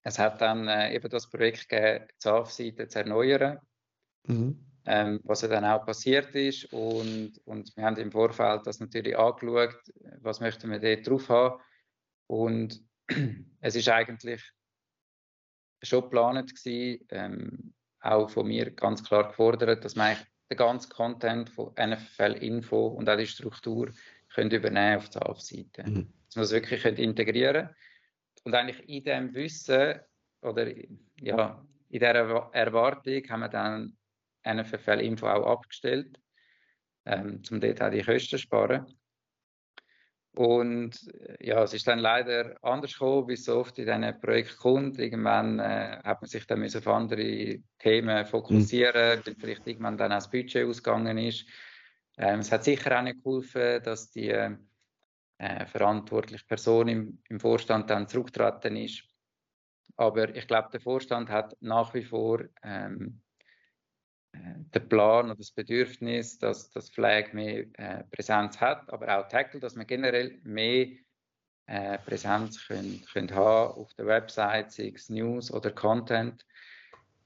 [0.04, 3.60] es hat dann äh, eben das Projekt gegeben, die SAF-Seite zu erneuern.
[4.28, 6.66] Mhm ähm, was ja dann auch passiert ist.
[6.72, 9.80] Und, und wir haben im Vorfeld das natürlich angeschaut,
[10.22, 11.62] was möchten wir dort drauf haben.
[12.28, 12.82] Und
[13.62, 14.42] es ist eigentlich
[15.82, 20.16] schon geplant gewesen, ähm, auch von mir ganz klar gefordert, dass man
[20.52, 23.90] den ganzen Content von NFL Info und auch die Struktur
[24.36, 25.84] können übernehmen auf der Auf-Seite.
[25.84, 26.14] Mhm.
[26.28, 27.70] Dass man es wirklich integrieren
[28.44, 30.00] Und eigentlich in dem Wissen
[30.42, 30.68] oder
[31.22, 33.98] ja, in dieser Erwartung haben wir dann
[34.48, 36.20] NFL Info auch abgestellt,
[37.06, 38.86] ähm, um dort auch die Kosten zu sparen.
[40.36, 44.20] Und äh, ja, es ist dann leider anders gekommen, wie es so oft in diesen
[44.20, 45.00] Projekten kommt.
[45.00, 49.26] Irgendwann äh, hat man sich dann auf andere Themen fokussieren, mhm.
[49.26, 51.46] weil vielleicht irgendwann dann auch das Budget ausgegangen ist.
[52.18, 57.90] Ähm, es hat sicher auch nicht geholfen, dass die äh, verantwortliche Person im, im Vorstand
[57.90, 59.04] dann zurückgetreten ist.
[59.98, 63.22] Aber ich glaube, der Vorstand hat nach wie vor ähm,
[64.74, 69.60] der Plan oder das Bedürfnis, dass das Flag mehr äh, Präsenz hat, aber auch Tackle,
[69.60, 70.88] dass man generell mehr
[71.68, 76.46] äh, Präsenz können, können haben auf der Website, sei es News oder Content.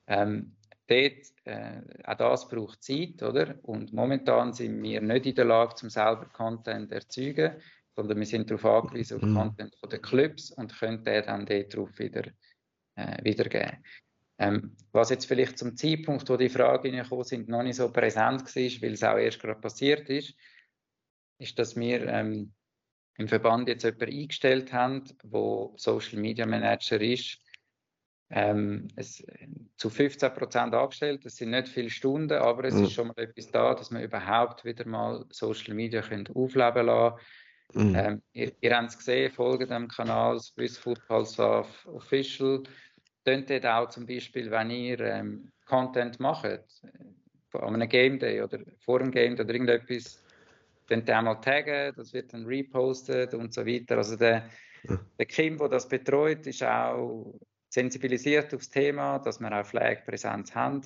[0.07, 0.55] Ähm,
[0.89, 3.55] dort, äh, auch das braucht Zeit, oder?
[3.63, 7.61] Und momentan sind wir nicht in der Lage, zum selber Content zu erzeugen,
[7.95, 9.35] sondern wir sind darauf angewiesen auf mhm.
[9.35, 12.23] Content von den Clubs und können den dann darauf wieder
[12.95, 13.83] äh, wiedergeben.
[14.37, 18.43] Ähm, was jetzt vielleicht zum Zeitpunkt, wo die Fragen gekommen sind, noch nicht so präsent
[18.43, 20.33] war, weil es auch erst gerade passiert ist,
[21.39, 22.53] ist, dass wir ähm,
[23.17, 27.39] im Verband jetzt jemanden eingestellt haben, der Social Media Manager ist,
[28.31, 29.25] ähm, es,
[29.77, 31.25] zu 15 Prozent angestellt.
[31.25, 32.83] Das sind nicht viele Stunden, aber es mhm.
[32.83, 37.17] ist schon mal etwas da, dass wir überhaupt wieder mal Social Media können aufleben lassen
[37.73, 37.95] mhm.
[37.95, 42.63] ähm, ihr, ihr habt es gesehen, folgt dem Kanal Swiss Football Staff Official
[43.25, 46.45] könnt ihr auch zum Beispiel, wenn ihr ähm, Content macht,
[47.53, 50.23] an einem Game Day oder vor dem Game Day oder irgendetwas,
[50.87, 53.97] dann den einmal taggen, das wird dann repostet und so weiter.
[53.97, 54.49] Also der,
[55.17, 57.39] der Kim, der das betreut, ist auch
[57.69, 60.81] sensibilisiert aufs Thema, dass wir auch Flag-Präsenz haben.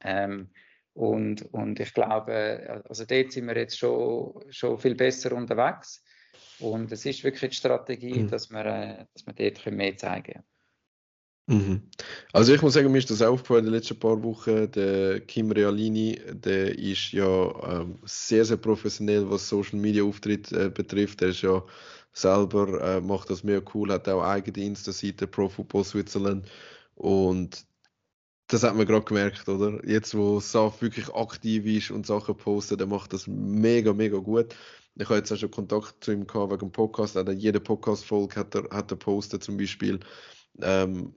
[0.00, 0.50] Ähm,
[0.94, 6.04] und, und ich glaube, also dort sind wir jetzt schon, schon viel besser unterwegs.
[6.58, 8.28] Und es ist wirklich die Strategie, mhm.
[8.28, 10.44] dass, wir, äh, dass wir dort mehr zeigen können.
[11.48, 11.82] Mhm.
[12.32, 14.70] Also ich muss sagen, mir ist das aufgefallen in den letzten paar Wochen.
[14.70, 20.70] Der Kim Realini, der ist ja ähm, sehr, sehr professionell, was Social Media Auftritt äh,
[20.70, 21.20] betrifft.
[21.20, 21.64] Der ist ja
[22.12, 26.46] selber, äh, macht das mehr cool, hat auch eigene Insta-Seite Pro Football Switzerland
[26.94, 27.66] und
[28.52, 29.84] das hat man gerade gemerkt, oder?
[29.88, 34.54] Jetzt, wo Saf wirklich aktiv ist und Sachen postet, der macht das mega, mega gut.
[34.96, 37.16] Ich habe jetzt auch schon Kontakt zu ihm gehabt wegen dem Podcast.
[37.16, 40.00] Auch jede Podcast-Folge hat er, hat er postet zum Beispiel.
[40.60, 41.14] Ähm,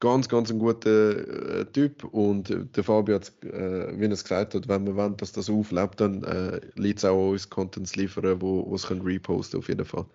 [0.00, 4.24] ganz, ganz ein guter äh, Typ und äh, der Fabio hat, äh, wie er es
[4.24, 7.48] gesagt hat, wenn wir wollen, dass das auflebt, dann äh, liegt es auch an uns,
[7.48, 10.06] Contents liefern, wo, es können reposten auf jeden Fall.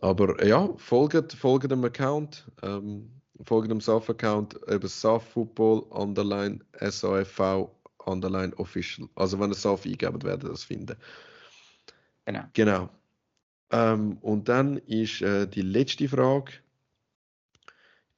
[0.00, 3.10] Aber äh, ja, folgt, folgt dem Account, ähm,
[3.44, 7.70] folgt dem SAF-Account, eben SAF Football, underline SAFV,
[8.04, 9.08] underline official.
[9.16, 10.96] Also wenn ihr SAF eingebt, werdet ihr das finden.
[12.24, 12.44] Genau.
[12.52, 12.88] Genau.
[13.70, 16.52] Ähm, und dann ist äh, die letzte Frage,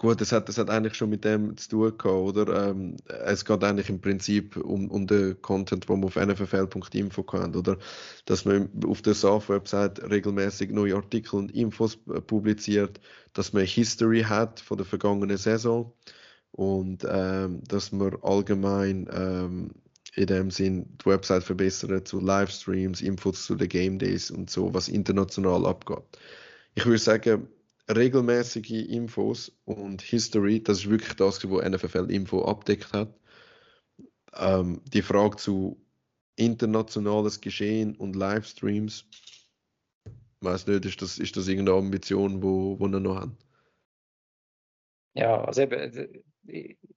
[0.00, 2.70] Gut, das hat, das hat eigentlich schon mit dem zu tun gehabt, oder?
[2.70, 7.54] Ähm, es geht eigentlich im Prinzip um, um den Content, den wir auf nffl.info haben,
[7.54, 7.76] oder?
[8.24, 12.98] Dass man auf der SAF-Website regelmäßig neue Artikel und Infos publiziert,
[13.34, 15.92] dass man History hat von der vergangenen Saison
[16.52, 19.70] und ähm, dass man allgemein ähm,
[20.14, 24.72] in dem Sinn die Website verbessern zu Livestreams, Infos zu den Game Days und so,
[24.72, 26.04] was international abgeht.
[26.74, 27.48] Ich würde sagen,
[27.96, 33.18] regelmäßige Infos und History, das ist wirklich das, was NFL Info abdeckt hat.
[34.34, 35.84] Ähm, die Frage zu
[36.36, 39.08] internationales Geschehen und Livestreams,
[40.40, 43.36] weiß nicht, ist das, ist das irgendeine Ambition, wo, wo wir noch haben?
[45.14, 46.22] Ja, also eben,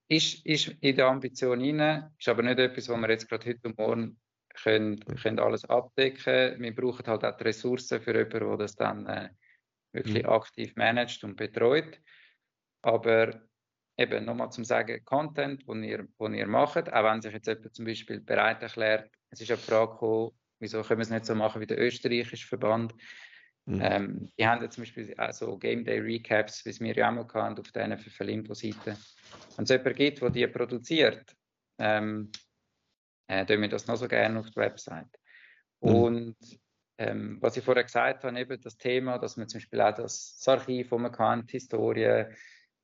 [0.07, 3.67] ist, ist in der Ambition rein, ist aber nicht etwas, wo wir jetzt gerade heute
[3.67, 4.19] und morgen
[4.53, 6.61] können, können alles abdecken.
[6.61, 9.29] Wir brauchen halt auch die Ressourcen für jemanden, der das dann äh,
[9.93, 10.29] wirklich mhm.
[10.29, 11.99] aktiv managt und betreut.
[12.81, 13.41] Aber
[13.97, 17.75] eben nochmal zum Sagen, Content, den ihr, den ihr macht, auch wenn sich jetzt jemand
[17.75, 21.35] zum Beispiel bereit erklärt, es ist eine Frage gekommen, wieso können wir es nicht so
[21.35, 22.93] machen wie der österreichische Verband.
[23.65, 23.81] Mhm.
[23.81, 27.09] Ähm, die haben jetzt zum Beispiel auch so Game Day Recaps, wie es wir ja
[27.09, 28.97] auch mal hatten, auf der NFL Info-Seite.
[29.55, 31.35] Wenn es jemanden gibt, der die produziert,
[31.79, 32.31] ähm,
[33.27, 35.19] äh, tun wir das noch so gerne auf der Website.
[35.81, 35.95] Mhm.
[35.95, 36.37] Und
[36.97, 40.37] ähm, was ich vorher gesagt habe, eben das Thema, dass man zum Beispiel auch das,
[40.37, 42.25] das Archiv, das man kennt, Historie,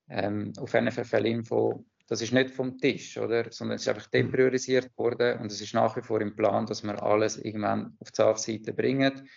[0.10, 3.52] ähm, auf NFL Info, das ist nicht vom Tisch, oder?
[3.52, 4.32] Sondern es ist einfach mhm.
[4.32, 8.12] depriorisiert worden und es ist nach wie vor im Plan, dass wir alles irgendwann auf
[8.12, 9.30] die SAF-Seite bringen.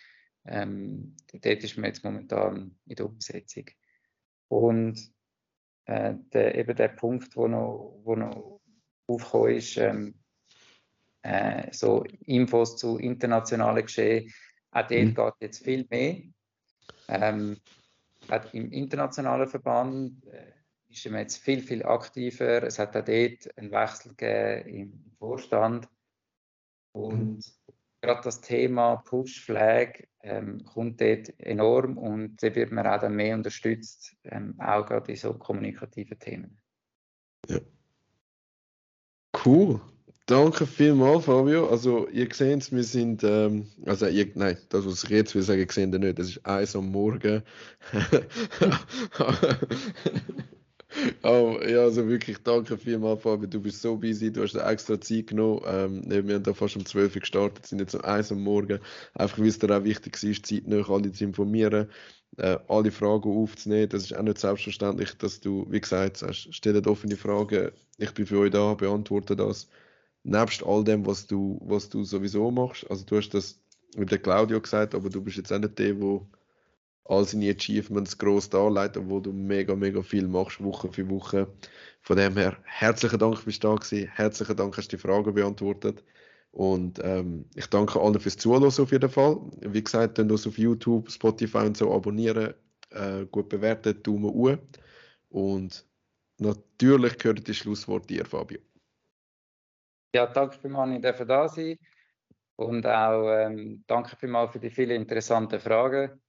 [0.46, 3.66] Ähm, dort ist man jetzt momentan in der Umsetzung.
[4.48, 4.98] Und
[5.84, 8.60] äh, der, eben der Punkt, wo noch, wo noch
[9.06, 10.14] aufgekommen ist, ähm,
[11.22, 14.32] äh, so Infos zu internationalen Geschehen,
[14.72, 15.14] auch dort mhm.
[15.14, 16.22] geht jetzt viel mehr.
[17.08, 17.58] Ähm,
[18.28, 20.52] auch Im internationalen Verband äh,
[20.88, 22.62] ist man jetzt viel, viel aktiver.
[22.62, 25.88] Es hat auch dort einen Wechsel gegeben im Vorstand.
[26.92, 27.42] Und mhm.
[28.00, 33.34] gerade das Thema Push-Flag ähm, kommt dort enorm und da wird man auch dann mehr
[33.34, 36.60] unterstützt, ähm, auch gerade in so kommunikativen Themen.
[37.48, 37.58] Ja.
[39.44, 39.80] Cool.
[40.26, 41.68] Danke vielmals, Fabio.
[41.68, 45.66] Also, ihr seht wir sind, ähm, also, ihr, nein, das, was ich jetzt will sagen,
[45.68, 46.18] sehen ihr nicht.
[46.18, 47.42] Das ist eins am Morgen.
[51.24, 53.48] oh, ja, also wirklich danke vielmals, Fabio.
[53.48, 55.60] Du bist so busy, du hast extra Zeit genommen.
[55.66, 58.78] Ähm, wir haben da fast um 12 Uhr gestartet, sind jetzt um eins am Morgen.
[59.14, 61.90] Einfach, weil es dir auch wichtig ist, Zeit nach alle zu informieren,
[62.36, 63.88] äh, alle Fragen aufzunehmen.
[63.88, 67.72] Das ist auch nicht selbstverständlich, dass du, wie gesagt hast, stellt offene Fragen.
[67.98, 69.66] Ich bin für euch da, beantworte das
[70.24, 73.60] nebst all dem, was du, was du sowieso machst, also du hast das
[73.96, 76.20] mit der Claudio gesagt, aber du bist jetzt auch nicht der, der
[77.04, 81.48] all seine Achievements gross darlegt, obwohl du mega, mega viel machst, Woche für Woche.
[82.00, 84.08] Von dem her, herzlichen Dank, bist du da gewesen.
[84.08, 86.02] Herzlichen Dank, hast du die Fragen beantwortet.
[86.52, 89.40] Und ähm, ich danke allen fürs Zuhören auf jeden Fall.
[89.60, 92.54] Wie gesagt, dann uns auf YouTube, Spotify und so abonnieren,
[92.90, 94.58] äh, gut bewerten, Daumen hoch.
[95.30, 95.84] Und
[96.38, 98.58] natürlich gehört das Schlusswort dir, Fabio.
[100.14, 101.78] Ja, danke vielmals, ich darf da sein.
[102.56, 106.20] Und auch ähm, danke vielmals für die vielen interessanten Fragen.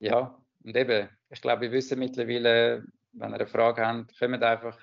[0.00, 4.78] Ja, und eben, ich glaube, wir wissen mittlerweile, wenn ihr eine Frage habt, kommt einfach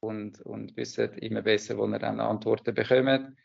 [0.00, 3.36] und, und wissen immer besser, wo ihr dann Antworten bekommt.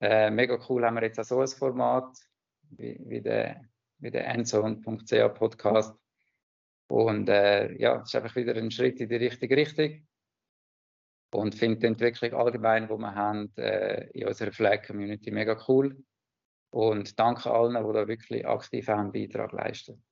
[0.00, 2.16] Äh, mega cool haben wir jetzt auch so ein Format
[2.70, 3.62] wie, wie der,
[3.98, 4.10] wie
[5.30, 5.98] Podcast.
[6.88, 10.06] Und äh, ja, es ist einfach wieder ein Schritt in die richtige Richtung.
[11.34, 15.96] Und finde die Entwicklung allgemein, die wir haben, äh, in unserer Flag-Community mega cool.
[16.70, 20.02] Und danke allen, die da wirklich aktiv einen Beitrag leisten.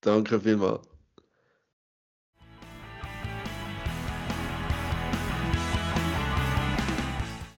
[0.00, 0.95] Danke vielmals.